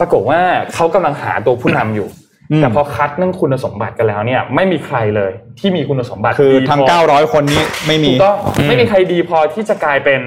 [0.01, 0.41] ปรากฏว่า
[0.75, 2.22] เขากำลังหาตัวผู้นำอยู่ อืม
[2.62, 8.38] แต่พอคัดเรื่องคุณสมบัติกันแล้วเนี่ยไม่มีใครเลยที่มีคุณสมบัติคือดีทั้งพอ900 คนนี้ไม่มีถูกต้อง
[8.68, 10.22] ไม่มีใครดีพอที่จะกลายเป็น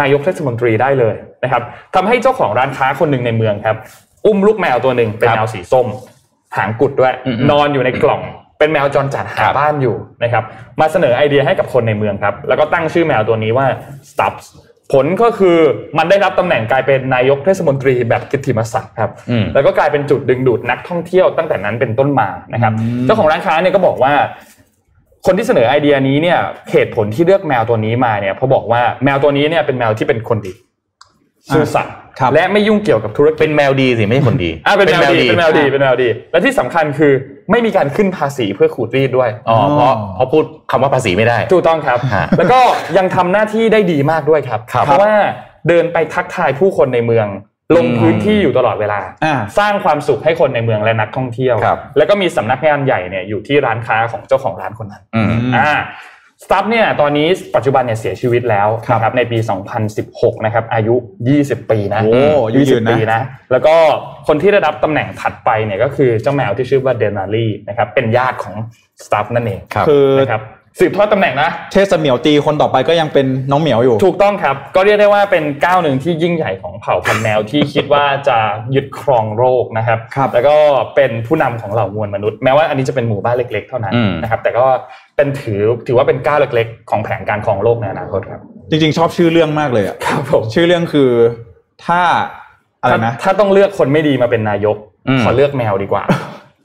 [0.00, 1.62] นายกเทศมนตรีได้เลยนะครับ
[1.94, 3.76] ทำให้เจ้าของร้านค้าคนหนึ่งในเมืองครับ
[4.26, 5.86] อุ้มลูกแมวตัวหนึ่งเป็นครับแมวสีส้ม
[6.56, 8.22] หางกุดด้วยอืมนอนอยู่ในกล่อง
[8.58, 10.44] เป็นแมวจรจัดหาครับบ้านอยู่นะครับ
[10.80, 13.66] มาเสนอไอเดียให้กับคนในเมืองครับ แล้วก็ตั้งชื่อแมวตัวนี้ว่า
[14.10, 14.46] Stubbs
[14.92, 15.56] ผลก็คือ
[15.98, 22.72] มันได้รับตำแหน่งกลายเป็นนายกเทศมนตรีแบบกิตติมศักดิ์ครับอืมแล้วก็กลายเป็นจุดดึงดูดนักท่องเที่ยวตั้งแต่นั้นเป็นต้นมานะครับ
[23.04, 24.12] เจ้าของร้านค้าเนี่ยก็บอกว่า
[25.26, 26.38] คนที่เสนอไอเดียนี้เนี่ย
[26.72, 30.52] เหตุผลที่เลือกแมวตัวนี้มาเนี่ยเพราะบอกว่าแมวตัวนี้เนี่ยเป็นแมวที่เป็นคนดี
[31.54, 37.12] ซื่อสัตย์ครับและไม่ยุ่งเกี่ยวกับธุรกิจเป็นแมวดีสิไม่ใช่คนดีอ่าเป็นแมวดีเป็นแมวดีอ่าเป็นแมวดี และที่สำคัญคือ
[37.50, 42.60] ไม่มีการขึ้นภาษีเพื่อขูดรีดด้วยอ๋อเพราะเพราะพูดคำว่าภาษีไม่ได้ถูกต้องครับฮะแล้วก็
[42.96, 45.12] ยังทำหน้าที่ได้ดีมากด้วยครับครับ เพราะว่า
[45.68, 47.26] เดินไปทักทายผู้คนในเมือง
[47.76, 55.72] ลงอืมพื้นที่อยู่ตลอดเวลาอ่าสร้างความสุขให้คนในเมืองและนักท่องเที่ยวครับแล้วก็มีสำนักงานใหญ่เนี่ยอยู่ที่ร้านค้าของเจ้าของร้านคนนั้นอืมอ่า
[56.44, 59.38] สตัฟเนี่ยตอนนี้ปัจจุบันเนี่ยเสียชีวิตแล้วครับนะครับในปี
[59.92, 60.94] 2016 นะครับอายุ
[61.32, 63.20] 20 ปีนะโอ้อายุยืนนะ20ปีนะ
[63.52, 63.74] แล้วก็
[64.28, 68.54] คนที่ได้รับตำแหน่งถัดไปเนี่ยก็คือเจ้าแมวที่ชื่อว่าเดนารีนะครับเป็นญาติของ
[69.04, 70.42] สตัฟนั่นเองครับคือนะครับ
[70.80, 78.38] สืบทอดตำแหน่งนะเทศเหมียวตีคนต่อไปก็ยังเป็นน้องเหมียวอยู่ ถูกต้องครับ ก็เรียกได้ว่าเป็นก้าวหนึ่งที่ยิ่งใหญ่ของเผ่าพันธุ์แมวที่คิดว่าจะ
[78.74, 80.56] ยึดครองโลกนะครับครับแล้วก็
[80.94, 84.66] เป็นผู้นำของเหล่ามวลมนุษย์ แม้ว่าอันนี้จะเป็นหมู่บ้านเล็กๆ เท่านั้นอืมนะครับแต่ก็
[85.16, 88.40] เป็นถือถือว่าเป็นก้าวเล็กๆ ของแผนการครองโลกในอนาคตครับ
[88.70, 91.10] จริงๆ ชอบชื่อเรื่องมากเลยอะครับผมชื่อเรื่องคือ
[91.84, 92.00] ถ้า
[92.82, 94.76] อะไรนะถ้าถ้าต้องเลือกคนไม่ดีมาเป็นนายก
[95.08, 96.02] อืมขอเลือกแมวดีกว่า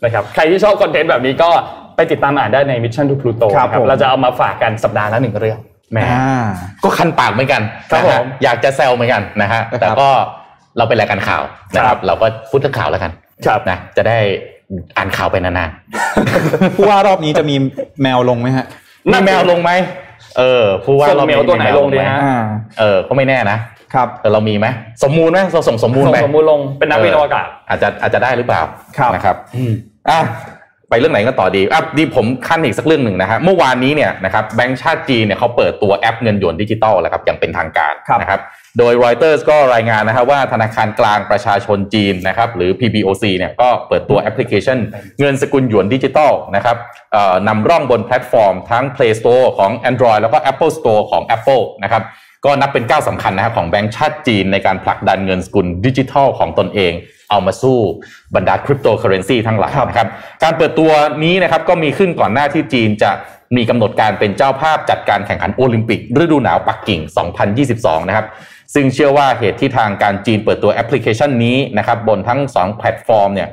[0.04, 1.50] นะครับใครที่ชอบคอนเทนต์แบบนี้ก็
[1.96, 5.60] ไปติดตามอ่านได้ใน Mission to Pluto ครับนะครับผมเราจะเอามาฝากกันสัปดาห์ละหนึ่งเรื่อง
[5.92, 6.46] แหมอ่า
[6.84, 10.10] ก็คันปากเหมือนกันครับนะฮะผมอยากจะแซวเหมือนกันนะฮะนะครับแต่ก็
[10.78, 11.44] เราเป็นรายการข่าว
[11.76, 13.12] นะคครัรับบเราก็พูดถึงข่าวแล้วกัน
[13.46, 14.18] ครับนะจะได้
[14.98, 15.70] อ่านข่าวไปนาน
[16.76, 17.56] ผู้ว่ารอบนี้จะมี
[18.04, 19.72] แมวลงไหมฮะๆมีแมวลงไหม
[20.38, 22.44] เออผู้ว่าส่งเราแมวตัวไหนลงดีฮะอ่า
[22.80, 23.58] เออก็ไม่แน่นะ
[23.94, 24.68] ครับเออเรามีไหม
[25.04, 28.62] สมมูลไหมเราส่งสมมูลส่งไปสมมูลลงเป็นนักบินอวกาศอาจจะอาจจะได้หรือเปล่า
[28.98, 29.36] ครับนะครับ
[30.10, 30.20] อะ
[30.90, 38.40] ไปเรื่องไหนกันต่อดีอะดีผมขั้นอีกสักเรื่องหนึ่งนะฮะเมื่อวานนี้เนี่ยนะครับแบงก์ชาติจีนเนี่ยเขาเปิดตัวแอปเงินหยวนดิจิตอลแล้วครับอย่างเป็นทางการครับนะครับ
[38.78, 44.78] โดย Reuters ก็รายงานนะครับว่าธนาคารกลางประชาชนจีนนะครับหรือ PBOC เนี่ยก็เปิดตัวแอปพลิเคชัน
[45.20, 46.78] เงินสกุลหยวนดิจิตอลนะครับ
[47.48, 52.04] นำร่องบนแพลตฟอร์มทั้ง Play Store ของ Android แล้วก็ Apple Store ของ Apple นะครับ
[52.46, 56.94] ก็นับเป็นก้าวสำคัญนะครับของแบงก์ชาติจีนในการผลักดันเงินสกุลดิจิทัลของตนเอง
[57.30, 57.78] เอามาสู้
[58.36, 60.08] บรรดาคริปโตเคอเรนซีทั้งหลายนะครับ
[60.44, 60.92] การเปิดตัว
[61.24, 63.12] นี้นะครับก็มีขึ้นก่อนหน้าที่จีนจะ
[63.56, 67.02] มีกำหนดการเป็นเจ้าภาพจัดการแข่งขันโอลิมปิกฤดูหนาวปักกิ่ง
[67.56, 68.26] 2022 นะครับ
[68.74, 73.50] ซึ่งเชื่อว่าเหตุที่ทางการจีนเปิดตัวแอปพลิเคชันนี้นะครับบนทั้ง 2 แพลตฟอร์มเนี่ย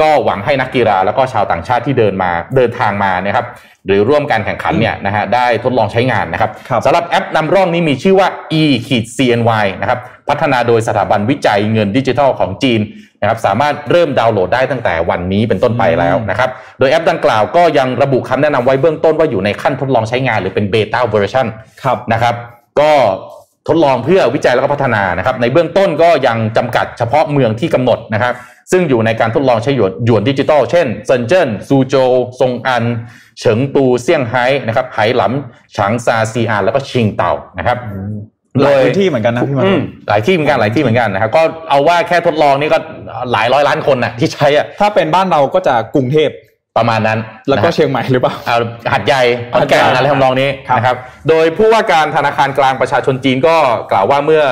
[0.00, 3.46] ก็หวังให้นักกีฬาแล้วก็ชาวต่างชาติที่เดินมาเดินทางมานะครับ
[3.86, 8.28] หรือร่วมการแข่งขันเนี่ยนะฮะได้ทดลองใช้งานนะครับครับสำหรับแอปนำร่องนี้มีชื่อว่า
[8.60, 9.98] e-CNY นะครับ
[10.28, 12.80] พัฒนาโดยสถาบันวิจัยเงินดิจิทัลของจีน
[13.20, 21.46] นะครับสามารถเริ่มดาวน์โหลดได้ตั้งแต่วันนี้เป็นต้นไปแล้วนะครับโดยแอปดังกล่าวก็ยังระบุคำแนะนำไว้เบื้องต้นว่าอยู่ในขั้นทดลองใช้งานหรือเป็น beta version
[21.84, 22.34] ครับนะครับ
[22.80, 22.92] ก็
[23.68, 28.34] ทดลองเพื่อวิจัยแล้วก็พัฒนานะครับในเบื้องต้นก็ยังจำกัดเฉพาะเมืองที่กำหนดนะครับ
[28.72, 32.84] ซึ่งอยู่ในการทดลองใช้หยวนหยวนดิจิตอลเช่นเซินเจิ้นซูโจวสงอัน
[33.40, 37.78] เฉิงตูเซี่ยงไฮ้นะครับไหหลำฉางซาซีอานแล้วก็ชิงเต่านะครับ
[38.62, 42.78] หลายพื้นที่เหมือนกันนะพี่มันอืมหลายที่เหมือนกันหลายที่เหมือนกันนะครับก็เอาว่าแค่ทดลองนี่ก็
[43.32, 46.28] หลายร้อยล้านคนนะที่ใช้อะถ้าเป็นบ้านเราก็จะกรุงเทพ
[46.76, 47.18] ประมาณนั้น
[47.48, 48.56] แล้วก็นะฮะเชียงใหม่หรือเปล่าเอา
[48.92, 49.22] หัดใหญ่
[49.52, 50.96] ขอนแก่นหัดใหญ่อะไรทำนองนี้ครับนะครับ
[51.28, 53.56] โดยผู้ว่าการธนาคารกลางประชาชนจีนก็
[53.92, 54.42] กล่าวว่าเมื่อ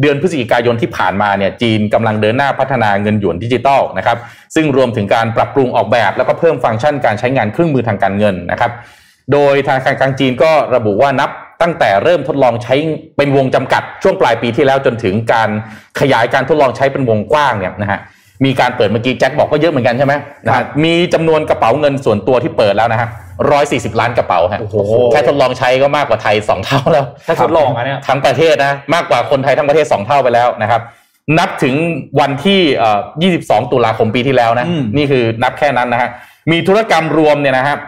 [0.00, 4.18] เดือนพฤศจิกายนที่ผ่านมาเนี่ยจีนกำลังเดินหน้าพัฒนาเงินหยวนดิจิตอลนะครับ
[4.54, 8.70] ซึ่งรวมถึงการปรับปรุงออกแบบ แล้วก็เพิ่มฟังก์ชันการใช้งานเครื่องมือทางการเงินนะครับ
[9.32, 11.30] โดยธนาคารกลางจีนก็ระบุว่านับ
[11.62, 12.74] ตั้งแต่เริ่มทดลองใช้
[13.16, 15.50] เป็นวงจำกัดช่วงปลายปีที่แล้วจนถึงการ
[16.00, 18.00] ขยายการทดลองใช้เป็นวงกว้างเนี่ยนะฮะ
[18.44, 20.14] มีการเปิดเมื่อกี้แจ็คบอกก็เยอะเหมือนกันใช่ไหม
[20.46, 23.08] นะฮะมีจำนวนกระเป๋าเงินส่วนตัวที่เปิดแล้วนะฮะ
[23.50, 24.76] ร้อยสี่สิบล้านกระเป๋าฮะโอ้โห
[25.12, 30.80] แค่ทดลองใช้ก็มากกว่าไทยสองเท่าแล้วถ้าทดลองอะเนี่ยทั้งประเทศนะมากกว่าคนไทยทั้งประเทศสองเท่าไปแล้วนะครับ
[31.38, 31.74] นับถึง
[32.20, 33.00] วันที่เอ่อ
[33.36, 36.10] 22 ตุลาคมปีที่แล้วนะอืมนี่คือนับแค่นั้นนะฮะ
[36.50, 37.78] มีธุรกรรมรวมเนี่ยนะครับ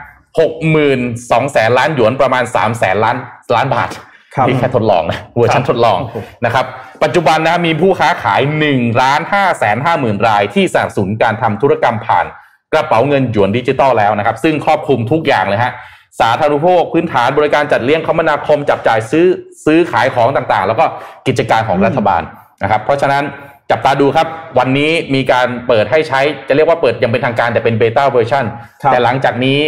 [0.40, 3.16] หกหมื่นสองแสนล้านหยวนประมาณ3ามแสนล้าน
[3.54, 4.04] ล้านบาทครับ
[4.46, 5.98] นี่แค่ทดลองนะเวอร์ชันทดลอง
[6.44, 6.64] นะครับ
[7.02, 12.26] ปัจจุบันนะมีผู้ค้าขาย1ล้าน5แสน5หมื่นรายที่สนับสนุนการทำธุรกรรมผ่าน
[12.72, 15.72] กระเป๋าเงินหยวนดิจิตอลแล้วนะครับ ซึ่งครอบคลุมทุกอย่างเลยฮะ
[16.20, 19.26] สาธารณูปโภคพื้นฐานบริการจัดเลี้ยงคมนาคมจับจ่ายซื้อ
[19.64, 20.84] ซื้อขายของต่างๆ แล้วก็
[21.26, 22.22] กิจการของรัฐบาล
[22.62, 23.22] นะครับ เพราะฉะนั้น
[23.70, 24.26] จับตาดูครับ
[24.58, 28.44] วันนี้มีการเปิดให้ใช้จะเรียกว่าเปิดยังเป็นทางการแต่เป็นเบต้าเวอร์ชัน
[28.82, 29.60] ครับแต่หลังจากนี้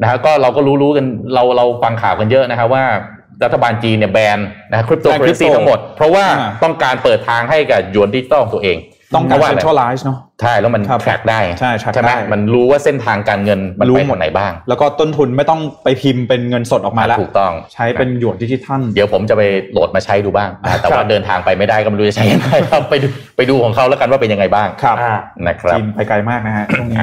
[0.00, 2.84] นะฮะก็เราก็รู้รู้ๆกันเราเราฟังข่าวกันเยอะนะครับว่า
[3.44, 4.38] รัฐบาลจีนเนี่ยแบน
[4.72, 8.78] นะคริปโตแบน currency crypto ทั้งหมด เพราะว่าอ่าต้องการเปิดทางให้กับหยวนดิจิตอลของตัวเอง
[9.14, 25.14] ต้องการราะว่าอะไร centralize เนาะใช่แล้วมันครับ track ได้ใช่ track ใช่ไหมได้มันรู้ว่าเส้นทางการเงินมันรู้ไปหมดทางไหนบ้าง แล้วก็ต้นทุนไม่ต้องไปพิมพ์เป็นเงินสดออกมาแล้วถูกต้องใช้เป็นหยวนดิจิทัล เดี๋ยวผมจะไปโหลดมาใช้ดูบ้างนะแต่ว่าเดินทางไปไม่ได้ก็ไม่รู้จะใช้ยังไงครับไปดูไปดูของเขาแล้วกันว่าเป็นยังไงบ้างครับอ่า
[25.46, 26.98] นะครับจีนไปไกลมากนะฮะช่วงนี้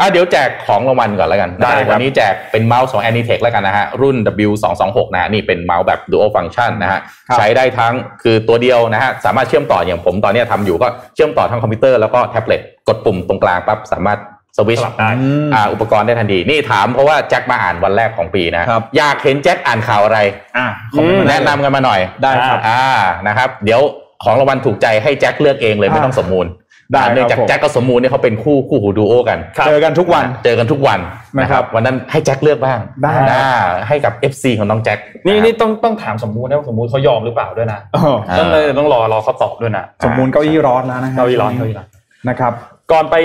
[0.00, 4.16] อ่าอะเดี๋ยวแจกของรางวัลก่อนแล้วกันได้ครับวันนี้แจกเป็นเมาส์ของ Anitech แล้วกันนะฮะ รุ่น
[4.48, 14.18] W226 นะฮะนี่เป็นเมาส์แบบ Dual Function นะฮะครับใช้ได้ทั้งคือตัวเดียวนะฮะ สามารถเชื่อมต่ออย่างผมตอนนี้ทำอยู่ก็เชื่อมต่อทั้งคอมพิวเตอร์แล้วก็แท็บเล็ตกดปุ่มตรงกลางปั๊บสามารถ
[14.56, 20.18] สวิตช์สลับได้อืมอ่าอุปกรณ์ได้ทันที นี่ถามเพราะว่าแจ็คมาอ่านวันแรกของปีนะครับอยากเห็นแจ็คอ่านข่าวอะไร
[20.56, 22.82] อะคอมเมนต์มาได้แนะนำกันมาหน่อยได้ครับอ่า
[23.28, 23.80] นะครับ เดี๋ยว
[24.24, 26.46] ของรางวัลถูกใจให้แจ็คเลือกเองเลยไม่ต้องสมมูล
[26.92, 30.98] ได้ครับเนื่องจากผมแจ็คกับสมมูลเนี่ยเขาเป็นคู่คู่หูดูโอกันเจอกันทุกวันเจอกันทุกวัน
[31.38, 33.40] นะนะคครัรับบวันนั้นให้แจ็คเลือกบ้างได้นะ
[33.88, 41.88] ให้กับ FC ของน้องแจ็คนี่ะครับนี่ต้องต้องถามสมมูลนะว่าสมมูลเขายอมหรือเปล่าด้วยนะเอออ่าต้องเลยต้องรอรอเขาตอบด้วยนะสมมูลเก้าอี้ร้อนแล้วนะฮะเก้าอี้ร้อนเก้าอี้ร้อน
[42.28, 42.52] นะครับ
[42.92, 43.16] ก่อนไป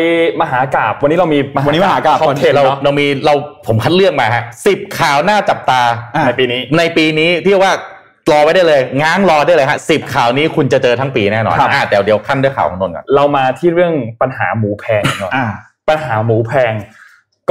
[0.42, 3.34] มหากราบวันนี้เรามีวันนี้มหากาพย์คอนเทนต์เราเนาะเรามีเรา
[3.68, 5.82] ผมคัดเลือกมาฮะสิบข่าวหน้าจับตา
[6.16, 7.74] อะในปีนี้ ในปีนี้ที่ว่า
[8.32, 15.46] รอไว้ได้เลยง้างรอได้เลยฮะสิบข่าวนี้คุณจะเจอทั้งปีแน่นอนครับอ่าแต่เดี๋ยวขั้นด้วยข่าวของนนท์ก่อนเรามาที่เรื่องปัญหาหมูแพงก่อนอ่า
[15.90, 16.74] ปัญหาหมูแพง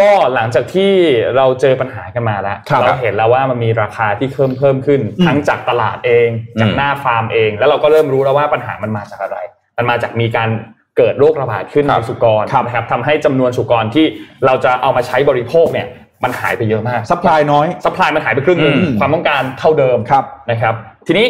[0.00, 0.92] ก็หลังจากที่
[1.36, 6.28] เราเจอปัญหากันมาแล้วครับเราเห็นแล้วว่ามันมีราคาที่เพิ่มเพิ่มขึ้นอืมทั้งจากตลาดเอง
[6.60, 9.38] จากอืมหน้าฟาร์มเอง แล้วเราก็เริ่มรู้แล้วว่าปัญหามันมาจากอะไร
[9.76, 10.48] มันมาจากมีการ
[10.96, 14.06] เกิดโรคระบาดขึ้นครับในสุกรนะครับทำให้จำนวนสุกรที่
[14.46, 15.86] เราจะเอามาใช้บริโภคเนี่ย
[16.24, 20.74] มันหายไปเยอะมาก supply น้อย supply มันหายไปครึ่งหนึ่งอืมความต้องการเท่าเดิมครับนะครับ
[21.06, 21.26] ทีนี้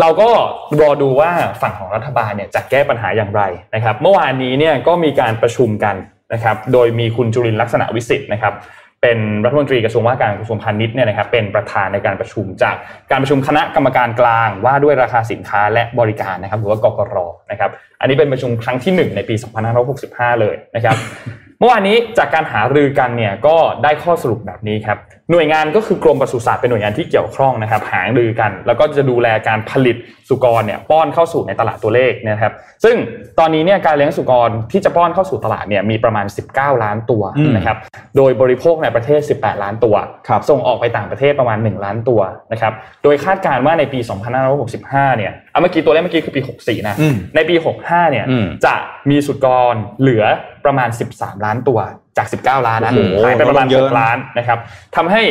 [0.00, 0.28] เราก็
[0.80, 1.30] รอดูว่า
[1.62, 3.42] ฝั่งของรัฐบาลเนี่ยจะแก้ปัญหาอย่างไร
[3.74, 5.96] นะครับ เมื่อวานนี้เนี่ยก็มีการประชุมกัน
[6.32, 8.54] นะครับ โดยมีคุณจุรินทร์ลักษณะวิสิทธิ์นะครับ
[9.02, 12.76] เป็นรัฐมนตรีกระทรวงว่าการกระทรวงพาณิชย์เนี่ยนะครับ เป็นประธานในการประชุมจาก
[13.10, 17.16] การประชุมคณะกรรมการกลางว่าด้วยราคาสินค้าและบริการนะครับ หรือว่ากกร
[17.50, 19.34] นะครับ อันนี้เป็นประชุมครั้งที่หนึ่งในปี
[19.88, 20.96] 2565 เลยนะครับ
[21.62, 24.98] เมื่อวานนี้จากการหารือกันเนี่ยก็ได้ข้อสรุปแบบนี้ครับ
[25.32, 29.96] หน่วยงานก็คือกรมปศุสัตว์เป็นหน่วยงานที่เกี่ยวข้องนะครับหารือกัน แล้วก็จะดูแลการผลิต
[30.28, 32.52] สุกรเนี่ยป้อนเข้าสู่ในตลาดตัวเลขนะครับ
[32.84, 32.96] ซึ่ง
[33.38, 37.76] ตอนนี้เนี่ยการเลี้ยงสุกรที่จะป้อนเข้าสู่ตลาดเนี่ยมีประมาณ 19 ล้านตัวอืมนะครับ
[38.16, 39.94] โดยบริโภคในประเทศ 18 ล้านตัว
[40.28, 42.20] ครับส่งออกไปต่างประเทศประมาณ 1 ล้านตัว
[42.52, 42.72] นะครับ
[43.02, 43.98] โดยคาดการณ์ว่าในปี
[44.58, 47.54] 2565 เนี่ยเอาเมื่อกี้ตัวเลขเมื่อกี้คือปี 64 นะอืมในปี
[47.84, 48.74] 65 เนี่ยอืมจะ
[49.10, 50.24] มีสุกรเหลือ
[50.64, 51.80] ประมาณ 13 ล้านตัว
[52.16, 54.58] จาก 19 ล้านนะโอ้โหหายไปประมาณเยอะนะ6ล้านนะครับ
[54.96, 55.22] ทำให้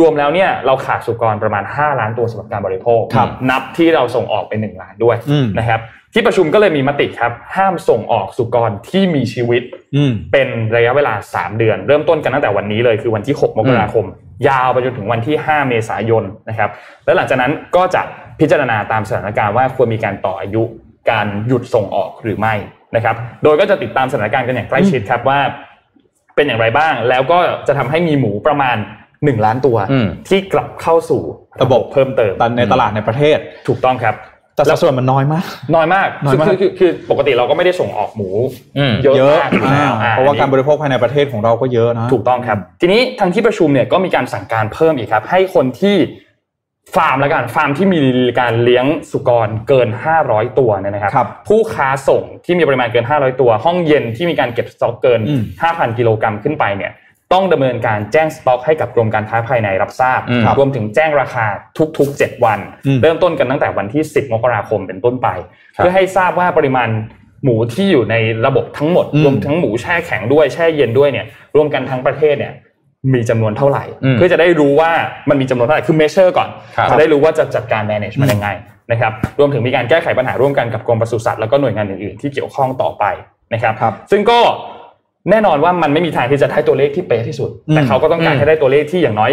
[0.00, 5.80] รวมๆแล้วเนี่ยเราขาดสุกรประมาณ 5 ล้านตัวสำหรับการบริโภคครับนับที่เราส่งออกไป 1 ล้านด้วยอืมนะครับ
[6.14, 9.62] ที่ประชุมก็เลยมีมติครับ ห้ามส่งออกสุกรที่มีชีวิต
[9.96, 14.04] อืมเป็นระยะเวลา 3 เดือน เริ่มต้นกันตั้งแต่วันนี้เลยคือวันที่ 6 มกราคม
[14.48, 16.70] ยาวไปจนถึงวันที่ 5 เมษายนนะครับ
[17.04, 18.02] แล้วหลังจากนั้นก็จะ
[18.40, 20.62] พิจารณาตามสถานการณ์ว่าควรมีการต่ออายุ
[21.10, 22.54] การหยุดส่งออกหรือไม่
[22.96, 25.40] นะครับโดยก็จะติดตามสถานการณ์กันอย่างใกล้ชิดครับว่า
[26.36, 28.76] เป็นอย่างไรบ้าง แล้วก็จะทำให้มีหมูประมาณ
[29.12, 31.22] 1 ล้านตัวอืมที่กลับเข้าสู่
[31.62, 34.16] ระบบเพิ่มเติมตในตลาดในประเทศถูกต้องครับ
[34.56, 38.30] แต่สัดส่วนมันน้อยมาก น้อยมากน้อยมากคือคือคือปกติเราก็ไม่ได้ส่งออกหมู
[38.78, 45.96] อืมเยอะเยอะมากอยู่แล้วอ่าอ่เพราะว่าอันนี้การบริโภคภายในประเทศของเราก็เยอะนะถูกต้องครับ ทีนี้ทางที่ประชุมเนี่ยก็มีการสั่งการเพิ่มอีกครับ ให้คนที่
[46.94, 48.02] ฟาร์มแล้วกันฟาร์มที่มี
[48.40, 49.88] การเลี้ยงสุกรเกิน
[50.22, 56.92] 500 ตัวเนี่ยนะครับครับ ผู้ค้าส่งที่มีปริมาณเกิน 500 ตัว ห้องเย็นที่มีการเก็บสต็อกเกินอืม5,000 กิโลกรัมขึ้นไปเนี่ย
[57.32, 61.46] ต้องดำเนินการแจ้งสต็อกให้กับกรมการค้าภายในรับทราบอืมรวมถึงแจ้งราคา
[61.98, 65.28] ทุกๆ 7 วันอืมเริ่มต้นกันตั้งแต่วันที่ 10 มกราคมเป็นต้นไป
[65.76, 66.88] ครับเพื่อให้ทราบว่าปริมาณ
[67.44, 68.16] หมูที่อยู่ใน
[68.46, 71.26] ระบบทั้งหมดอืมรวมทั้งหมูแช่แข็งด้วยแช่เย็นด้วยเนี่ย
[71.56, 72.52] รวมกันทั้งประเทศเนี่ย
[73.12, 74.90] มีจำนวนเท่าไหร่อืมเพื่อจะได้รู้ว่า
[75.28, 78.48] มันมีจำนวนเท่าไหร่คือ measure ก่อนครับจะได้รู้ว่าจะจัดการ manage มันยังไง
[78.90, 83.04] นะครับรวมถึงมีการแก้ไขปัญหาร่วมกันกับกรมปศุสัตว์แล้วก็หน่วยงานอื่นๆที่เกี่ยวข้องต่อไป
[83.52, 84.38] นะครับครับซึ่งก็
[85.30, 89.30] แน่นอนว่ามันไม่มีทางที่จะได้ตัวเลขที่เป๊ะที่สุด แต่อืมเขาก็ต้องการอืมให้ได้ตัวเลขที่อย่างน้อย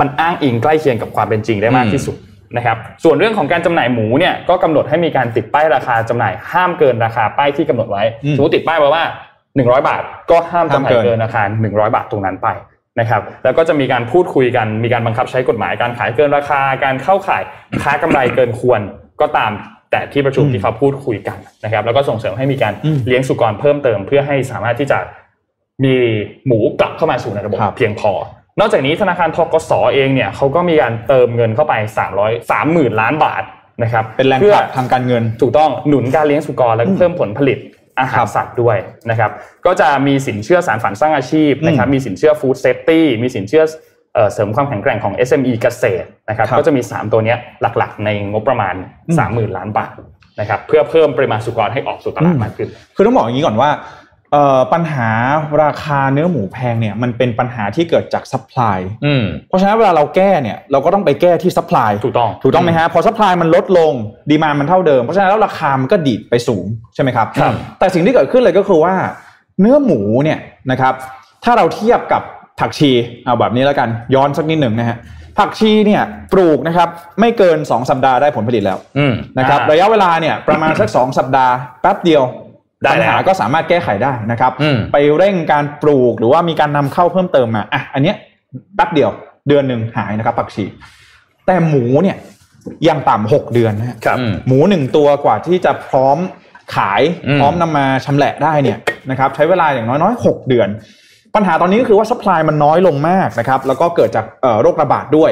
[0.00, 2.16] มันอ้างอิงใกล้เคียงกับความเป็นจริงได้มากอืมที่สุด
[2.56, 9.04] นะครับส่วนเรื่องของการจำหน่ายหมูเนี่ยก็กำหนดให้มีการติดป้ายราคาจำหน่ายห้ามเกินราคาป้ายที่กำหนดไว้อืมสมมติติดป้ายไว้ว่า
[9.46, 12.48] 100 บาท ก็ห้ามจำหน่ายห้ามเกินเกินราคา100 บาทตรงนั้นไป
[13.00, 17.42] นะครับแล้วก็จะมีการพูดคุยกันมีการบังคับใช้กฎหมายการขายเกินราคาการเข้าขาย
[17.82, 18.80] ค้ากำไรเกินควร
[19.20, 19.52] ก็ตาม
[19.90, 24.98] แต่ที่ประชุมที่เขาพูดคุยกันนะครับ แล้วก็ส่งเสริมให้มีการอืมเลี้ยงสุกรเพิ่มเติม เพื่อให้สามารถที่จะ
[25.84, 25.96] มี
[26.46, 28.12] หมูกลับเข้ามาสู่ในระบบครับเพียงพอ
[28.60, 31.74] นอกจากนี้ธนาคารทกสเองเนี่ยเขาก็มีการเติมเงินเข้าไป
[32.16, 33.42] 300 30,000 ล้านบาท
[33.82, 37.58] นะครับเป็นแรงพื่อผลักทางการเงินถูกต้องหนุนการเลี้ยงสุกรแล้วก็เพิ่มผลผลิต
[37.98, 38.76] อาหาครัรบสัตว์ด้วย
[39.10, 39.30] นะครับ
[39.66, 43.64] ก็จะมีสินเชื่อสานฝันสร้างอาชีพนะครับอืมมีสินเชื่อ food safety มีสินเชื่อ
[44.14, 47.38] เอ่อเสริมความแข็งแกร่งของ SME เกษตรนะครับครับก็จะมี 3 ตัวเนี้ย
[47.78, 48.74] หลักๆ ในงบประมาณ
[49.08, 49.92] อืม30,000 ล้านบาท
[50.40, 54.03] นะครับ เพื่อเพิ่มปริมาณสุกรให้ออกสู่ตลาดอืมมากขึ้น คือต้องบอกอย่างนี้ก่อนว่าเอ่อ
[54.72, 55.10] ปัญหา
[55.62, 63.92] ราคาเนื้อหมูแพงเนี่ยมันเป็นปัญหาที่เกิดจาก supply อืมเพราะฉะนั้นเวลาเราแก้เนี่ยเราก็ต้องไปแก้ที่ supply ถูกต้องถูกต้องไหมฮะพอ supply มันลดลง
[64.30, 66.64] ดีมานมันเท่าเดิม เพราะฉะนั้นแล้วราคามันก็ดีดไปสูง
[66.94, 68.94] ใช่ไหมครับครับ แต่สิ่งที่เกิดขึ้นเลยก็คือว่า
[69.60, 70.38] เนื้อหมูเนี่ย
[70.70, 70.94] นะครับ
[71.44, 72.22] ถ้าเราเทียบกับ
[72.60, 72.90] ผักชี
[73.24, 74.98] เอาแบบนี้แล้วกันย้อนสักนิดหนึ่งนะฮะ
[75.38, 76.88] ผักชีเนี่ยปลูกนะครับ
[77.20, 82.43] ไม่เกิน 2 สัปดาห์ได้ผลผลิตแล้วอืมนะครับอ่าระยะเวลาเนี่ยประมาณสัก 2 สัปดาห์แป๊บเดียวได้
[82.92, 88.16] ปัญหาแล้วก็สามารถแก้ไขได้นะครับอืมไปเร่งการปลูกหรือว่ามีการนำเข้าเพิ่มเติมมาอะอันเนี้ย
[88.76, 89.10] แป๊บเดียว
[89.48, 90.64] เดือนหนึ่งหายนะครับผักชี
[91.46, 92.16] แต่หมูเนี่ย
[92.88, 96.18] ยังต่ำหกเดือนนะฮะครับอืมหมูหนึ่งตัวกว่าที่จะพร้อม
[96.76, 98.78] ขายอืมพร้อมนำมาชำแหละได้เนี่ย
[99.10, 100.68] นะครับ ใช้เวลาอย่างน้อยๆหกเดือน
[101.34, 105.30] ปัญหาตอนนี้ก็คือว่าสป라이มันน้อยลงมากนะครับ แล้วก็เกิดจากเอ่อโรคระบาดด้วย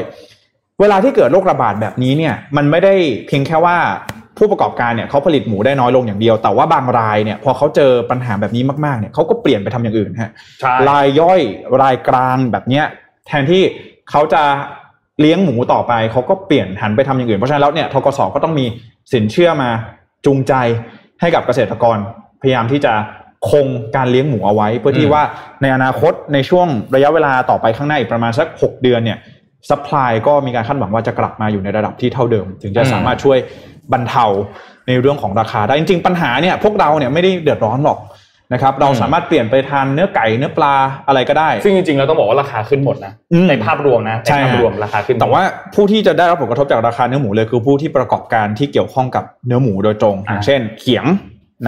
[0.81, 2.95] เวลาที่เกิดโรคระบาดแบบนี้เนี่ย มันไม่ได้
[3.27, 3.77] เพียงแค่ว่า
[4.39, 11.41] ผู้ประกอบการเนี่ยเขาผลิตหมูได้น้อยลงอย่างเดียว แต่ว่าบางรายเนี่ยพอเขาเจอปัญหาแบบนี้มากๆเนี่ยเขาก็เปลี่ยนไปทำอย่างอื่นฮะใช่รายย่อย
[11.83, 12.85] รายกลางแบบเนี้ย
[13.27, 13.63] แทนที่
[14.11, 14.43] เขาจะ
[15.21, 18.65] เลี้ยงหมูต่อไปเขาก็เปลี่ยนหันไปทำอย่างอื่นเพราะฉะนั้นแล้วเนี่ยธ.ก.ส.ก็ต้องมี
[19.13, 19.71] สินเชื่อมา
[20.27, 20.55] จูงใจ
[21.21, 21.97] ให้กับเกษตรกร
[22.43, 22.93] พยายามที่จะ
[23.51, 23.67] คง
[23.97, 25.23] การเลี้ยงหมูเอาไว้ เพื่อที่อืมว่า
[25.63, 29.19] ในอนาคตในช่วงระยะเวลาต่อไปข้างหน้าอีกประมาณสัก 6 เดือนเนี่ย
[29.71, 33.39] supply ก็มีการคาดหวังว่าจะกลับมาอยู่ในระดับที่เท่าเดิม ถึงจะสามารถช่วย
[33.93, 34.25] บรรเทา
[34.89, 37.99] ในเรื่องของราคาได้จริง ๆ ปัญหาเนี่ยพวกเราเนี่ยไม่ได้เดือดร้อนหรอก
[38.53, 40.75] นะครับเราสามารถเปลี่ยนไปทานเนื้อไก่เนื้อปลา
[41.09, 45.43] อะไรก็ได้ ซึ่งจริงๆเราต้องบอกว่าราคาขึ้นหมดนะอืมในภาพรวมนะในใช่ภาพฮะรวมราคาขึ้นหมดแต่ว่า
[45.75, 51.07] ผู้ที่จะได้รับผลกระทบจากราคาเนื้อหมูเลยคือผู้ที่ประกอบการที่เกี่ยวข้องกับเนื้อหมูโดยตรงอย่างเช่น เขียง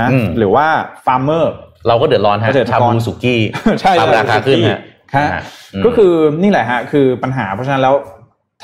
[0.01, 0.67] นะอืมหรือว่า
[1.07, 1.53] farmer
[1.89, 3.41] เราก็เดือดร้อนฮะเกษตรกรชาบูสุกี้
[3.81, 4.79] ใช่ปรับราคาขึ้นฮะ
[5.17, 5.43] ฮะนะฮะ
[5.81, 6.13] มก็คือ
[6.43, 7.95] นี่แหละฮะคือปัญหาเพราะฉะนั้นแล้ว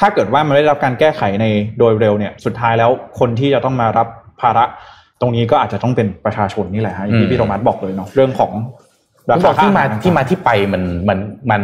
[0.01, 1.47] ถ้าเกิดว่ามันไม่ได้รับการแก้ไขใน
[1.79, 4.07] โดยเร็วเนี่ยสุดท้ายแล้วคนที่จะต้องมารับ
[4.41, 4.65] ภาระ
[5.21, 8.53] ตรงนี้ก็อาจจะต้องเป็นประชาชนนี่แหละฮะอย่างอืที่มพี่โทมัสบอกเลยเนาะเรื่องของ
[9.29, 11.19] ราผมบคาอกที่มาค่อหรที่มาที่ไปมันมัน
[11.51, 11.63] มัน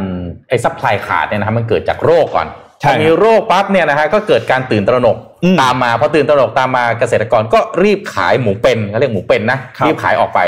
[0.49, 2.47] ไอ้ supply ขาดเนี่ยนะครับมันเกิดจากโรคก่อน
[2.81, 10.41] ใช่พอมีโรคปั๊บเนี่ยนะฮะก็เกิดการตื่นตระหนกอืมตามมาพอตื่นตระหนกตามมาเกษตรกรก็รีบขายหมูเป็นเขาเรียกหมูเป็นนะครับรีบขายออกไป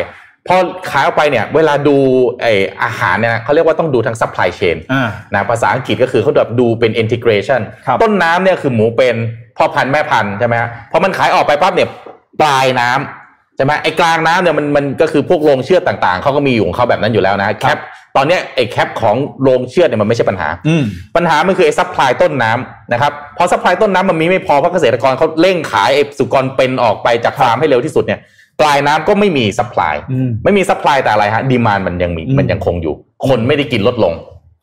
[0.49, 0.57] พอ
[0.91, 1.97] ขายออกไปเนี่ยเวลาดู
[2.41, 2.47] ไอ
[2.83, 9.17] อาหารเนี่ยนะเขาเรียกว่าต้องดูทั้ง supply chain อ่านะภาษาอังกฤษก็คือเขาแบบดูเป็น integration ครับต้นน้ำเนี่ยคือหมูเป็น
[9.57, 11.89] พ่อพันธุ์แม่พันธุ์ใช่ไหมฮะพอมันขายออกไปปั๊บเนี่ย
[12.41, 17.79] ปลายน้ำใช่ไหมไอ้กลางน้ำเนี่ยมันมันก็คือพวกโรงเชือดต่างๆเขาก็มีอยู่ของเขาแบบนั้นอยู่แล้วนะ gap
[18.17, 20.85] ตอนเนี้ยไอ้ gap ของโรงเชือดเนี่ยมันไม่ใช่ปัญหาอืม
[21.17, 28.21] ปัญหามันคือไอ้ supply ต้นน้ำนะครับพอ supply ต้นน้ำมันมีไม่พอเพราะเกษตรกรเขาเร่งขายไอ้สุกรเป็นออกไปจากฟาร์มให้เร็วที่สุดเนี่ย
[28.61, 32.95] ปลายน้ำก็ไม่มี supply อืมไม่มี supply แต่อะไรฮะ demand มันยังมีอืมมันยังคงอยู่
[33.29, 34.13] คนไม่ได้กินลดลง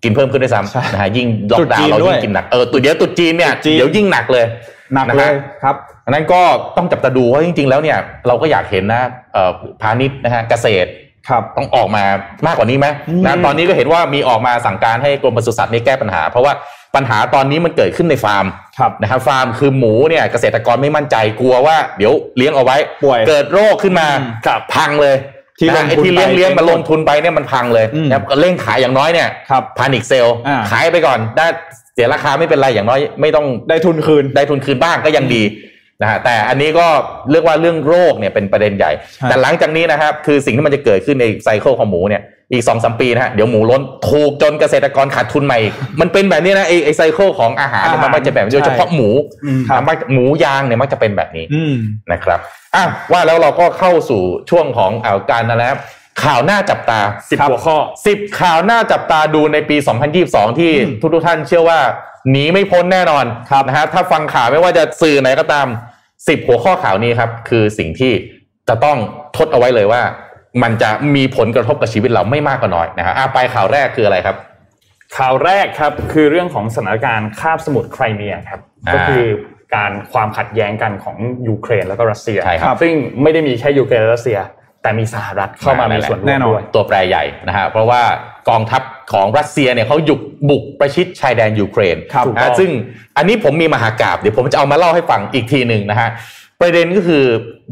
[0.04, 4.46] กินเพิ่มขึ้นด้วยใช่ซ้ำนะฮะยิ่งล็อกดาวตรุษจีนน์เราด้วยยิ่งกินหนักเออตุดเดี๋ยวตุดจีนเนี่ยตรุษจีนเดี๋ยวยิ่งหนักเลย
[4.94, 5.34] หนักนะเลฮะย
[5.64, 5.76] ครับ
[6.06, 6.42] อันนั้นก็
[6.78, 9.02] ต้องจับตาดูว่าจริง ๆ แล้วเนี่ยเราก็อยากเห็นนะ
[9.34, 11.05] เอ่อพาณิชย์นะฮะเกษตรครับ
[11.58, 12.04] ต้องออกมา
[12.46, 16.54] มากกว่านี้ไหมอืมนะตอนนี้ก็เห็นว่ามีออกมาสั่งการให้กรมปศุสัตว์นี่แก้ปัญหา เพราะว่า
[16.96, 18.46] ปัญหาตอนนี้มันเกิดขึ้นในฟาร์ม
[18.80, 25.16] ครับนะครับฟาร์มคือหมูเนี่ยเกษตรกรไม่มั่นใจกลัวว่าเดี๋ยวเลี้ยงเอาไว้ป่วยเกิดโรคขึ้นมาอืมกับพังเลย
[25.60, 31.46] ที่นะลงทุนไอ้ที่เลี้ยงไปเลี้ยงมาเองลงทุนไปเนี่ยมันพังเลยอืมนะครับก็เร่งขายอย่างน้อยเนี่ยครับ panic sell อ่าขายไปก่อนได้
[31.94, 35.44] เสียราคาไม่เป็นไรอย่างน้อยไม่ต้องได้ทุนคืนได้ทุนคืนบ้างก็ยังดี
[36.02, 36.88] นะฮะแต่อันนี้ก็
[37.32, 49.10] เรียกว่าเรื่องโรคเนี่ยเป็นประเด็นใหญ่ใช่แต่หลังจากนี้นะครับคือสิ่งที่มันจะเกิดขึ้นใน cycle ของหมูเนี่ยอีกสองสามปีนะฮะเดี๋ยวหมูล้นถูกจนเกษตรกรขาดทุนใหม่อีกมันเป็นแบบนี้นะไอ้ไอ้ cycle ของอาหารเนี่ยมันมักจะแบบนี้โดยเฉพาะหมู
[49.46, 51.76] อืมมักหมูยางเนี่ยมักจะเป็นแบบนี้อืม
[52.12, 52.40] นะครับ
[52.76, 55.80] อะว่าแล้วเราก็เข้าสู่ช่วงของอ่าการนะครับ
[56.24, 57.78] ข่าวหน้าจับตาสิบครับหัวข้อ
[58.08, 59.78] สิบข่าวหน้าจับตาดูในปี
[60.18, 61.80] 2022 ที่อืมทุกๆท่านเชื่อว่า
[62.32, 63.26] หนีไม่พ้นแน่นอน
[63.68, 65.68] นะฮะถ้าฟังข่าวไม่ว่าจะสื่อไหนก็ตาม
[66.28, 68.14] สิบหัวข้อข่าวนี้ครับ คือสิ่งที่
[68.70, 68.98] จะต้อง
[69.38, 70.02] ทดเอาไว้เลยว่า
[70.64, 74.36] มันจะมีผลกระทบกับชีวิตเราไม่มากก็น้อยนะฮะอะไปข่าวแรกคืออะไรครับ
[75.18, 79.24] ข่าวแรกครับคือเรื่องของสถานการณ์คาบสมุทรไครเมียครับอ่าก็คือ
[79.76, 81.18] การความขัดแย้งกันของ
[81.48, 84.40] ยูเครนแล้วก็รัสเซียใช่ครับซึ่งไม่ได้มีแค่ยูเครนและรัสเซีย
[84.82, 88.02] แต่มีสหรัฐเข้ามามีส่วนร่วแน่มนอนด้วยตัวแปรใหญ่นะฮะเพราะว่า
[88.50, 88.82] กองทัพ
[89.14, 92.70] ของรัสเซียเนี่ยเขาหยุกบุกประชิดชายแดนยูเครนครับนะฮะซึ่ง
[93.18, 96.10] อันนี้ผมมีมหากราบเดี๋ยวผมจะเอามาเล่าให้ฟังอีกทีหนึ่งนะฮะ
[96.62, 97.24] ประเด็นก็คือ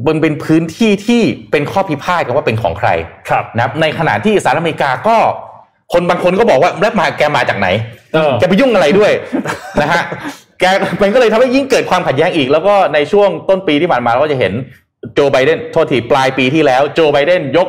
[0.07, 1.21] มันเป็นพื้นที่ที่
[1.51, 2.89] เป็นข้อพิพาทกันว่าเป็นของใคร
[3.29, 5.17] ครับนะครับในขณะที่สหรัฐอเมริกาก็
[5.93, 7.67] คนบางคนก็บอกว่าแล้วมาแกมาจากไหน
[8.13, 9.11] เออแกไปยุ่งอะไรด้วย
[9.81, 10.01] นะฮะ
[10.59, 10.63] แก
[11.01, 14.53] มันก็เลยทำให้ยิ่งเกิดความขัดแย้งอีก แล้วก็ในช่วงต้นปีที่ผ่านมาเราก็จะเห็น
[15.13, 17.67] โจไบเดนโทษทีปลายปีที่แล้ว โจไบเดนยก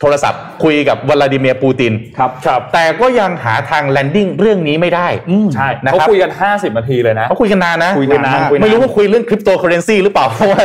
[0.00, 10.62] โทรศัพท์คุยกับวลาดิเมียร์ปูติน ครับครับ แต่ก็ยังหาทาง landing เรื่องนี้ไม่ได้อืมใช่นะครับเขาคุยกัน 50 นาทีเลยนะ เขาคุยกันนานนะคุยนานมากคุยนาน ไม่รู้ว่าคุยเรื่องคริปโตเคอเรนซีหรือเปล่า เพราะว่า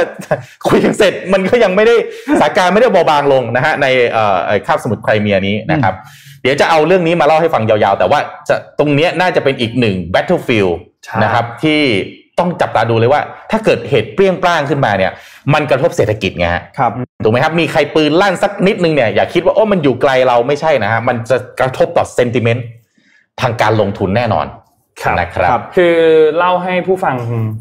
[0.68, 1.96] คุยกันเสร็จมันก็ยังไม่ได้
[2.40, 5.94] สถานการณ์ไม่ได้เบาบางลงนะฮะในเอ่อเอ่อคาบสมุทรไครเมียนี้นะครับ
[6.42, 8.20] เดี๋ยวจะเอาเรื่องนี้มาเล่าให้ฟังยาวๆ แต่ว่า
[8.50, 10.74] จะตรงเนี้ยน่าจะเป็นอีกหนึ่ง battlefield
[11.06, 11.80] ใช่ นะครับที่
[12.40, 13.22] ต้องจับตาดูเลยว่า
[13.52, 15.12] ถ้าเกิดเหตุเปรี้ยงปร้างขึ้นมาเนี่ย
[15.54, 16.92] มันกระทบเศรษฐกิจไงฮะครับ
[17.24, 22.66] ถูกไหมครับ มีใครปืนลั่นสักนิดนึงเนี่ยอย่าคิดว่าโอ้มันอยู่ไกลเราไม่ใช่นะฮะมันจะกระทบต่อเซนติเมนต์
[23.42, 24.48] ทางการลงทุนแน่นอน
[25.02, 25.96] ครับนะครับครับคือ
[26.38, 27.16] เล่าให้ผู้ฟัง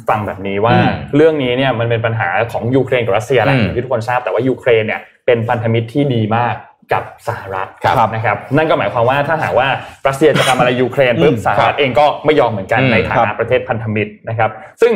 [0.08, 6.54] ฟังแบบนี้ว่าอืมเรื่องนี้เนี่ยมันเป็นปัญหาของยูเครนกับรัสเซียแหละอืมอย่างที่ทุกคนทราบแต่ว่ายูเครนเนี่ยเป็นพันธมิตรที่ดีมาก
[6.92, 9.68] กับสหรัฐครับนะครับ นั่นก็หมายความว่าถ้าหากว่า
[10.08, 14.50] รัสเซียจะทำอะไรยูเครนปุ๊บอืมสหรัฐเองก็ไม่ยอมเหมือนกันอืมในฐาครันะบประเทศพันธมิตรนะครับ
[14.82, 14.92] ซึ่ง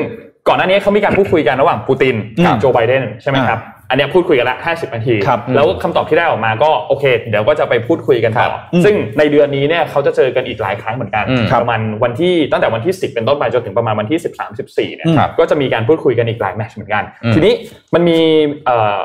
[0.49, 17.55] ก่อนหน้านี้เขามีการพูดคุยกันระหว่างปูตินกับอืมโจไบเดนใช่ไหมครับอันเนี้ยพูดคุยกันละ 50 นาทีครับแล้วคำตอบที่ได้ออกมาก็โอเค เดี๋ยวก็จะไปพูดคุยกันต่อครับซึ่งในเดือนนี้เนี่ยเขาจะเจอกันอีกหลายครั้งเหมือนกันอืมประมาณวันที่ตั้งแต่วันที่ 10 เป็นต้นไปจนถึงประมาณวันที่ 13 14เนี่ยครับก็จะมีการพูดคุยกันอีกหลายแมตช์เหมือนกันอืมทีนี้
[17.95, 18.19] มันมี
[18.67, 18.97] เอ่อ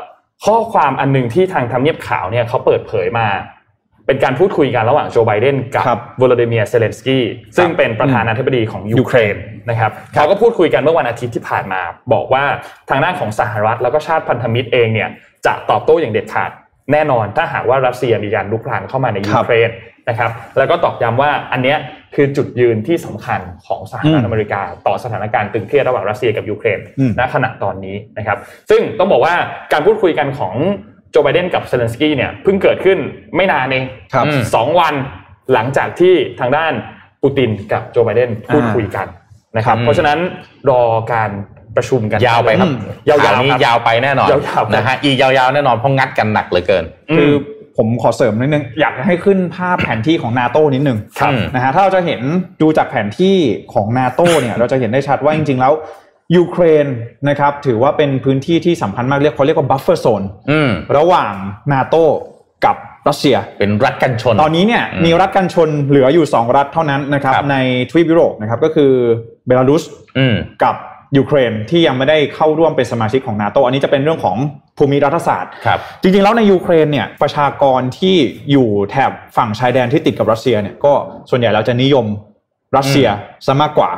[0.44, 3.26] ข้อความอันหนึ่งที่ทางทำเนียบขาวเนี่ยเขาเปิดเผยมา
[4.08, 7.24] เป็นการพูดคุยกันระหว่างโจไบเดนกับครับวลาดิเมียร์เซเลนสกี้
[7.56, 9.36] ซึ่งเป็นประธานาธิบดีของยูเครน
[9.70, 11.80] นะครับเขาก็พูดคุยกันเมื่อวันอาทิตย์ที่ผ่านมา
[12.12, 12.44] บอกว่า
[12.90, 15.08] ทางด้านของสหรัฐแล้วก็ชาติพันธมิตรเองเนี่ย
[15.46, 16.50] จะตอบโต้อย่างเด็ดขาด
[16.92, 19.70] แน่นอนถ้าหากว่ารัสเซียมีการลุกลามเข้ามาในยูเครน
[20.08, 21.78] นะครับแล้วก็ตอกย้ำว่าอันเนี้ย
[22.14, 28.38] คือจุดยืนที่สำคัญของสหรัฐอืมอเมริกา ต่อสถานการณ์ตึงเครียดระหว่างรัสเซียกับยูเครนอืมณขณะตอนนี้นะครับ
[28.70, 29.34] ซึ่งต้องบอกว่า
[29.72, 30.54] การพูดคุยกันของ
[31.10, 32.98] โจไบเดนกับเซเลนสกี้เนี่ยเพิ่งเกิดขึ้น
[33.36, 33.84] ไม่นานเอง
[34.14, 34.94] ครับอืมสองวัน
[35.52, 36.72] หลังจากที่ทางด้าน
[37.22, 39.06] ปูตินกับโจไบเดนพูดคุยกัน
[39.56, 40.18] นะครับครับเพราะฉะนั้น
[40.70, 40.82] รอ
[41.12, 41.30] การ
[41.76, 42.78] ประชุมกันยาวไปครับอืม
[43.08, 46.84] ยาวข่ๆนี้ครับยาวไปแน่นอนยาวๆนะฮะอีกยาวๆแน่นอนเพราะงัดกันหนักเหลือเกิน
[47.16, 47.30] คือ
[47.76, 52.20] ผมขอเสริมนิดนึง อยากให้ขึ้นภาพแผนที่ของนาโต้นิดนึงครับนะฮะถ้าเราจะเห็น
[52.62, 53.36] ดูจากแผนที่
[53.74, 55.72] ของนาโต้เนี่ยเราจะเห็นได้ชัดว่าจริงๆแล้ว
[56.36, 56.86] ยูเครน
[57.28, 61.34] นะครับถือว่าเป็นพื้นที่ที่สำคัญมากเรียกเขาเรียกว่า buffer zone อืมระหว่าง
[61.72, 62.04] นาโต้
[62.64, 62.76] กับ
[63.08, 67.56] รัสเซียเป็นรัฐกันชน ตอนนี้เนี่ยอืมมีรัฐกันชนเหลืออยู่ 2 รัฐเท่านั้นนะครับครับใน
[67.90, 68.92] ทวีปยุโรปนะครับก็คือ
[69.46, 69.82] เบลารุส
[70.18, 70.74] อืมกับ
[71.16, 74.36] ยูเครนที่ยังไม่ได้เข้าร่วมเป็นสมาชิกของนาโตอันนี้จะเป็นเรื่องของ
[74.78, 78.16] ภูมิรัฐศาสตร์ครับจริงๆแล้วในยูเครนเนี่ยประชากรที่
[78.50, 80.92] อยู่แถบฝั่งชายแดนที่ติดกับรัสเซียเนี่ยก็
[81.30, 82.06] ส่วนใหญ่เราจะนิยม
[82.76, 83.08] รัสเซีย
[83.46, 83.90] ซะมากกว่า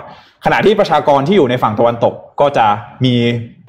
[0.44, 2.66] ขณะที่ประชากรที่อยู่ในฝั่งตะวันตกก็จะ
[3.04, 3.14] มี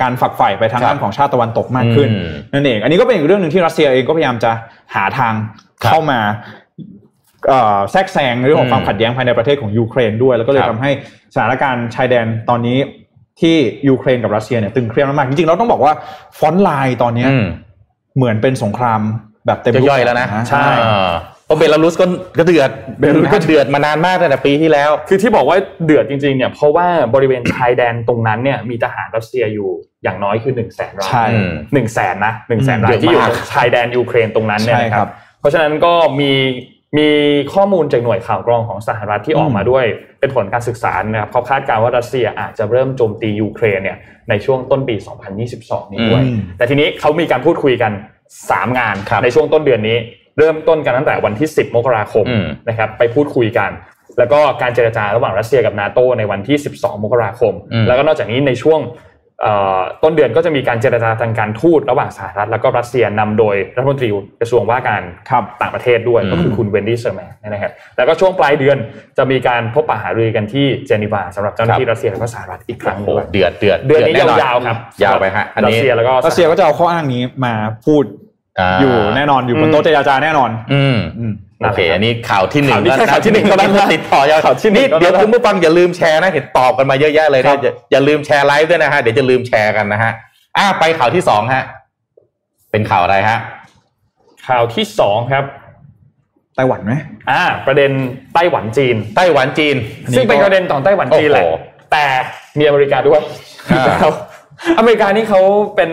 [0.02, 4.52] การฝักใฝ่ไปทางครับด้านของชาติตะวันตกมากขึ้นอืมนั่นเอง อันนี้ก็เป็นอีกเรื่องหนึ่งที่รัสเซียเองก็พยายามจะ
[4.96, 5.34] หาทาง
[5.84, 6.20] ครับเข้ามา
[7.48, 10.92] เอ่อแทรกแซงเรื่องของความอืมขัดแย้งภายในประเทศของยูเครนด้วย แล้วก็เลยครับทำให้
[11.34, 12.78] สถานการณ์ชายแดนตอนนี้
[13.42, 13.56] ที่
[13.90, 15.94] ยูเครนกับรัสเซียเนี่ยตึงเครียดมากๆจริงๆเราต้องบอกว่า
[16.40, 17.46] frontline ตอนเนี้ยอืม
[18.18, 19.02] เหมือนเป็นสงคราม
[19.46, 22.06] แบบเต็มจะรูปย่อยแล้วนะใช่อ่าเพ ราะเบลารุสก็
[22.38, 29.70] ก็เดือดเบลารุสก็ก็เดือดมานานมากตั้งแต่ปีที่แล้ว คือที่บอกว่าเดือดจริงๆเนี่ยเพราะว่าบริเวณชายแดนตรงนั้นเนี่ยมีทหารรัสเซียอยู่
[30.04, 36.32] อย่างน้อยคือหนึ่งแสนรายใช่อืมหนึ่งแสนนะหนึ่งแสนอืมรายที่อยู่เยอะตมากตรงชายแดนยูเครนตรงนั้นเนี่ยใช่นะครัรับเพราะฉะนั้นก็มี
[36.98, 37.10] มี
[37.54, 39.86] ข้อมูลจากหน่วยข่าวกรองของสหรัฐที่ออกมาด้วย
[40.20, 43.98] เป็นผลการศึกษานะครับเขาคาดการณ์ว่ารัสเซียอาจจะเริ่มโจมตียูเครนเนี่ย
[44.30, 44.96] ในช่วงต้นปี
[45.44, 47.92] 2022 นี้ด้วยอืมแต่ทีนี้เขามีการพูดคุยกัน
[48.40, 49.98] 3 งานครับในช่วงต้นเดือนนี้
[50.38, 53.72] เริ่มต้นกันตั้งแต่วันที่ 10 มกราคมอืมนะครับไปพูดคุยกัน
[54.20, 58.82] แล้วก็การเจรจาระหว่างรัสเซียกับนาโตในวันที่ 12 มกราคมอืมแล้วก็นอกจากนี้ในช่วง
[59.44, 64.10] เอ่อต้นเดือนก็จะมีการเจรจาทางการทูตระหว่างสหรัฐแล้วก็รัสเซียนำโดยรัฐมนตรี
[64.42, 68.78] กระทรวงว่าการครับต่างประเทศด้วยอืมก็คือคุณเวนดี้เซอร์แมนนะครับแล้วก็ช่วงปลายเดือน
[69.18, 77.54] จะมีการพบปะหารือกันที่เจนีวาสำหรับเจ้าหน้าที่รัสเซียและก็สหรัฐอีกครั้งโอ้ด้วยเดือดเดือดเดือนนี้แนยาวๆครับยาวไปฮะอันรัสนี้เซียแล้วก็รัสเซียก็จะเอาข้ออ้างนี้มา
[77.86, 78.21] พูดา
[78.82, 90.12] อยู่แน่นอนอยู่บนโต๊ะเจรจาแน่นอน อืมอืมโอเค อันนี้ข่าวที่หนึ่งข่าวนี้แค่นะข่าวที่หนึ่งเท่านั้นก็ติดต่อยาวข่าวที่หนึ่งนี่เดี๋ยวเท่านั้นคุณผู้ฟังอย่าลืมแชร์นะเห็นตอบกันมาเยอะแยะเลยครันะบอย่าอย่าลืมแชร์ไลฟ์ด้วยนะฮะเดี๋ยวจะลืมแชร์กันนะฮะ
[90.58, 91.64] อะไปข่าวที่สองฮะ
[92.72, 93.38] เป็นข่าวอะไรฮะ
[94.48, 95.44] ข่าวที่สองครับ
[96.56, 96.94] ไต้หวันไหม
[97.32, 97.92] อ่า ประเด็น
[98.34, 99.76] ไต้หวันจีน ไต้หวันจีน
[100.16, 101.56] ซึ่งเป็นประเด็นของไต้หวันจีนแหละโอ้โห
[101.92, 102.06] แต่
[102.60, 103.22] มีอเมริกาด้วย
[103.72, 104.12] อ่าแล้ว
[104.78, 105.42] อเมริกานี่เขา
[105.76, 105.92] เป็น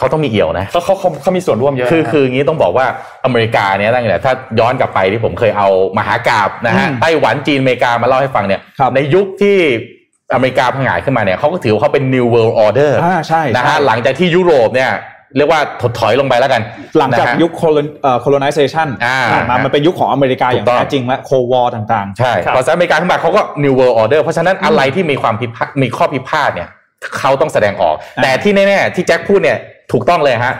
[0.00, 2.86] เขาต้องมีเอี่ยวนะเขาเขาเขาเขามีส่วนร่วมเยอะคือนะคืออย่างนี้ต้องบอกว่า
[3.24, 9.58] อเมริกาเนี่ยตั้งแต่ถ้าย้อนกลับไปที่ผมเคยเอามหากราบนะฮะอืมไต้หวันจีนอเมริกามาเล่าให้ฟังเนี่ยครับในยุคที่
[10.34, 14.92] อเมริกาผงายขึ้นมาเนี่ยเขาก็ถือว่าเขาเป็น New World Order อ่าใช่นะฮะใช่หลังจากที่ยุโรปเนี่ย
[15.36, 16.62] เรียกว่าถดถอยลงไปแล้วกัน
[16.98, 26.68] หลังจากนะฮะยุค colon- เอ่อ colonization อ่าผ่านมามันเป็นยุคของอเมริกาอย่างถูกต้องแท้จริงและ cold war ต่างใช่พอสหรัฐอเมริกาขึ้นมาเขาก็ New World Order เพราะฉะนั้นอะไรที่มีความผิดพลาดมีข้อผิดพลาดเนี่ย
[27.18, 29.58] เขาต้องแสดงออกอ่าแต่ที่แน่ๆที่แจ็คพูดเนี่ย
[29.92, 30.54] ถูกต้องเลยฮะ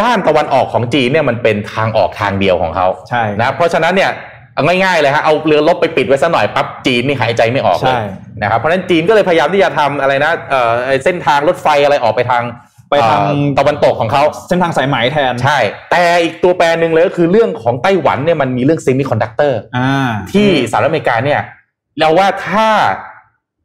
[0.00, 4.10] ด้านตะวันออกของจีนเนี่ยมันเป็นทางออกทางเดียวของเขาๆใช่นะเพราะฉะนั้นเนี่ย
[4.54, 8.04] เอาง่ายๆเลยฮะเอาเรือลบไปปิดไว้ซะหน่อยปั๊บจีนนี่หายใจไม่ออกเลใช่ย
[8.42, 12.42] นะครับเพราะฉะนั้นจีนก็เลยพยายามที่จะทำอะไรนะเอ่อไอ้เส้นทางรถไฟอะไรออกไปทาง
[12.90, 15.58] ไปทางเอ่อตะวันตกของเขาเส้นทางสายไหมแทนใช่
[15.90, 21.40] แต่อีกตัวแปรหนึ่งเลยก็คือเรื่องของไต้หวันเนี่ยมันมีเรื่องเซมิคอนดักเตอร์อ่าที่สหรัฐอเมริกาเนี่ย
[21.98, 22.68] เราว่าถ้า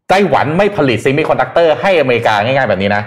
[0.10, 3.04] ไต้หวันไม่ผลิตเซมิคอนดักเตอร์ให้อเมริกาง่ายๆแบบนี้นะ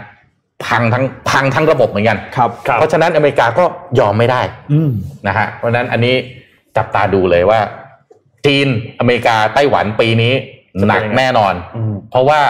[0.65, 3.65] พังทั้งพังทั้งระบบเหมือนกันครับครับ เพราะฉะนั้นอเมริกาก็
[4.01, 4.43] ยอมไม่ได้
[4.73, 4.91] อืม
[5.27, 6.15] นะฮะเพราะฉะนั้นอันนี้
[6.77, 7.61] จับตาดูเลยว่า
[8.47, 8.67] จีน
[9.01, 10.35] อเมริกาไต้หวันปีนี้
[10.89, 12.41] หนักแน่นอนอืมเพราะว่า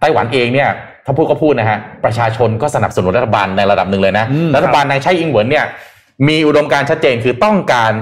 [0.00, 0.70] ไต้หวันเองเนี่ย
[1.06, 5.64] ถ้าพูดก็พูดนะฮะประชาชนก็สนับสนุนรัฐบาลในระดับหนึ่งเลยนะอืมรัฐบาลนายไช่อิงเหวินเนี่ย
[6.28, 7.92] มีอุดมการณ์ชัดเจนคือต้องการ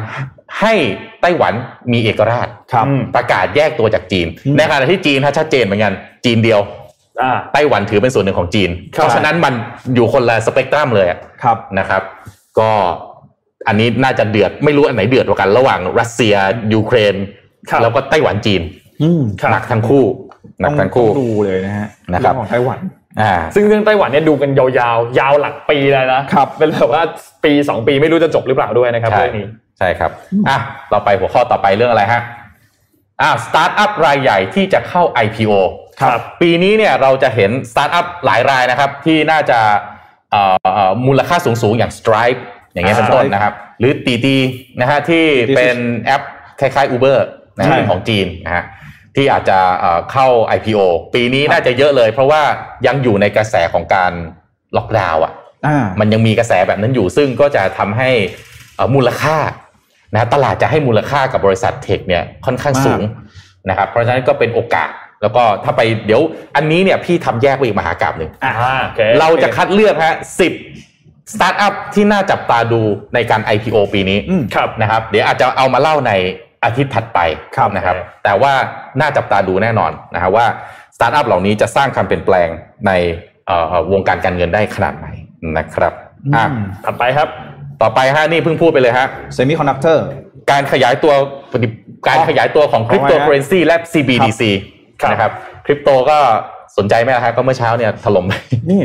[0.60, 0.74] ให้
[1.20, 1.52] ไต้หวัน
[1.92, 5.92] มีเอกราชครับอืมประกาศแยกตัวจากจีนอืมในขณะที่จีนถ้าชัดเจนเหมือนกัน
[6.24, 6.79] จีนเดียวอ่า
[7.52, 9.54] ไต้หวันถือเป็นส่วนหนึ่งของจีนครับเพราะฉะนั้นมัน
[9.94, 12.02] อยู่คนละสเปกตรัมเลยอะครับนะครับ
[12.58, 12.70] ก็
[13.68, 16.34] อันนี้น่าจะเดือดไม่รู้อันไหนเดือดกว่ากัน ระหว่างรัสเซีย
[16.74, 17.14] ยูเครน
[17.70, 18.62] ครับแล้วก็ไต้หวันจีน
[19.02, 20.04] อืมครับหนักทั้งคู่
[20.60, 22.80] หนักทั้งคู่ต้องดูเลยนะฮะนะครับเองของไต้หวัน
[23.20, 27.02] อ่าซึ่งเรื่องไต้หวันเนี่ยดูกันยาวๆ ยาวหลักปีเลยนะครับเป็นแบบว่า
[27.44, 29.46] ปีสองปีไม่รู้จะจบหรือเปล่าด้วยนะครับใช่เรื่องนี้
[29.78, 30.10] ใช่ครับ
[30.48, 30.58] อะ
[30.90, 32.22] เราไปหัวข้อต่อไปเรื่องอะไรฮะ
[33.22, 35.52] อ่าสตาร์ทอัพรายใหญ่ที่จะเข้า IPO
[36.00, 39.60] ครับปีนี้เนี่ยเราจะเห็นสตาร์ทอัพหลายรายนะครับ ที่น่าจะ
[40.32, 42.40] เอ่อเอ่อมูลค่าสูงๆ อย่าง Stripe
[42.72, 44.36] อย่างเงี้ยเป็นต้นนะครับ หรือตีตี
[44.80, 45.24] นะฮะที่
[45.56, 46.22] เป็นแอป
[46.60, 47.18] คล้ายๆ Uber
[47.56, 48.64] นะใช่เรื่องของจีนนะฮะ
[49.16, 50.26] ที่อาจจะเอ่อเข้า
[50.56, 50.80] IPO
[51.14, 52.42] ปีนี้น่าจะเยอะเลย เพราะว่า
[52.86, 54.12] ยังอยู่ในกระแสของการ
[54.76, 55.32] ล็อกดาวน์อะ
[55.66, 58.10] อ่ามันยังมีกระแสแบบนั้นอยู่ซึ่งก็จะทำให้
[58.76, 59.36] เอ่อมูลค่า
[60.14, 63.02] นะตลาดจะให้มูลค่ากับบริษัทเทคเนี่ยค่อนข้างสูง
[63.68, 64.90] นะครับเพราะฉะนั้นก็เป็นโอกาส
[65.22, 66.22] แล้วก็ถ้าไปเดี๋ยว
[66.56, 68.52] อันนี้เนี่ยพี่ทำแยกไปอีกมหากราบหนึ่งอ่า
[68.82, 70.52] โอเคเราจะคัดเลือกฮะสิบ
[71.34, 72.80] สตาร์ทอัพที่น่าจับตาดู
[73.14, 76.12] ในการ IPO ปีนี้อืมครับนะครับ เดี๋ยวอาจจะเอามาเล่าใน
[76.64, 77.18] อาทิตย์ถัดไป
[77.56, 78.52] ครับนะครับโอเคแต่ว่า
[79.00, 80.46] น่าจับตาดูแน่นอนนะครับว่า
[80.96, 82.48] สตาร์ทอัพเหล่านี้จะสร้างการเปลี่ยนแปลง
[82.86, 82.92] ใน
[83.46, 85.08] เอ่อวงการการเงินได้ขนาดไหน
[85.58, 85.92] นะครับ
[86.34, 87.28] อะอืมถัดไปครับ
[87.82, 90.04] ต่อไปฮะนี่เพิ่งพูดไปเลยฮะเซมิคอนดักเตอร์
[90.50, 91.12] การขยายตัว
[91.52, 91.68] ปฏิ
[92.08, 94.79] การขยายตัวของคริปโตเคอเรนซีและ CBDC ครับ
[95.10, 95.30] นะครับ
[95.66, 96.18] คริปโตก็
[96.76, 98.32] สนใจไหมล่ะฮะก็เมื่อเช้าเนี่ยถล่มไป
[98.70, 98.82] นี่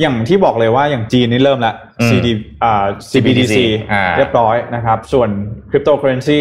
[0.00, 2.26] อย่างที่บอกเลยว่าอย่างจีนนี่เริ่มแล้วอืม CD
[2.64, 3.56] อ่า CBDC
[3.92, 5.28] อ่าเรียบร้อยนะครับ ส่วน
[5.70, 6.38] คริปโตเคอเรนซี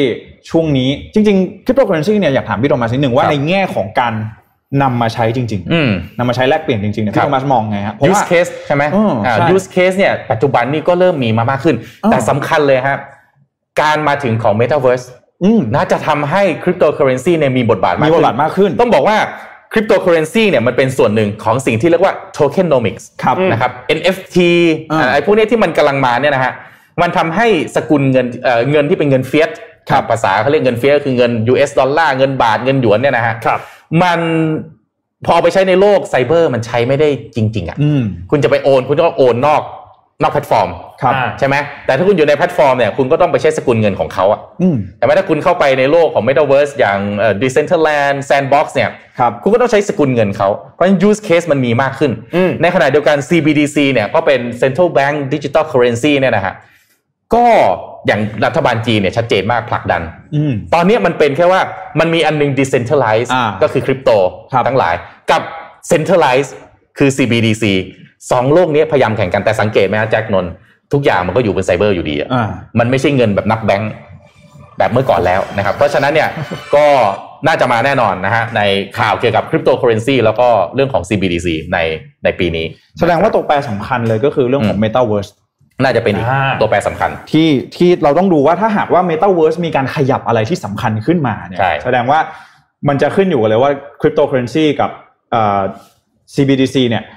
[0.50, 4.14] ช่วงนี้จริงๆคริปโตเคอเรนซีเนี่ยอยากถามพี่โทมัสนิดหนึ่งว่าครับในแง่ของการ
[4.84, 13.00] นำมาใช้จริงอืมๆนำมาใช้แลกเปลี่ยนจริงๆเนี่ยครัพี่โทมัสมองไงครับเพราะ use ว่า case ใช่ไหมอืมอ่าใช่ use case เนี่ยปัจจุบันนี่ก็เริ่มมีมามากขึ้นอ๋อแต่สำคัญเลยครับ
[13.82, 15.27] การมาถึงของ Metaverse อืม
[15.76, 19.18] น่าจะทำให้คริปโตเคอเรนซีเนี่ยมีบทบาทมากมีขึ้นบทบาทมากขึ้น ต้องบอกว่า
[19.74, 24.38] คริปโตเคอเรนซีเนี่ยมันเป็นส่วนหนึ่งของสิ่งที่เรียกว่า tokenomics ครับนะครับ NFT
[24.92, 26.54] อ่าอ่าไอ้พวกเนี้ยที่มันกำลังมาเนี่ยนะฮะ
[27.02, 29.52] มันทำให้สกุลเงินเอ่อเงินที่เป็นเงิน fiat
[29.90, 33.60] ครับภาษาเขาเรียกเงิน fiat คือเงิน US ดอลลาร์เงินบาทเงินหยวนเนี่ยนะฮะครับ
[34.04, 34.20] มัน
[35.26, 39.62] พอเอาไปใช้ในโลกไซเบอร์มันใช้ไม่ได้จริง ๆอะอืมคุณจะไปโอน คุณต้องโอนนอก
[40.22, 40.70] นอกแพลตฟอร์ม
[41.02, 41.56] ครับอ่าใช่ไหม
[41.86, 48.90] แต่ถ้าคุณอยู่ในแพลตฟอร์มเนี่ยคุณก็ต้องไปใช้สกุลเงินของเขาอะอืมแต่ว่าถ้าคุณเข้าไปในโลกของ Metaverse อย่างเอ่อ Decentraland Sandbox เนี่ย
[49.20, 56.54] ครับคุณก็ต้องใช้สกุลเงินเขาเพราะฉะนั้น use case มันมีมากขึ้นอืมในขณะเดียวกัน CBDC เนี่ยก็เป็น Central Bank Digital Currency เนี่ยนะฮะ
[57.36, 57.46] ก็
[58.08, 60.02] อย่างรัฐบาลจีนเนี่ยชัดเจนมากผลักดัน
[60.36, 61.62] อืมตอนนี้มันเป็นแค่ว่า
[62.00, 64.10] มันมีอันหนึง decentralized อ่าก็คือคริปโต
[64.54, 64.96] ครับทั้งหลาย
[65.32, 65.42] กับ
[65.92, 66.52] centralized
[66.98, 67.66] คือ CBDC
[68.32, 70.52] สองโลกนี้พยายามแข่งกันแต่สังเกตไหมฮะแจ็คนนท์
[70.94, 72.50] ทุกอย่างมันก็อยู่บนไซเบอร์อยู่ดีอะอ่า
[72.80, 73.92] มันไม่ใช่เงินแบบนับแบงค์
[74.78, 76.30] แบบเมื่อก่อนแล้วนะครับ เพราะฉะนั้นเนี่ย
[76.76, 76.86] ก็
[77.48, 78.62] น่าจะมาแน่นอนนะฮะใน
[79.00, 81.78] ข่าวเกี่ยวกับคริปโตเคอเรนซีแล้วก็เรื่องของ CBDC ใน
[82.24, 82.66] ในปีนี้
[83.00, 85.32] แสดงว่าตัวแปรสำคัญเลยก็คือเรื่องของ Metaverse
[85.84, 92.20] น่าจะเป็นอีกอ่าตัวแปรสำคัญ ที่ที่เราต้องดูว่าถ้าหากว่า Metaverse มีการขยับอะไรที่สำคัญขึ้นมาเนี่ยใช่แสดงว่า
[92.88, 94.90] มันจะขึ้นอยู่กับเลยว่าคริปโตเคอเรนซีกับ
[95.32, 95.62] เอ่อ
[96.34, 97.14] CBDC เนี่ยอื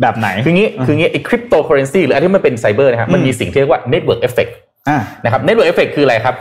[0.00, 4.52] แบบไหน คืองี้คืองี้ไอ้คริปโตเคอเรนซีหรืออะไรที่มันเป็นไซเบอร์นะครับมันมีสิ่งที่เรียกว่า network effect
[4.88, 6.34] อ่านะครับ network effect คืออะไรครับ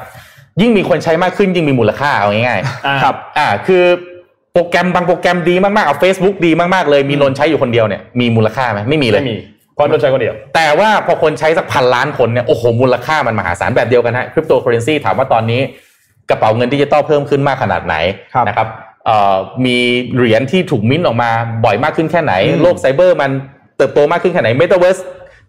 [0.62, 3.84] ยิ่งมีคนใช้มากขึ้นยิ่งมีมูลค่าเอาง่ายๆอ่าครับอ่าคือ
[4.54, 9.38] โปรแกรมบางโปรแกรมดีมากๆเอา Facebook ดีมากๆเลยมีนนท์ใช้อยู่คนเดียวเนี่ยมีมูลค่าไหมไม่มีเลยไม่มี
[9.74, 15.62] เพราะโดนใช้คนเดียว แต่ว่าพอคนใช้สักพันล้านคนเนี่ยโอ้โหมูลค่ามันมหาศาลแบบเดียวกันฮะคริปโตเคอเรนซีถามว่าตอนนี้
[16.30, 17.96] กระเป๋าเงินดิจิตอลเพิ่มขึ้นมากขนาดไหน
[18.34, 18.87] ครับนะครับเอ่อ
[19.66, 19.78] มี
[20.16, 21.30] เหรียญที่ถูกมิ้นท์ออกมา
[21.66, 23.32] บ่อยมากขึ้นแค่ไหนอืมโลกไซเบอร์มัน
[23.78, 24.98] เติบโตมากขึ้นแค่ไหนเมตาเวิร์ส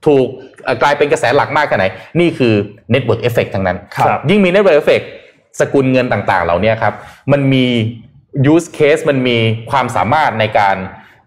[0.06, 0.26] ถูก
[0.64, 1.84] เอ่อกลายเป็นกระแสหลักมากแค่ไหน
[2.20, 2.54] นี่คือ
[2.90, 5.02] network effect ทั้งนั้นครับยิ่งมี network effect
[5.60, 6.94] สกุลเงินต่างๆ เหล่านี้ครับ
[7.32, 7.64] มันมี
[8.52, 9.36] use case มันมี
[9.70, 10.76] ความสามารถในการ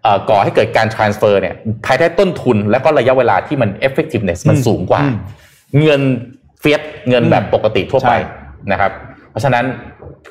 [0.02, 1.54] เอ่อก่อให้เกิดการ transfer เนี่ย
[1.86, 5.16] ภายใต้ต้นทุนและก็ระยะเวลาที่มัน effectiveness มันอืมสูงกว่าอืม
[5.82, 6.02] เงิน
[6.60, 8.92] เฟียสเงินแบบปกติทั่วไปใช่นะครับ
[9.30, 9.64] เพราะฉะนั้น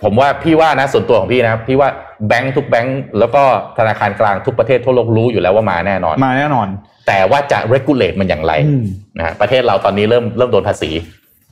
[0.03, 1.89] ผมว่าพี่ว่านะส่วนตัวของพี่นะครับพี่ว่า
[2.27, 3.43] แบงค์ทุกแบงค์แล้วก็
[3.77, 6.67] ธนาคารกลางทุกประเทศทั่วโลกรู้อยู่แล้วว่ามาแน่นอน มาแน่นอน
[7.07, 8.85] แต่ว่าจะ regulate มันอย่างไรอืม
[9.17, 10.91] นะฮะประเทศเราตอนนี้เริ่มเริ่มโดนภาษี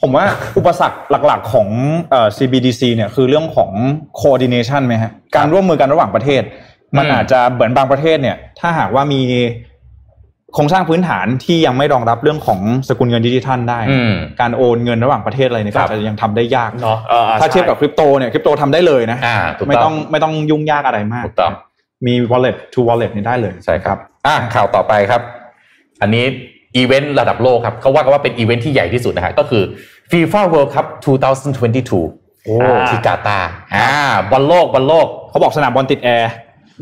[0.01, 0.25] ผมว่า
[0.57, 1.67] อุปสรรคหลักๆของ
[2.11, 3.71] เอ่อ CBDC เนี่ยคือเรื่องของ
[4.21, 6.41] coordination ไหมฮะการร่วมมือกันระหว่างประเทศ
[6.97, 9.21] มันอืมอาจจะเหมือนบางประเทศเนี่ย ถ้าหากว่ามี
[10.53, 21.53] โครงสร้างพื้นฐานที่ยังไม่รองรับเรื่องของสกุลเงินดิจิทัลได้อืมการโอนเงินระหว่างประเทศอะไรเนี่ยครับก็อาจจะยังทำได้ยากเนาะเอออ่าถ้าเทียบกับใช่คริปโตเนี่ยคริปโตทำได้เลยนะอ่าถูกไม่ต้ต้อองงไม่ต้องยุ่งยากอะไรมากถูกต้อง
[22.05, 23.97] มี wallet to wallet นี่ได้เลยใช่ครับ
[24.27, 25.21] อะข่าวต่อไปครับ
[26.01, 26.25] อันนี้
[26.77, 29.63] อีเวนต์ระดับโลกครับเขาว่ากันว่าเป็นอีเวนต์ที่ใหญ่ที่สุดนะฮะก็คือ
[30.11, 30.85] FIFA World Cup
[31.45, 32.55] 2022โอ้
[32.89, 33.87] ที่กาตาร์อ่า
[34.31, 36.31] บอลโลกบอลโลกเขาบอกสนามบอลติดแอร์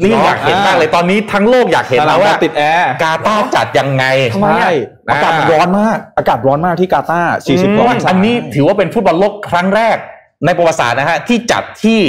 [0.02, 4.06] นี่อยากเห็นมากเลยตอนนี้ทั้งโลกอยากเห็นสนาแล้มบอลติดแอร์แล้วว่ากาตาร์จัดยังไง
[4.42, 4.70] ใช่
[5.10, 9.98] อากาศมันร้อนมาก อากาศร้อนมากที่กาตาร์เพราะว่าว่าองศาอันนี้ถือว่าเป็นฟุตบอลโลกครั้งแรก
[10.46, 12.00] ในประวัติศาสตร์นะฮะที่จัดที่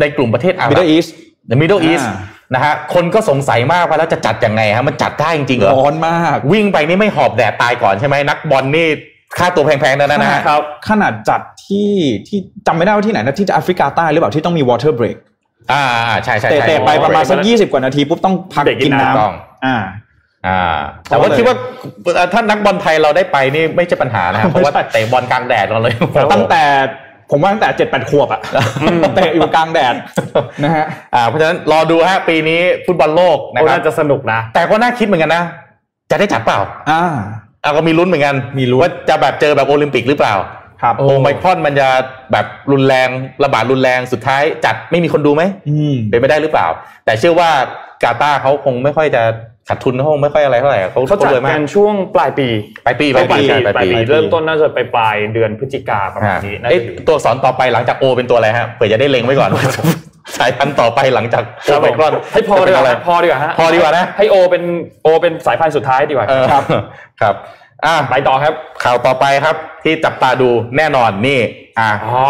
[0.00, 1.06] ในกลุ่มประเทศอาหมิดรัเดิบลอีส
[1.48, 2.16] ในมิดเดิลอีสอ่า
[2.54, 8.88] นะฮะคนก็สงสัยมากว่าแล้วจะจัดยังไงฮะมันจัดได้จริงๆเหรอร้อนมาก วิ่งไปนี่ไม่หอบแดดตายก่อนใช่ไหมนักบอลนี่
[9.38, 11.90] ค่าตัวแพงๆนั่นนะฮะครับขนาดจัดที่
[12.28, 19.76] ที่จำไม่ได้ว่าที่ไหนนะที่จะแอฟริกาใต้หรือเปล่าที่ต้องมี water break อ่าอ่าใช่ใช่เตะใช่เตะไปประมาณสัก break ยี่สิบกว่านาทีปุ๊บต้องพักเด็กกิกินนน้ำน้ต้องำอ่า
[20.46, 20.76] อ่า
[21.08, 21.56] แต่ว่าเพราะอะไรคิดว่า
[22.14, 26.62] เอ่อถ้านักบอลไทยเราได้ไปนี่ไม่ใช่ปัญหานะครับเพราะว่าไม่ใช่เตะบอลกลางแดดเราเลยครับตั้งแต่
[27.30, 28.40] ผมว่าตั้งแต่เจ็ดแปดขวบอะ
[29.16, 29.94] เตะอยู่กลางแดด
[30.64, 35.42] นะฮะอ่าเพราะฉะนั้นรอดูฮะปีนี้ฟุตบอลโลกนะโอ้ครับน่าจะสนุกนะ แต่ก็น่าคิดเหมือนกันนะ
[36.10, 36.58] จะได้จัดเปล่า
[36.90, 37.02] อ่า
[37.62, 40.34] เอาก็มีลุ้นเหมือนกันมีลุ้นว่าจะแบบเจอแบบโอลิมปิกหรือเปล่า
[40.82, 41.88] ครับโอไมครอนมันจะ
[42.32, 43.08] แบบรุนแรง
[43.44, 46.66] ระบาดรุนแรงสุดท้าย จัดไม่มีคนดูไหมอืมเป็นไปได้หรือเปล่า
[47.04, 47.50] แต่เชื่อว่า
[48.02, 49.22] กาตาร์เขาคงไม่ค่อยจะ
[49.68, 52.48] ขาดทุนเขาคงไม่ค่อยอะไรเท่าไหร่เขาเขาจัดรวยมากักนช่วงปลายปี
[52.86, 59.50] ปลายปีปลายปีใช่ปลายปี เริ่มต้นน่าจะไปปลายเดือนพฤศจิกาประมาณอ่านี้น่าเอ๊ะจะอยู่ตัวอักษรต่อไปหลังจากโอเป็นตัวอะไรฮะเผื่อจะได้เล็งไว้ก่อน
[60.38, 64.62] สายพันธุ์ต่อไปหลังจากโอครับไมผมครอนให้พอดีกว่าจะเป็นอะไรฮะพอดีกว่าฮะพอดีกว่านะให้โอเป็น
[65.02, 66.62] โอเป็นสายพันธุ์สุดท้ายดีกว่าเออครับ
[67.20, 67.34] ครับ
[67.84, 68.52] อ่าไปต่อครับ
[68.84, 71.40] ข่าวต่อไปครับ ที่จับตาดูแน่นอนนี่
[71.80, 72.22] อ่าอ๋อ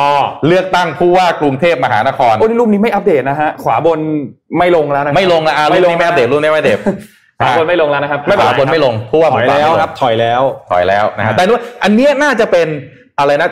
[0.47, 4.01] เลือกตั้งผู้ว่ากรุงเทพมหานครโอ้นี่รูปนี้ไม่อัปเดตนะฮะ ขวาบน
[4.59, 6.79] ไม่ลงแล้วนะไม่ลงนะอ่ารุ่นนี้ไม่อัปเดตรุ่นนี้ไม่อัปเดต
[7.39, 12.67] ขวาบนไม่ลงแล้วนะครับไม่ไม่เป็นไรบนไม่ลงผู้ว่าถอยแล้วครับ ถอยแล้วถอยแล้วนะฮะอ่าแต่นู้นอันเนี้ยน่าจะเป็น
[13.19, 13.49] อะไรนะ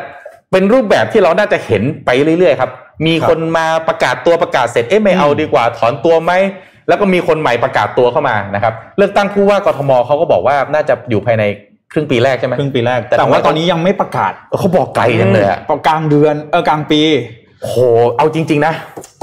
[0.52, 2.70] เป็นรูปแบบที่เราน่าจะเห็นไปเรื่อยๆครับ
[3.06, 6.32] มีคนมาประกาศตัวประกาศเสร็จเอ๊ะไม่เอาดีกว่า ถอนตัวไหม
[6.88, 11.44] แล้วก็มีคนใหม่ประกาศตัวเข้ามานะครับ เลือกตั้งผู้ว่ากทมเขาก็บอกว่าน่าจะอยู่ภายใน
[11.94, 17.00] ครึ่งปีแรกใช่ไหมครึ่งปีแรก แต่แต่ว่าตอนนี้ยังไม่ประกาศเออเขาบอกไกลจังเลยอะกลางเดือนเออกลางปี
[17.62, 17.74] โห
[18.16, 18.74] เอาจริง ๆ นะ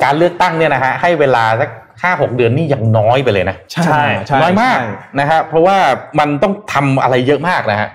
[0.04, 1.70] การเลือกตั้งเนี่ยนะฮะให้เวลาสัก
[2.04, 4.88] ห้าหกเดือนนี่ยังน้อยไปเลยนะ ใช่ใช่น้อยมากใช่
[5.20, 5.78] นะฮะเพราะว่า
[6.20, 7.90] มันต้องทำอะไรเยอะมากนะฮะ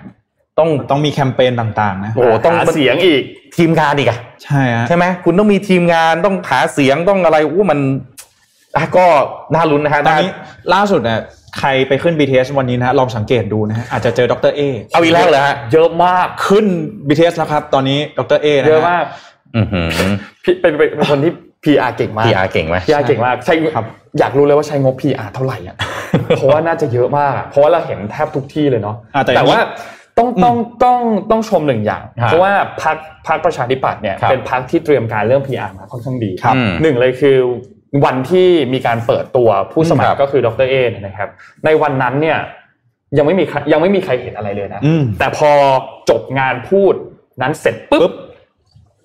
[0.59, 3.23] ต้องต้องมีแคมเปญต่างๆนะโอ้โหต้องหาเสียงอีก
[3.57, 7.79] ทีมงานอีกอะใช่ฮะใช่ไหมคุณต้องมีทีมงานต้องหาเสียงต้องอะไรอู้มัน
[8.77, 9.07] อะก็
[9.55, 10.33] น่าลุ้นนะฮะตอนน่านี้
[10.75, 11.21] ล่าสุดเนี่ย
[11.59, 14.61] ใครไปขึ้น BTS วันนี้นะฮะลองสังเกตดูนะฮะอาจจะเจอดรเอ
[14.93, 16.67] เอาอีกแล้วเหรอฮะเยอะมากขึ้น
[17.09, 19.05] BTS แล้วครับ ตอนนี้ดรเอนะฮะเยอะมาก
[19.57, 20.13] อือหือ
[20.45, 21.33] พี่เป็นเป็นเป็นคนที่
[21.65, 23.87] PR เก่งมากพีอาร์เก่งไหม PR เก่งมากใช่ครับ
[24.19, 25.77] อยากรู้เลยว่าใช้งบ PR เท่าไหร่อะ
[26.37, 29.59] เพราะว่าน่าจะเยอะมากอะเพราะว่าเราเห็นแทบทุกที่เลยเนาะอ่าแต่แต่ว่า
[30.19, 31.01] ต้องต้องต้อง
[31.31, 32.53] ต้องชมหนึ่งอย่างฮะเพราะว่า
[32.83, 32.97] พรรค
[33.27, 37.37] พรรคประชาธิปัตย์เนี่ยครับเป็นพรรคที่เตรียมการเรื่อง PR มาค่อนข้างดีครับอืมหนึ่งเลยคือ
[38.05, 41.29] วันที่มีการเปิดตัวผู้สมัคครัรบก็คือดรเอเนี่ยนะครับ
[41.65, 42.39] ในวันนั้นเนี่ย
[43.19, 45.51] ยังไม่มีใครยังไม่มีใครเห็นอะไรเลยนะอืมแต่พอ
[46.11, 46.95] จบงานพูด
[47.43, 48.13] นั้นเสร็จปุ๊บ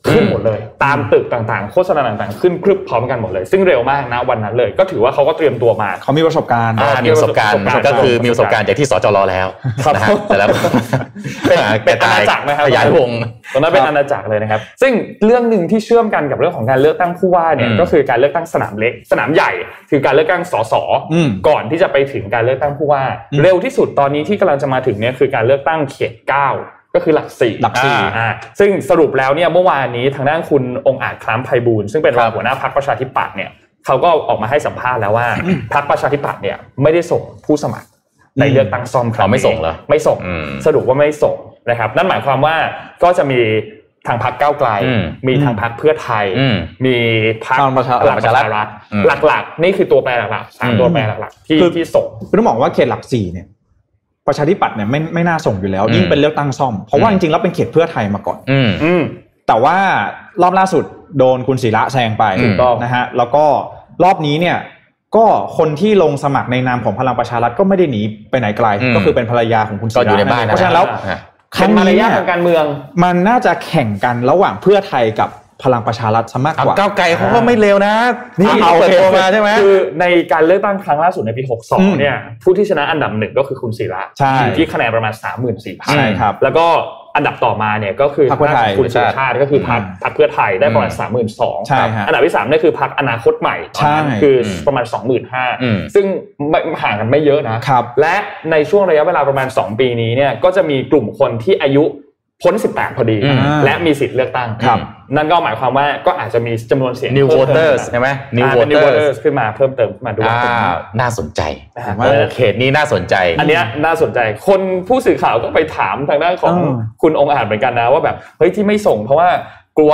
[0.09, 9.47] ขึ้นหมดเลย ตามตึกต่างๆ โฆษณาต่างๆ ขึ้นพรึบพร้อมกันหมดเลย ซึ่งเร็วมากนะวันนั้นเลย ก็ถือว่าเขาก็เตรียมตัวมาเขามีประสบการณ์อ่ามีประสบการณ์ประสบการณ์ก็คือมีประสบการณ์จากที่สจรแล้ว
[9.85, 10.47] ครับนะฮะแต่แล้ว
[11.47, 13.09] เป็นเป็นอาณาจักรนะครับขยายวง
[13.53, 14.93] ตอนนั้นเป็นอาณาจักรเลยนะครับ ซึ่ง
[15.25, 19.51] เรื่องหนึ่งที่เชื่อมกันกับเรื่องของการเลือกตั้งผู้ว่าเนี่ยอืมก็คือการเลือกตั้งสนามเล็ก สนามใหญ่
[19.89, 20.73] คือการเลือกตั้งสส
[21.13, 26.49] อืมก่อนที่จะไปถึงการเลือกตั้งผู้ว่าอืมเร็วที่สุดตอนนี้ที่กำลังจะมาถึงเนี่ยคือการเลือกตั้งเขตเก้า
[26.95, 28.27] ก็คือหลักสี่หลักสี่อ่า
[28.59, 33.49] ซึ่งสรุปแล้วเนี่ยเมื่อวานนี้ทางด้านคุณองค์อาจคล้ามไพบูลย์ซึ่งเป็นรองหัวหน้าพรรคประชาธิปัตย์เนี่ย
[33.85, 35.27] เขาก็ออกมาให้สัมภาษณ์แล้วว่า
[35.73, 37.87] พรรคประชาธิปัตย์เนี่ยไม่ได้ส่งผู้สมัคร
[38.39, 41.37] ในเลือกตั้งซ่อมครั้งอ๋อไม่นี้ส่งเหรอไม่ส่งอืมสรุปว่าไม่ส่ง
[41.69, 42.55] นะครับ นั่นหมายความว่า
[43.03, 43.39] ก็จะมี
[44.07, 46.95] ทางพรรคก้าวไกลอืมมีทางพรรคเพื่อไทยอืมมี
[47.45, 53.47] พรรคพลังประชาพลังประชารัฐอืมหลักๆ นี่คือตัวแปรหลักๆสามอืมตัวแปรหลักๆที่คือที่ส่งคือต้องบอกว่าเขตหลักสี่เนี่ย
[54.27, 59.01] ประชาธิปัตย์เนี่ยไม่ไม่น่าส่งอยู่แล้วอืมยิ่งเป็นเลือกตั้งซ่อม เพราะว่าอืจมริงๆแล้วเป็นเขตเพื่อไทยมาก่อน อืมอืม
[59.47, 59.77] แต่ว่า
[60.41, 60.83] รอบล่าสุด
[61.17, 63.45] โดนคุณศิระแซงไปถูกต้องนะฮะแล้วก็
[64.03, 64.57] รอบนี้เนี่ย
[65.15, 65.25] ก็
[65.57, 71.19] คนที่ลงสมัครในนามของพลังประชารัฐก็ไม่ได้หนีไปไหนไกลอืมก็คือเป็นภรรยาของคุณศิก็ระอยู่ในบ้านเพราะฉะนั้นแล้วฮะ
[71.55, 72.63] คเป็รั้นงมารนี้ยาทเนี่ยทางการเมือง
[73.03, 75.29] มันน่าจะแข่งกันระหว่างเพื่อไทยกับ
[75.63, 77.93] พลังประชารัฐซะมากเอากว่าก้าวไกลเขาก็ไม่เลวนะ
[78.39, 85.13] นี่ที่เอาเปิดโอเคตัวมาใช่ไหมคือในการเลือกตั้งครั้งล่าสุดในปีอืม62 เนี่ยผู้ที่ชนะอันดับหนึ่งก็คือคุณศิระใช่อยู่ที่คะแนนประมาณ
[85.51, 86.67] 34,000ใช่ครับแล้วก็
[87.15, 90.91] อันดับต่อมาเนี่ยก็คือพรรคเพื่อไทยคุณสุชาติก็คือพรรคพรรคเพื่อไทยได้ประมาณ
[91.29, 94.83] 32,000ใช่ฮะอันดับที่สามเนี่ยคือพรรคอนาคตใหม่ตอนนั้นใช่คืออมประมาณ
[95.63, 96.05] อืม25,000ซึ่ง
[96.49, 98.15] ไม่ห่างกันไม่เยอะนะครับและ
[98.51, 101.85] ในช่วงระยะเวลาประมาณ 2 ปีนี้เนี่ยก็จะมีกลุ่มคนที่อายุ
[102.41, 104.79] พ้น 18 พอดีอืมและมีสิทธิ์เลือกตั้งครับ
[105.15, 111.41] นั่นก็หมายความว่าก็อาจจะมีจำนวนเสียง New เพิ่มเติม voters ใช่ไหม New อ่าเป็น New voters voters ขึ้นมาเพิ่มเติมขึ้นมาด้วยอ่าน่าสนใจ
[111.77, 119.29] นะฮะโอ้เขตนี้น่าสนใจ อันเนี้ยน่าสนใจ คนผู้สื่อข่าวก็ไปถามทางด้านของเออคุณองค์อาจเหมือนกันนะว่าแบบเฮ้ยที่ไม่ส่งเพราะว่า
[119.77, 119.93] กลัว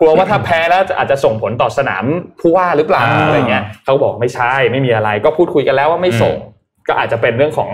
[0.00, 2.04] กลัวว่าถ้าแพ้แล้วจะอาจจะส่งผลต่อสนาม
[2.40, 6.36] ผู้ว่าหรือเปล่าอ่าอะไรเงี้ยเขาบอกไม่ใช่ไม่มีอะไร ก็พูดคุยกันแล้วว่าไม่ส่ง
[6.88, 7.70] ก็อาจจะเป็นเรื่องของ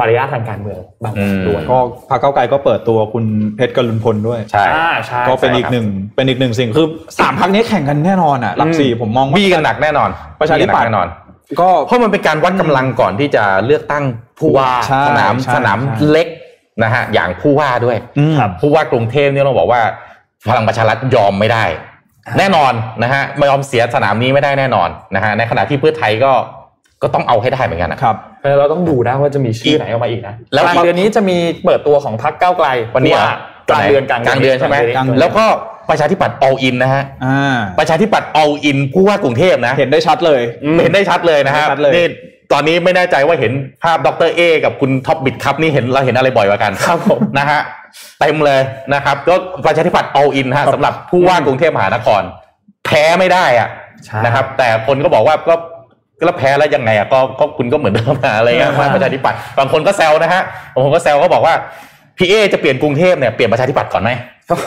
[0.00, 1.78] มารยาททางการเมืองบางอย่างด้วยก็
[2.10, 3.24] พรรคเก้าวไกลก็เปิดตัวคุณ
[3.56, 5.86] เพชรกรุณพลด้วยใช่อ่าใช่ก็เป็นใช่อีกครับหนึ่ง
[6.16, 6.86] เป็นอีกหนึ่งสิ่งคือ
[7.18, 11.08] สามพักนี้แข่งกันแน่นอนอะหลักอืมสี่ผมมองว่าบี้กันหนักแน่นอน ประชาธิปัตย์บี้กันหนักแน่นอน
[11.60, 14.04] ก็เพราะมันเป็นการวัดกำลังก่อนที่จะเลือกตั้ง
[14.38, 16.28] ผู้ว่าใช่สนามใช่สนามใช่เล็ก
[16.82, 19.80] นะฮะอย่างผู้ว่าด้วยอืมครับผู้ว่ากรุงเทพเนี่ยเราบอกว่า
[20.48, 21.64] พลังประชารัฐยอมไม่ได้
[22.38, 22.72] แน่นอน
[23.02, 26.32] นะฮะไม่ยอมเสียสนามนี้ไม่ได้แน่นอนนะฮะในขณะที่เพื่อไทยก็
[27.04, 28.16] ก็ต้องเอาให้ได้เหมือนกันนะครับ
[28.58, 33.28] เราต้องดูนะว่าจะมีชื่อไหนออกมาอีกนะแล้วกลางเดือนนี้จะมีเปิดตัวของพรรคก้าวไกลวันนี้เหรอ
[33.68, 35.44] กลางเดือนกลางกลางเดือนใช่ไหมกลางเดือนแล้วก็
[35.90, 40.40] ประชาธิปัตย์ all in นะฮะอ่าประชาธิปัตย์ all in ผู้ว่ากรุงเทพนะ เห็นได้ชัดเลย
[40.80, 42.06] เห็นได้ชัดเลยนะฮะเห็นได้ชัดเลยนี่
[42.52, 43.52] ตอนนี้ไม่แน่ใจว่าเห็น
[43.82, 47.60] ภาพดรเอกับคุณท็อปบิดครับนี่เห็นเราเห็นอะไรบ่อยกว่ากันครับผมนะฮะ
[48.20, 48.60] เต็มเลย
[48.94, 49.34] นะครับก็
[49.66, 52.22] ประชาธิปัตย์ all in ฮะสำหรับผู้ว่ากรุงเทพมหานคร
[52.86, 53.68] แพ้ไม่ได้อะ
[54.04, 55.56] ใช่นะครับ แต่คนก็บอกว่าก็ก็
[56.24, 60.42] แล้วแพ้แล้วยังไงอะก็ก็คุณก็เหมือนเดิมอะอะไรเงี้ยมาประชาธิปัตย์บางคนก็แซวนะฮะ
[60.74, 61.54] บางคนก็แซวก็บอกว่า
[62.18, 64.10] พี่เอจะเปลี่ยนกรุงเทพเนี่ยเปลี่ยนประชาธิปัตย์ก่อนไหม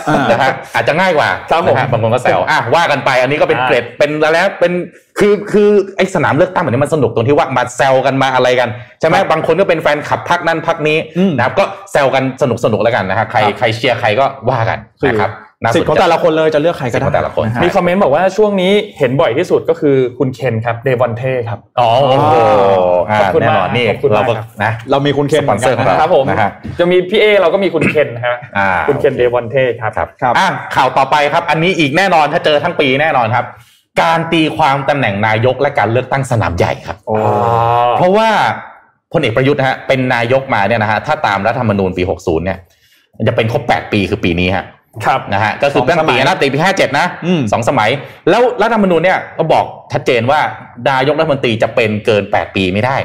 [0.08, 4.74] อ่านะฮะอาจจะง่ายกว่าครับผมนะฮะบางคนก็แซวอะว่ากันไปอันนี้ก็เป็นอ่าเกรดเป็นอะไรนะเป็น
[5.20, 22.36] คือคือไอ้สนามเลือกตั้งแบบนี้มันสนุกตรงที่ว่ามาแซวกันมาอะไรกันใช่ไหมบางคนก็เป็นแฟนคลับพักนั้นพักนี้อืมนะครับก็แซวกันสนุกสนุกแล้วกันนะฮะใครครับใครเชียร์ใครก็ว่ากันคือนะครับน่า สิทธิ์ของแต่ละคนเลยจะเลือกใครก็สิทธิ์ได้ของแต่ละคนฮมีคอมเมนต์บอกว่าช่วงนี้เห็นบ่อยที่สุดก็คือคุณเคนครับเดวอนเท่ครับอ๋อโอ้โห
[23.10, 33.46] อ่าขอบคุณแน่มากนอนนี่ขอบคุณเรามากก็ครับนะเรามีคุณเคนเหมือนกันสปอนเซอร์ของนะเราครับผมนะฮะจะมีพี่เอเราก็มีคุณเคนฮะอ่าคุณเคนเดวอนเท่ครับครับครับอะข่าวต่อไปครับ อันนี้อีกแน่นอนถ้าเจอทั้งปีแน่นอนครับ
[34.02, 37.16] การตีความตำแหน่งนายกและการเลือกตั้งสนามใหญ่ครับโอ้
[37.98, 38.30] เพราะว่า
[39.14, 42.60] พลเอกประยุทธ์นะฮะเป็นนายกมาเนี่ยนะฮะถ้าตามรัฐธรรมนูญปี 60 เนี่ย
[43.28, 44.66] จะเป็นครบ 8 ปีคือปีนี้ฮะ
[45.06, 47.90] ครับนะฮะก็คือตั้งปีนะตีปี57นะอืมสองสมัย
[48.30, 50.40] แล้วรัฐธรรมนูญเนี่ยก็บอกชัดเจนว่า
[50.90, 52.98] นายกรัฐมนตรีจะเป็นเกิน8ปีไม่ได้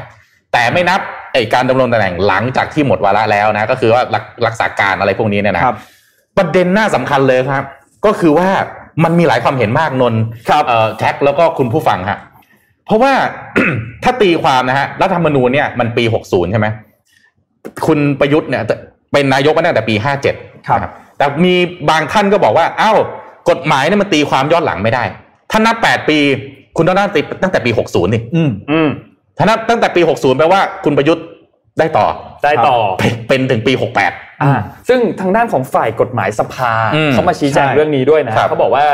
[0.52, 1.00] แต่ไม่นับ
[1.32, 5.76] ไอการดำรงตำแหน่งหลังจากที่หมดวาระแล้วนะก็คือว่ารักรักษาการอะไรพวกนี้เนี่ยนะครับ
[6.38, 7.64] ประเด็นน่าสำคัญเลยครับ
[8.06, 8.48] ก็คือว่า
[9.04, 10.20] มันมีหลายความเห็นมากนนท์
[10.68, 12.18] เอ่อแท็กแล้วก็คุณผู้ฟังฮะ
[12.86, 13.12] เพราะว่า
[14.04, 16.66] ถ้าตีความนะฮะรัฐธรรมนูญเนี่ยมันปี60ใช่ไหม
[17.86, 18.62] คุณประยุทธ์เนี่ย
[19.12, 19.94] เป็นนายกมาตั้งแต่ปี
[20.30, 20.92] 57ครับนะ
[21.22, 21.54] แต่มี
[21.90, 22.92] บางท่านก็บอกว่า เอ้า
[23.50, 25.04] กฎหมายเนี่ยมันตีความย้อนหลังไม่ได้
[25.50, 26.18] ถ้านับ8ปี
[26.76, 27.04] คุณต้องนับ
[27.42, 28.88] ตั้งแต่ปี60นี่อืมอืม
[29.38, 31.24] ถ้านับตั้งแต่ปี60แปลว่าคุณประยุทธ์
[31.78, 32.06] ได้ต่อ
[32.44, 33.72] ได้ต่อเป็นเป็นถึงปี
[34.08, 34.52] 68อ่า
[34.88, 38.86] ซึ่งทางด้านของฝ่ายกฎหมายสภาอืมเขามาชี้แจงใช่เรื่องนี้ด้วยนะครับเขาบอกว่า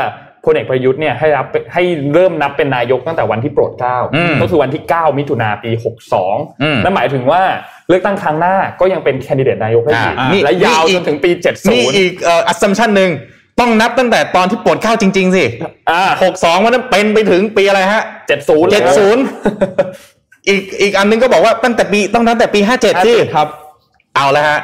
[0.45, 1.83] พลเอกประยุทธ์เนี่ยให้รับให้
[2.13, 7.41] เริ่มนับเป็นนายกตั้งแต่วันที่โปรดเกล้าอืมก็คือวันที่ 9 มิถุนาปีอืม62นั่นหมายถึงว่า
[7.87, 11.29] เลือกตั้งครั้งหน้าก็ยังเป็นแคนดิเดตนายกได้อีกอ่านี่และยาวนี่อีจกนถึงปี
[11.71, 13.11] มี70อีกเอ่อ assumption หนึ่ง
[13.59, 15.45] ต้องนับตั้งแต่ตอนที่โปรดเกล้าจริง ๆ สิ
[15.91, 18.57] อ่าหกสองวันนั้นเป็นไปถึงปีอะไรฮะ70เจ็ดศู
[19.15, 19.23] นย์
[20.47, 23.47] อีกอีกอันนึงก็บอกว่าตั้งแต่ปีต้องตั้งแต่ปีห้าเจ็ดสิครับ
[24.15, 24.59] เอาแล้วฮะ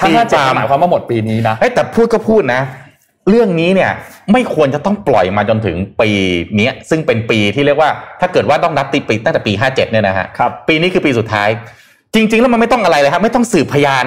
[0.00, 2.60] ถ้าตีห้าเจ็ดควหมายความว่าหมดปีนี้นะเฮ้ยแต่พูดก็พูดนะ
[3.28, 3.90] เรื่องนี้เนี่ย
[4.32, 6.10] ไม่ควรจะต้องปล่อยมาจนถึงปี
[6.56, 11.48] เนี้ยซึ่งเป็นปีที่เรียกว่า ถ้าเกิดว่าต้องนับตีปีตั้งแต่ปีห้าเจ็ดเนี่ยนะฮะครับปีนี้คือปีสุดท้าย
[12.14, 14.04] จริง ๆ แล้วมันไม่ต้องอะไรเลยครับไม่ต้องสืบพยาน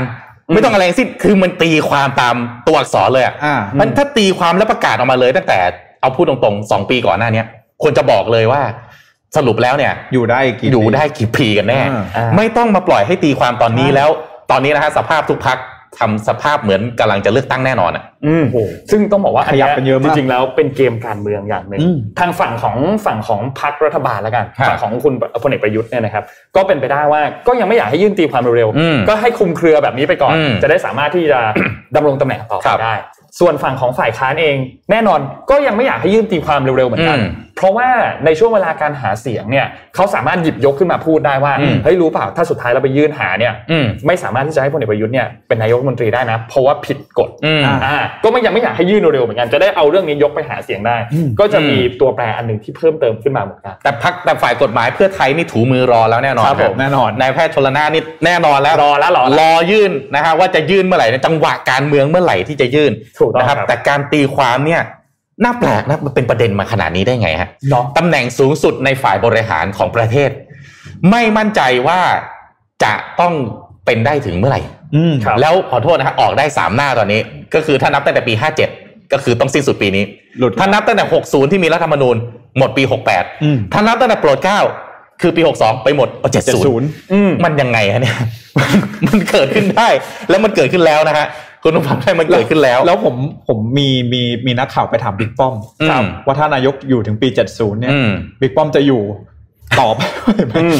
[0.53, 2.35] ไม่ต้องอะไรทั้งสิ้นคือมันตีความตาม
[2.67, 5.59] ตัวอักษรเลยอะอ่ามันถ้าตีความแล้วประกาศออกมาเลย ตั้งแต่
[6.01, 7.45] เอาพูดตรงๆสองปีก่อนหน้าเนี้ย
[7.81, 8.61] ควรจะบอกเลยว่า
[9.35, 14.09] สรุปแล้วเนี่ย อยู่ได้กี่อยู่ปีได้กี่ปีกันแน่อ่าอ่าไม่ต้องมาปล่อยให้ตีความตอนนี้ใช่แล้ว
[14.51, 15.57] ตอนนี้นะฮะสภาพทุกพัก
[15.99, 18.45] ทำสภาพเหมือนกำลังจะเลือกตั้งแน่นอนอะอืม
[18.91, 22.75] ซึ่งต้องบอกว่าขยับกันเยอะมากจริงๆแล้วเป็นเกมการเมืองอย่างหนึ่งอืมทางฝั่งของ
[23.05, 25.13] ฝั่งของพรรครัฐบาลแล้วกันครับฝั่งของคุณ
[25.43, 26.23] พลเอกประยุทธ์เนี่ยนะครับ
[26.55, 31.39] ก็เป็นไปได้ว่าก็ยังไม่อยากให้ยื่นตีความเร็วอืมๆก็ให้คลุมเครือแบบนี้ไปก่อนอืมจะได้สามารถที่จะ
[31.95, 32.95] ดำรงตำแหน่งต่อคไปรับได้
[33.39, 34.57] ส่วนฝั่งของฝ่ายค้านเอง
[34.91, 35.19] แน่นอน
[35.49, 37.89] ก็ยังไม่อยากให้ยื่นตีความเร็วๆเหมือนกันอืม เพราะว่า
[38.25, 64.81] ในช่วงเวลาการหาเสียงเนี่ยเขาสามารถหยิบยกขึ้นมาพูดได้ว่าอืมเฮ้ยรู้เปล่าถ้าสุดท้ายเราไปยื่นหาเนี่ยอืมไม่สามารถที่จะให้พลเอกประยุทธ์เนี่ยเป็นนายกรัฐมนตรีได้นะ เพราะว่าผิดกฎอืมอ่าก็ไม่ยังไม่อยากให้ยื่นเร็วๆเหมือนกันจะได้เอาเรื่องนี้ยกไปหาเสียงได้อืมก็จะมีตัวแปรอันหนึ่งที่เพิ่มเติมขึ้นมาเหมือนกันแต่พักแต่ฝ่ายกฎหมายเพื่อไทยนี่ถูมือรอแล้วแน่นอนครับผมแน่นอนนายแพทย์ชลนานนี่แน่นอนแล้วรอแล้วรอแล้วรอยื่นนะฮะว่าจะยื่นเมื่อไหร่ในจังหวะการเมืองเมื่อไหร่ที่จะยื่นถูกต้องนะครับครับแต่การตีความเนี่ย
[65.43, 70.29] น่าแปลกนะมันเป็นประเด็นมาขนาดนี้ได้ไงฮะเนาะตำแหน่งสูงสุดในฝ่ายบริหารของประเทศ
[71.11, 71.99] ไม่มั่นใจว่า
[72.83, 73.33] จะต้อง
[73.85, 74.61] เป็นได้ถึงเมื่อไหร่
[74.95, 77.19] อืมครับแล้วขอโทษนะฮะออกได้สามหน้าตอนนี้
[77.53, 78.33] ก็คือถ้านับตั้งแต่ปี
[78.73, 80.03] 57ก็คือต้องสิ้นสุดปีนี้
[80.39, 82.15] หลุดถ้านับตั้งแต่60ที่มีรัฐธรรมนูญ
[82.57, 84.59] หมดปีอืม68ถ้านับตั้งแต่โปรดเกล้า
[85.21, 88.17] คือปี 62 ไปหมดเอาเจ็ดศูนย์70 มันยังไงฮะเนี่ย
[89.07, 89.87] มันเกิดขึ้นได้
[90.29, 91.25] แล้วมันเกิดขึ้นแล้วนะฮะ
[91.63, 93.15] คุณผู้ฟังใช่มันเกิดขึ้นแล้ว แล้วผม
[93.47, 98.11] ผมมีมีมีนักข่าวไปถามบิ๊กป้อมอืมว่าถ้านายกอยู่ถึงปี70เนี่ยอืม
[98.41, 99.01] บิ๊กป้อมจะอยู่
[99.79, 100.03] ตอบไหม
[100.63, 100.77] อืม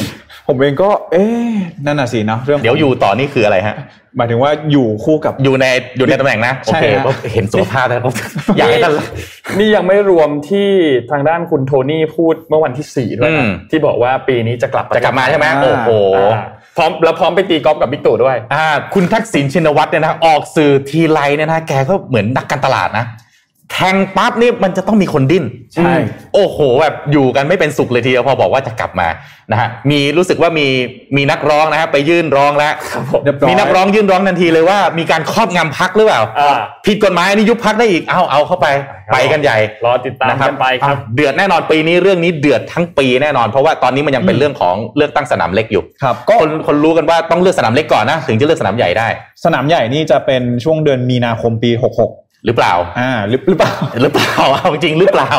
[0.48, 1.54] ผมเองก็ เอ๊ะ
[1.86, 3.76] นั่นน่ะสินะเรื่องเดี๋ยวอยู่ต่อนี่คืออะไรฮะ
[4.18, 5.66] หมายถึงว่าอยู่คู่กับอยู่ใน
[5.98, 8.02] อยู่ในตำแหน่งนะโอใช่เคฮะก็เห็นสุขภาพแล้ว
[8.58, 8.94] อยากให้ท่าน
[9.60, 10.70] นี่ยังไม่รวมที่
[11.12, 15.90] ทางด้านคุณโทนี่พูดเมื่อวันที่สี่ด้วยอืนะมที่บอกว่าปีนี้จะกลับจะกลับมาใช่ไหมอ่าโอ้โห
[16.34, 16.44] อ่า
[16.78, 23.06] พร้อมแล้วพร้อมไปตีกอล์ฟกับบิ๊กตู่ด้วยอ่าคุณทักษิณชินวัตรเนี่ยนะออกสื่อทีไรเนี่ยนะแกก็เหมือนนักการตลาดนะ
[23.74, 25.44] แข่งปั๊บนี่มันจะต้องมีคนดิ้น
[25.76, 25.94] ใช่
[26.34, 29.08] โอ้โหแบบอยู่กันไม่เป็นสุขเลยทีเดียวพอบอกว่าจะกลับมา
[29.52, 30.68] นะฮะมีรู้สึกว่ามี
[31.18, 32.74] มีนักร้องนะฮะไปยื่นร้องแล้ว
[33.24, 38.68] เรียบร้อยมีนักร้องยื่นร้องทันทีเลยว่ามีการครอบงำพักหรือเปล่าอ่าผิดกฎหมายอันนี้ยุบพักได้อีกเอาเอาเข้าไป
[39.08, 49.08] ครับไปกันใหญ่รอติดตามนะครักันไปครับอะเดือดแน่นอนปีนี้เรื่องนี้เดือดทั้งปีแน่นอน เพราะว่าตอนนี้มันยังเป็นเรื่องของเลือกตั้งสนามเล็กอยู่ครับก็ก็คนคนรู้กันว่าต้องเลือกสนามเล็กก่อนนะถึงจะเลือกสนามใหญ่ได้
[49.46, 55.32] สนามใหญ่นี่จะเป็นช่วงเดือนมีนาคมปี 66 หรือเปล่า อ่า หรือหรือเปล่า หรือเปล่าเอาจริงหรือเปล่า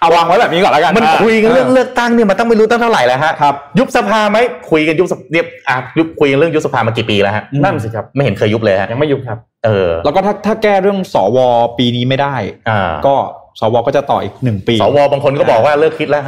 [0.00, 4.38] เอาวางไว้แบบนี้ก่อนแล้วกัน มันอ่าคุยกันเรื่องเลือกตั้งเนี่ยมันต้องไม่รู้ตั้งเท่าไหร่แล้วฮะครับยุบสภาไหม
[4.70, 11.38] คุยกันยุบสภเนี่ยอะยุบคุยกันเรื่องยุบสภามากี่ปีแล้วฮะนั่นสิครับไม่เห็นเคยยุบเลยฮะยังไม่ยุบครับ เออ แล้วก็ถ้าถ้าแก้เรื่องสว
[11.78, 12.34] ปีนี้ไม่ได้
[12.68, 13.14] อ่าก็
[13.60, 16.24] สวก็จะต่ออีกหนึ่งปี สวบางคนก็บอกว่าเลิกคิดแล้ว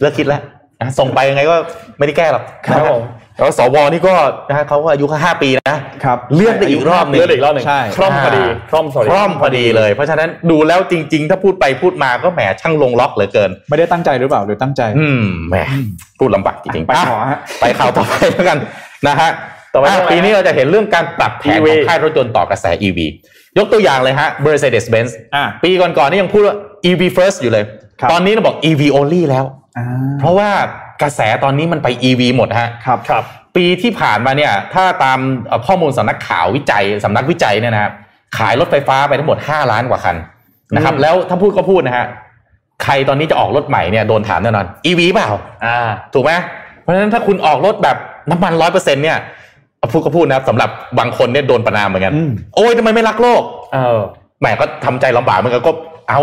[0.00, 0.40] เลิกคิดแล้ว
[0.80, 1.54] อะส่งไปยังไงก็
[1.98, 3.02] ไม่ได้แก้หรอกครับผม
[3.38, 4.14] แล้วสวนี่ก็
[4.48, 15.56] นะฮะเขาก็อายุแค่ห้าปีนะครับเลื่อนไปอีกรอบหนึ่งเลือกอีกรอบหนึ่งใช่คล่อมพอดีคล่อม sorry คล่อมพอดีเลย เพราะฉะนั้นดูแล้วจริง ๆ ถ้าพูดไปพูดมาก็แหมช่างลงล็อกเหลือเกิน ไม่ได้ตั้งใจหรือเปล่าหรือตั้งใจ อืมแหม
[16.18, 18.58] พูดลำบากจริงๆไปต่ออะฮะไปข่าวต่อไปแล้วกัน
[19.08, 19.30] นะฮะ
[19.72, 22.98] ต่อไปอะเรื่องอะไรปีนี้เราจะเห็นเรื่องการปรับแผน EV ของค่ายรถยนต์ต่อกระแส EV
[23.58, 26.56] ยกตัวอย่างเลยฮะ Mercedes-Benz อ่าปีก่อนๆนี่ยังพูดว่า
[26.90, 27.64] EV first อยู่เลย
[28.00, 29.44] ครับตอนนี้เราบอก EV only แล้ว
[29.78, 29.86] อ่า
[30.20, 30.50] เพราะว่า
[31.02, 33.24] กระแสตอนนี้มันไป EV หมดฮะครับครับ
[33.56, 37.92] ปีที่ผ่านมาเนี่ย ถ้าตามเอ่อข้อมูลสำนักข่าววิจัยสำนักวิจัยเนี่ยนะครับ
[38.38, 40.16] ขายรถไฟฟ้าไปทั้งหมด 5 ล้านกว่าคัน
[40.74, 42.06] นะครับอืมแล้วถ้าพูดก็พูดนะฮะ
[42.84, 45.28] ใครตอนนี้จะออกรถใหม่เนี่ยโดนถามแน่นอน EV เปล่า
[45.64, 45.78] อ่า
[46.14, 46.32] ถูกไหม
[46.82, 47.96] เพราะฉะนั้นถ้าคุณออกรถแบบ
[48.30, 49.18] น้ำมันร้อยเปอร์เซ็นต์เนี่ย
[49.78, 53.42] เอาพูดก็พูดนะครับสำหรับบางคนเนี่ยโดนประนามเหมือนกันอืมโอ้ยทำไมไม่รักโลก
[53.72, 53.98] เออ
[54.40, 55.72] แหมก็ทำใจลำบากเหมือนกันก็
[56.10, 56.20] เอา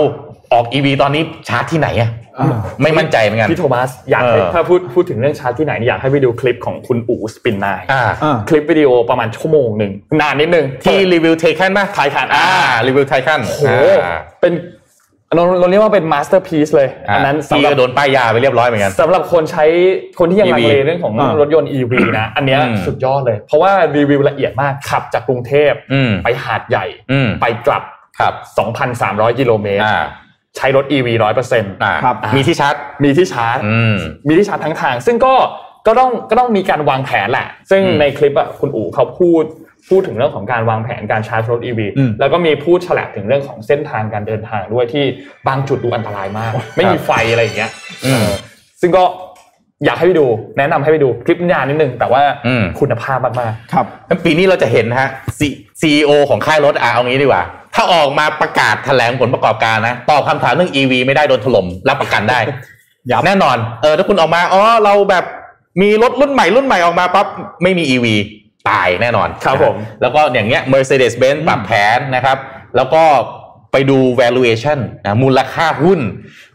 [0.54, 2.10] ออก EV ตอนนี้ชาร์จที่ไหนอะ
[2.40, 9.92] อ่าไม่มั่นใจเหมือนกันพี่โทมัสอยากให้เออถ้าพูดพูดถึงเรื่องชาร์จที่ไหนเนี่ยอยากให้ไปดูคลิปของคุณอู๋ Spin9อ่าอ่าคลิปวิดีโอประมาณชั่วโมงหนึ่ง
[10.22, 12.50] นานนิดนึงที่รีวิว Taycan ป่ะ Taycan อ่า
[12.88, 13.64] รีวิวไทคันโอ้โห
[14.42, 14.54] เป็น
[15.36, 19.66] เราเราเรียกว่าเป็น masterpiece เลย อันนั้นที่สำหรับก็โดนป้ายยาไปเรียบร้อยเหมือนกันสำหรับคนใช้
[20.20, 27.84] คนที่ยัง EV ลังเลเรื่องของอ่ารถยนต์ EV นะ อันเนี้ยอืมสุดยอดเลย เพราะว่ารีวิวละเอียดมากขับจากกรุงเทพอืมไปหาดใหญ่อืมไปกลับ
[28.20, 28.34] ครับ
[28.88, 29.98] 2,300 กิโลเมตรอ่า
[30.58, 33.96] ใช้รถ EV ร้อยเปอร์เซ็นต์อ่าครับมีที่ชาร์จ มีที่ชาร์จอืม
[34.28, 35.34] มีที่ชาร์จทั้งทาง ซึ่งก็
[35.88, 39.44] ก็ต้อง ก็ต้องมีการวางแผนแหละ ซึ่งอืมในคลิปอะคุณอู๋เขาพูด
[39.90, 45.04] พูดถึงเรื่องของการวางแผนการชาร์จรถ EV อืมแล้วก็มีพูดฉลาดถึงเรื่องของเส้นทางการเดินทางด้วยที่
[45.48, 47.72] บางจุดดูอันตรายมาก ไม่มีไฟอะไรอย่างเงี้ย
[48.06, 48.30] อืมเออ
[48.82, 49.04] ซึ่งก็
[49.86, 50.26] อยากให้ไปดู
[50.58, 53.86] แนะนำให้ไปดูคลิปนานนิดนึง แต่ว่าอืมคุณภาพมากครับ
[54.26, 55.10] ปีนี้เราจะเห็นนะฮะ
[55.40, 57.44] ซีอีโอของค่ายรถอะเอางี้ดีกว่า
[57.76, 62.40] ถ้าออกมาประกาศแถลงผลประกอบการนะตอบคำถามเรื่อง EV ไม่ได้โดนถล่มรับประกันได้
[63.12, 65.26] ยับแน่นอนเออถ้าคุณออกมาอ๋อเราแบบ
[65.82, 67.28] มีรถรุ่นใหม่รุ่นใหม่ออกมาปั๊บ
[67.64, 68.06] ไม่มี EV
[68.70, 72.38] ตายแน่นอนครับผมแล้วก็อย่างเงี้ย Mercedes-Benz ปรับแผนนะครับ
[72.76, 73.04] แล้วก็
[73.72, 76.00] ไปดู valuation นะมูลค่าหุ้น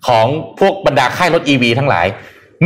[0.08, 0.26] ของ
[0.60, 2.06] พวกบรรดาค่ายรถ EV ทั้งหลาย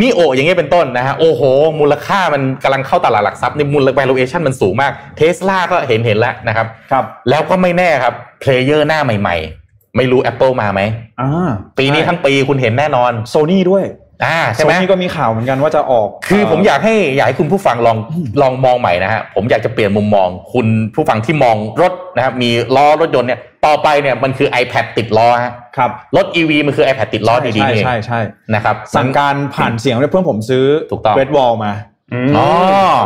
[0.01, 1.43] นี่โออย่างเงี้ยเป็นต้นนะฮะโอ้โห
[1.81, 10.81] มูลค่ามันกำลังเข้าตลาดหลักทรัพย์ในมูล valuation มันสูงมากเทสลาก็เห็นเห็นแล้วนะครับครับแล้วก็ไม่แน่ครับเพลเยอร์หน้าใหม่ ๆ ไม่รู้ Apple มาไหม
[11.21, 13.85] อ่าปีนี้ทั้งปีคุณเห็นแน่นอนโซนี่ด้วย
[14.25, 17.97] อ่าโซใช่ไหมนี่ก็มีข่าวเหมือนกันว่าจะออก คือผมอยากให้อยากให้คุณผู้ฟังลอง
[18.43, 28.21] ลองมองใหม่นะฮะผมอยากจะเปลี่ยนมุมมอง คุณผู้ฟังที่มองรถนะครับมีล้อรถยนต์เนี่ยต่อไปเนี่ยมันคือ iPad ติดล้อฮะครับรถ EV มันคือ iPad ติดล้อดีๆใช่นี่เองใช่ใช่
[28.55, 32.49] นะครับสั่งการผ่านเสียงด้วยเพื่อนผมซื้อถูกต้อง Great Wall มาๆอืมอ๋อ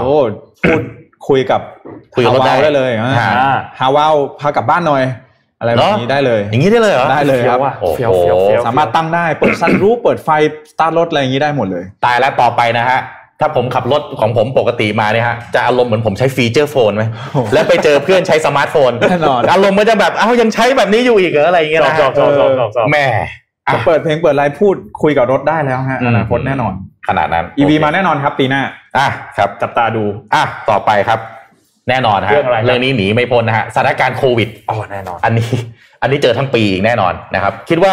[0.01, 0.17] โอ้
[0.63, 0.83] พูด
[1.29, 1.61] คุยกับ
[2.15, 5.03] คุยกับรถได้ฮาวาได้เลยอ่าอ่าฮาวาวพากลับบ้านหน่อย
[5.61, 10.29] อะไรแบบนี้เหรอได้เลย อย่างนี้ได้เลยเหรอได้เลยครับเฟี้ยวอะโอ้โหเฟี้ยวเฟี้ยวเฟี้ยวสามารถตั้งได้เปิดซันรูปเปิดไฟ
[10.73, 13.01] สตาร์ทรถอะไรอย่างนี้ได้หมดเลย ตายแล้วต่อไปนะฮะ
[13.41, 23.05] ถ้าผมขับรถของผมปกติมาเนี่ยฮะจะอารมณ์เหมือนผมใช้ feature phone ไหมโอ้โหแล้วไปเจอเพื่อนใช้สมาร์ทโฟนแน่นอนอารมณ์มันจะแบบเอ้ายังใช้แบบนี้อยู่อีกเหรออะไรอย่างเงี้ยนะจอบจอบจอบจอบจอบแม่
[23.67, 26.73] อะจะเปิดเพลงเปิดไลน์พูดคุยกับรถได้แล้วฮะอืมอนาคตแน่นอน
[27.09, 28.63] ขนาดนั้น EV โเคมาแน่นอนครับปีหน้า
[28.99, 29.09] อะ
[29.39, 30.05] ครับจับตาดู
[30.35, 31.19] อะต่อไปครับ
[31.89, 35.51] แน่นอนฮะเรื่องอะไรครับเรื่องนี้หนีไม่พ้นนะฮะสถานการณ์โควิดอ๋อแน่นอน อันนี้
[36.03, 37.93] อันนี้เจอทั้งปีอีกแน่นอนนะครับ คิดว่า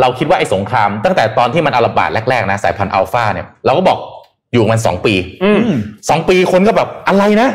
[0.00, 3.98] เราคิดว่าไอ้สงคราม ตั้งแต่ตอนที่มันระบาดแรกๆนะสายพันธุ์อัลฟาเนี่ยเราก็บอก
[4.52, 5.14] อยู่มันสองปี
[5.44, 5.60] อืม
[6.10, 7.50] สองปีคนก็แบบอะไรนะ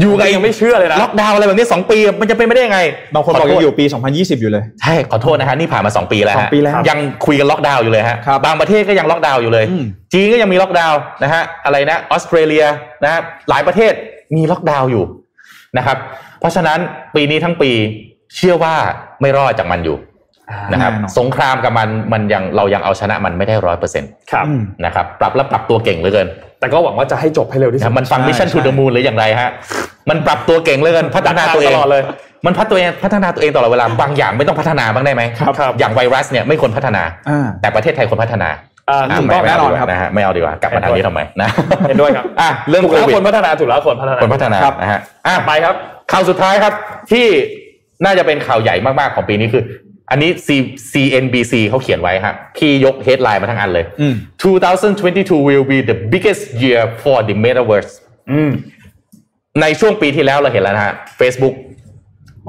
[0.00, 2.80] อยู่กับยังไม่เชื่อเลยนะล็อกดาวน์อะไรแบบนี้สองปี มันจะเป็นไม่ได้ยังไง
[3.14, 12.64] บางคนบอกขยังโทษอยู่ปี 2020 อยู่เลยใช่ขอโทษนะฮะนี่ผ่านมาสองปีแล้วสอฮะงปีแล้วยังคุยกันล็อกดาวน์อยู่เลยฮะครับบางประเทศก็ยังล็อกดาวน์อยู่เลยอืมจีนก็ยังมีล็อกดาวน์นะฮะอะไรนะออสเตรเลีย
[13.04, 13.20] นะฮะ
[13.50, 13.92] หลายประเทศ
[14.34, 15.04] มีล็อกดาวน์อยู่
[15.78, 15.96] นะครับ
[16.40, 16.78] เพราะฉะนั้น
[17.14, 17.70] ปีนี้ทั้งปี
[18.36, 18.74] เชื่อว่า
[19.20, 19.96] ไม่รอดจากมันอยู่
[20.72, 26.28] นะครับแน่นอนสงครามกับมันมันยังเรายังเอาชนะมันไม่ได้ร้อยเปอร์เซ็นต์ครับอืมนะครับปรับแล้วปรับตัวเก่งเหลือเกิน
[26.60, 29.50] แต่ก็หวังว่าจะให้จบให้เร็วที่สุดนะมันฟังใช่มิชชั่นทูใช่เดอะมูนหรืออย่างไรฮะ
[30.10, 32.02] มันปรับตัวเก่งเหลยกันพัฒนาตัวเองตลอดเลย
[32.46, 38.75] มันพัฒตัวเองพัฒนาตัวเองตลอดเวลาบางอย่างไม่ต้องพัฒนาบ้างได้ไหมครับครับอย่างไวรัสเนี่ยไม่ควรพัฒนาอ่าแต่ประเทศไทยควรพัฒนาอ่าอะถูก
[39.08, 41.48] ไม่ต้องไม่แน่เอานอนดีกครับว่านะฮะไม่เอาดีกว่ากลับมาทางนี้ทำไมนะ
[41.88, 45.74] เห็นด้วยครับอะเรื่องถูกโคแล้ววิดคนพัฒนาถูกแล้วคนพัฒนาคนพัฒนาครับนะฮะอะไปครับ
[46.12, 46.72] ข่าวสุดท้ายครับ
[47.12, 47.26] ที่
[48.04, 49.62] น่าจะเป็นข่าวใหญ่มากๆของปีนี้คือ
[50.10, 50.48] อันนี้ C
[50.92, 54.14] CNBC เขาเขียนไว้ครับพี่ยก headline มาทั้งอันเลยอืม
[54.82, 57.92] 2022 will be the biggest year for the metaverse
[58.32, 58.50] อืม
[59.60, 61.54] ในช่วงปีที่แล้วเราเห็นแล้วนะฮะ Facebook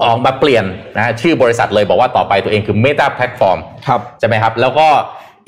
[0.04, 0.66] ออกมาเปลี่ยน
[0.96, 4.88] นะฮะชื่อบริษัทเลยบอกว่าต่อไปตัวเองคือ Meta Platform ครับใช่ไหมครับ แล้วก็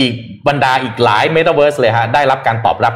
[0.01, 0.13] อีก
[0.47, 2.93] บรรดาอีกหลาย Metaverse เลยฮะได้รับการตอบรับ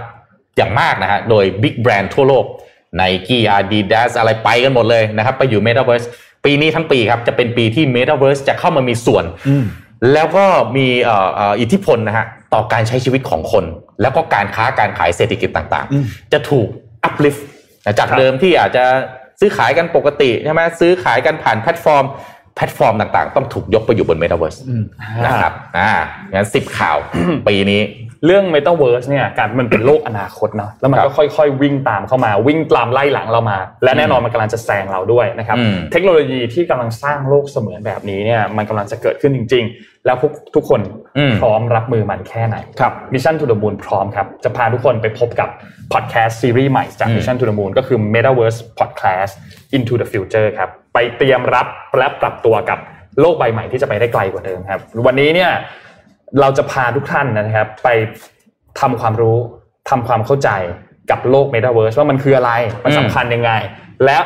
[0.57, 2.45] อย่างมากนะฮะโดย Big Brand ทั่วโลก
[2.99, 6.05] Nike Adidas อะไรไปกันหมดเลยนะครับ ไปอยู่ Metaverse
[6.45, 9.63] ปีนี้ทั้งปีครับ จะเป็นปีที่ Metaverse จะเข้ามามีส่วนอืม
[10.13, 10.45] แล้วก็
[10.77, 13.65] มีเอ่อเอ่ออิทธิพลนะฮะต่อการใช้ชีวิตของคน
[14.01, 16.67] แล้วก็การค้าการขายเศรษฐกิจต่างอืมๆจะถูก
[17.07, 17.41] uplift
[17.85, 18.85] นะจากครับเดิมที่อาจจะ
[19.39, 22.05] ซื้อขายกันปกติใช่ไหมซื้อขายกันผ่านแพลตฟอร์ม
[22.55, 24.83] แพลตฟอร์มต่างๆ ต้องถูกยกไปอยู่บน Metaverse อืม
[25.25, 25.91] นะครับอ่า
[26.33, 26.97] งั้นสิบข่าว
[27.47, 27.81] ปีนี้
[28.25, 40.81] เรื่อง Metaverse เนี่ยการมันเป็นโลกอนาคตเนาะแล้วมันครัก็บค่อยๆ วิ่งตามเข้ามาวิ่งตามไล่หลังเรามา และแน่นอนมันกำลังจะแซงเราด้วยนะครับอืมเทคโนโลยีที่กำลังสร้างโลกเสมือนแบบนี้เนี่ยมันกำลังจะเกิดขึ้นจริงๆ แล้วพวกทุกคน
[41.17, 45.49] อืมพร้อมรับมือมันแค่ไหนครับ Mission to the Moon พร้อมครับ จะพาทุกคนไปพบกับ
[45.93, 49.33] พอดแคสต์ซีรีส์ใหม่จาก Mission to the Moon ก็คือ Metaverse Podcast
[49.75, 51.67] Into the Future ครับ ไปเตรียมรับ
[51.97, 52.79] และปรับตัวกับ
[53.19, 55.51] โลกใบใหม่ที่จะไปได้ไกลกว่าเดิมครับ วันนี้เนี่ย
[56.39, 57.89] เราจะพาทุกท่านนะครับ ไป
[58.79, 59.37] ทำความรู้
[59.89, 60.49] ทำความเข้าใจ
[61.11, 62.51] กับโลก Metaverse ว่ามันคืออะไร
[62.83, 63.51] มันสำคัญยังไง
[64.05, 64.17] และ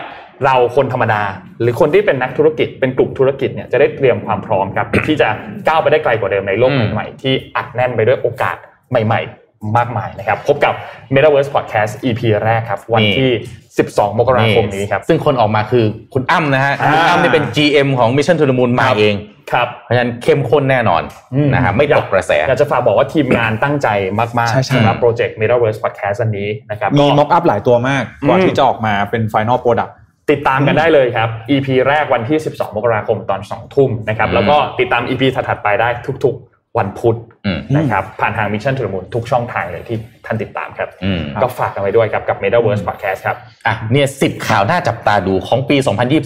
[0.45, 1.23] เราคนธรรมดา
[1.61, 5.29] หรือคนที่เป็นนักธุรกิจเป็นกลุ่มธุรกิจเนี่ยจะได้เตรียมความพร้อมครับที่จะ
[5.67, 8.57] ก้าวไปได้ไกลกว่าเดิมในโลกอืมใหม่ๆที่อัดแน่นไปด้วยโอกาส
[8.91, 10.73] ใหม่ๆ มากมายนะครับ พบกับ
[11.13, 13.29] Metaverse Podcast EP แรกครับ วันที่
[13.75, 19.15] 12 มกราคมนี้ครับ ซึ่งคนออกมาคือคุณอ้ำนะฮะอ่าคุณอ้ำนี่เป็น GM ของ Mission to the Moon มาเอง
[19.51, 21.03] ครับเพราะฉะนั้นเข้มข้นแน่นอน
[21.33, 23.87] อืมนะฮะไม่ตกกระแสอยากจะฝากบอกว่าทีมงานตั้งใจ
[24.19, 29.91] มากใช่ใช่ๆสำหรับโปรเจกต์ Metaverse Podcast อันนี้นะครับมีก็ม็อกอัพหลายตัวมากกว่าอืมที่จะออกมาเป็น Final Product
[30.31, 35.89] ติดตามกันได้เลยครับ EP แรกวันที่ 12 มกราคมตอน 2 ทุ่มนะครับอืมแล้วก็ติดตาม EP ถัดๆไปได้
[36.25, 43.35] ทุกๆ วันพุธอืมนะครับ ผ่านทาง Mission to the Moon ทุกช่องทางเลยที่ท่านติดตามครับอืมก็ฝากกันไว้ด้วยครับกับ Metaverse Podcast ครับ
[43.67, 45.77] อะเนี่ยสิบข่าวน่าจับตาดูของปี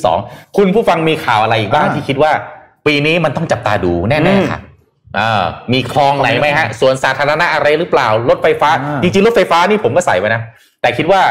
[0.03, 2.31] 2022 คุณผู้ฟังมีข่าวอะไรอีกบ้างอ่าที่คิดว่า
[2.87, 4.59] ปีนี้มันต้องจับตาดูแน่ๆค่ะ
[5.19, 10.41] อ่ามีคลองไหนไหมฮะสวนสาธารณะอะไรหรือเปล่ารถไฟฟ้าอ่าจริงๆรถไฟฟ้านี่ผมก็ใส่ไว้นะ
[10.81, 11.21] แต่คิดว่า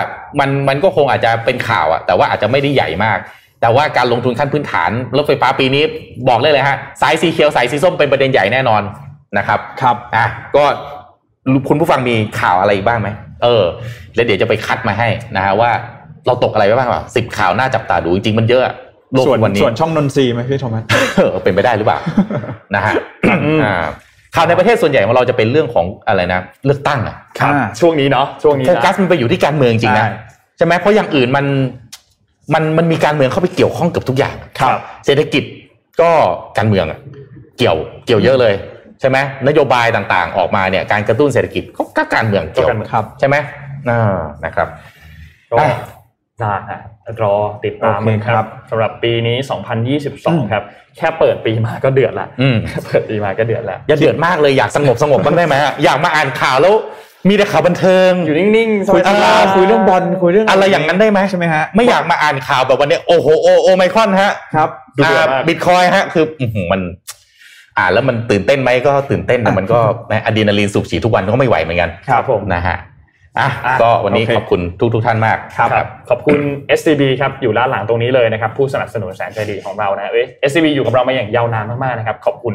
[0.41, 3.19] มันมันก็คงอาจจะเป็นข่าวอะแต่ว่าอาจจะไม่ได้ใหญ่มาก
[3.61, 5.83] แต่ว่าการลงทุนขั้นพื้นฐานรถไฟฟ้าปีนี้
[6.29, 8.83] บอกเลยเลยฮะสายสีเขียวสายสีส้มเป็นประเด็นใหญ่แน่นอน
[9.39, 10.65] นะครับครับอะก็
[11.69, 13.09] คุณผู้ฟังมีข่าวอะไรอีกบ้างไหม
[13.43, 13.65] เออ
[14.15, 15.71] แล้วเดี๋ยวจะไปคัดมาให้นะฮะว่า
[16.27, 18.75] เราตกอะไรไปบ้างวะสิบข่าวน่าจับตาดูจริงๆมันเยอะอะ
[19.13, 20.85] โลกส่วนวันนี้ส่วนช่องนนทรีย์ไหมพี่โทมัส
[21.17, 21.99] เออเป็นไปได้หรือเปล่า
[22.75, 22.93] นะฮะ
[23.63, 23.85] อ่า
[24.35, 30.09] ข่าวในประเทศส่วนใหญ่ของเราจะเป็นเรื่องของอะไรนะ เลือกตั้งอะครับอ่าช่วงนี้เนาะช่วงนี้โฟนะกัสมันไปอยู่ที่การเมืองจริงนะใช่
[30.57, 31.47] ใช่ไหมเพราะอย่างอื่นมัน
[32.55, 34.71] มันมันมีการเมืองเข้าไปเกี่ยวข้องกับทุกอย่างครับ
[35.07, 35.45] เศรษฐกิจ
[36.01, 36.11] ก็
[36.59, 36.99] การเมืองอะ
[37.59, 37.77] เกี่ยว
[38.07, 38.55] เกี่ยวเยอะเลย
[39.01, 43.37] ใช่ไหมนโยบายต่างๆ ออกมาเนี่ยการกระตุ้นเศรษฐกิจก็ก็การเมืองเกี่ยวก็การเมืองครับใช่ไหม
[43.91, 44.69] อ่านะครับ
[45.53, 45.65] ก็
[46.45, 46.81] อะน่าฮะ
[47.23, 47.35] รอ
[47.65, 49.37] ติดตามโอเคคครัรับบสำหรับปีนี้
[49.95, 50.63] 2022 ครับ
[50.97, 56.75] แค่เปิดปีมาก็เดือดละอืมแค่เปิดปีมาก็เดือดละอย่าเดือดมากเลยอยากสงบสงบบ้างได้ไหมอะอยากมาอ่านข่าวแล้ว
[57.29, 66.81] มีแต่ข่าวบันเทิงอยู่นิ่งๆสคุยบายๆคุยเรื่องบอลคุยเรื่องอะไรอย่างนั้นได้ไหมใช่ไหมฮะไม่อยากมาอ่านข่าวแบบวันนี้โอ้โหโอโอไมครอนฮะครับดูเดือดมากบิตคอยฮะคืออื้อหือมัน
[67.79, 69.79] อ่านแล้วมันตื่นเต้นไหมก็ตื่นเต้นแต่มันก็
[70.27, 72.77] อะดรีนาลีนสูบฉีดทุกวันก็ไม่ไหวเหมือนกันครับผมนะฮะ
[73.39, 76.39] อะอะก็วันนี้โอเคขอบคุณทุกทุกๆท่านมากครับขอบคุณ
[76.79, 82.55] SCB ครับอยู่ด้านหลังตรงนี้เลยนะครับผู้สนับสนุนแสนใจดีของเรานะเอ้ย SCB อยู่กับเรามาอย่างยาวนานมากๆนะครับขอบคุณ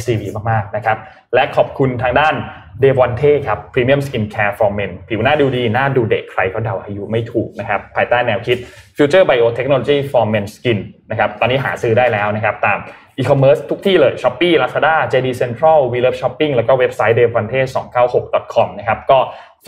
[0.00, 0.96] SCB มากๆนะครับ
[1.34, 2.34] และขอบคุณทางด้าน
[2.82, 8.56] d e v o n t e ครับ Premium Skin Care for Men ผิวหน้าดูดี หน้าดูเด็กใครก็เดาอายุไม่ถูกนะครับภายใต้แนวคิด
[8.96, 10.78] Future Biotechnology for Men Skin
[11.10, 12.78] นะครับตอนนี้หาซื้อได้แล้วนะครับตาม
[13.18, 17.60] อีคอมเมิร์ซทุกที่เลย Shopee Lazada JD Central We Love Shopping แล้วก็เว็บไซต์ d e v o n t e
[18.06, 19.18] 296 com นะครับก็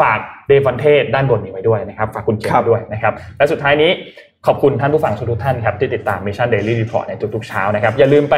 [0.01, 0.19] ฝาก
[0.51, 3.91] d e v o n t e ด้านบนนี้ไว้ด้วยนะครับ ฝากคุณเขียนครับไว้ด้วยนะครับ และสุดท้ายนี้
[4.47, 8.37] ขอบคุณท่านผู้ฟังทุกๆท่านครับที่ติดตาม Mission Daily Report ในทุกๆเช้านะครับ อย่าลืมไป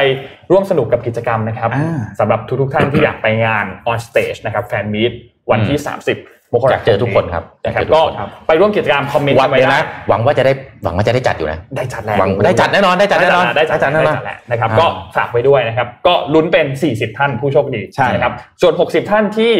[0.51, 5.11] ร่วมสนุกกับกิจกรรมนะครับอ่าสำหรับทุกๆท่านที่อยากไปงาน on stage นะครับแฟนมีต
[5.51, 10.53] วันที่ 30มกราคมอยากเจอทุกคนครับนะครับอยากเจอทุกก็คนครับไปร่วมกิจกรรมคอมเมนต์วักันนเลไว้ยได้นะหวังว่าจะได้
[10.83, 14.87] หวังว่าจะได้จัดอยู่นะ ได้จัดแล้วหวังได้จัดแน่นอนได้จัดแน่นอนได้จัดได้จัดแน่นอนได้จัดแหละนะครับอ่าก็
[15.17, 19.53] ฝากไว้ด้วยนะครับ ก็ลุ้นเป็น 40 ท่านผู้โชคดีใช่นะครับส่วน 60 ท่านที่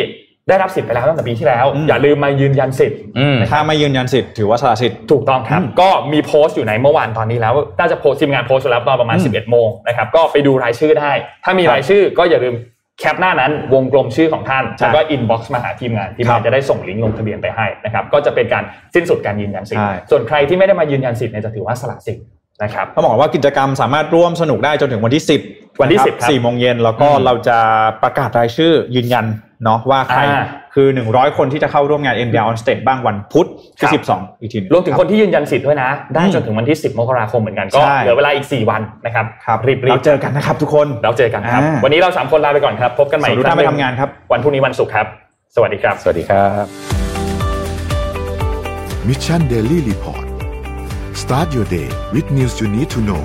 [0.50, 11.12] ได้รับสิทธิ์ไปแล้วตั้งแต่ปีที่แล้วอืมอย่าลืมมายืนยันสิทธิ์อืมถ้าไม่ยืนยันสิทธิ์ถือว่าสละสิทธิ์ถูกต้องครับอืมก็มีโพสต์อยู่ในเมื่อวานตอนนี้แล้วน่าจะโพสต์ทีมงานโพสต์อยู่แล้วตอนประมาณอืม11 โมงนะครับก็ไปดูรายชื่อได้
[11.44, 12.56] ถ้ามีครับรายชื่อก็อย่าลืม
[13.00, 18.64] แคปหน้านั้นวงกลมชื่อของท่านใช่แล้วก็ inbox มาหาทีมงาน ทีมครังานบจะได้ส่งลิงก์ลงทะเบียนไปให้นะครับก็จะเป็นการ
[18.96, 22.26] สิ้นสุดการยืนยันสิทธิ์ใช่ส่วนใครที่ไม่ได้มายืนยันสิทธิ์เนี่ยจะถือว่าสละสิทธิ์
[22.64, 27.58] นะครับเขาบอกว่ากิจกรรมสามารถร่วมสนุกได้จนถึงวันที่ 10 วันที่ะ10ครับสี่โมงเย็นแล้วก็อืมเราจะ
[28.04, 29.26] ประกาศรายชื่อยืนยัน
[29.64, 30.44] เนาะว่าใครอ่า
[30.76, 33.48] คือ 100 คนที่จะเข้าร่วมงาน NBR on stage บ้างวันพุธ
[33.80, 45.06] ครัที่บ12 อีกทีหนึงรวมถึงคนที่ยืนยันสิทธิ์ด้วยนะ ได้อืมจนถึงวันที่ 10 มกราคมเหมือนกันก็ใช่เหลือเวลาอีก 4 วันนะครับครับรีบเราเจอกันนะครับทุกคนๆเราเจอกันครับอ่าวันนี้เราสามคนลาไปก่อนครับ พบกันใหม่ส่วนอีทุกกคท่ารั้นงไปหนึ่งทำงานครับ วันพรุ่งนี้วันศุกร์ครับ
[45.56, 46.66] สวัสดีครับ สวัสดีครับ
[49.08, 50.26] Mission Daily Report
[51.22, 53.24] start your day with news you need to know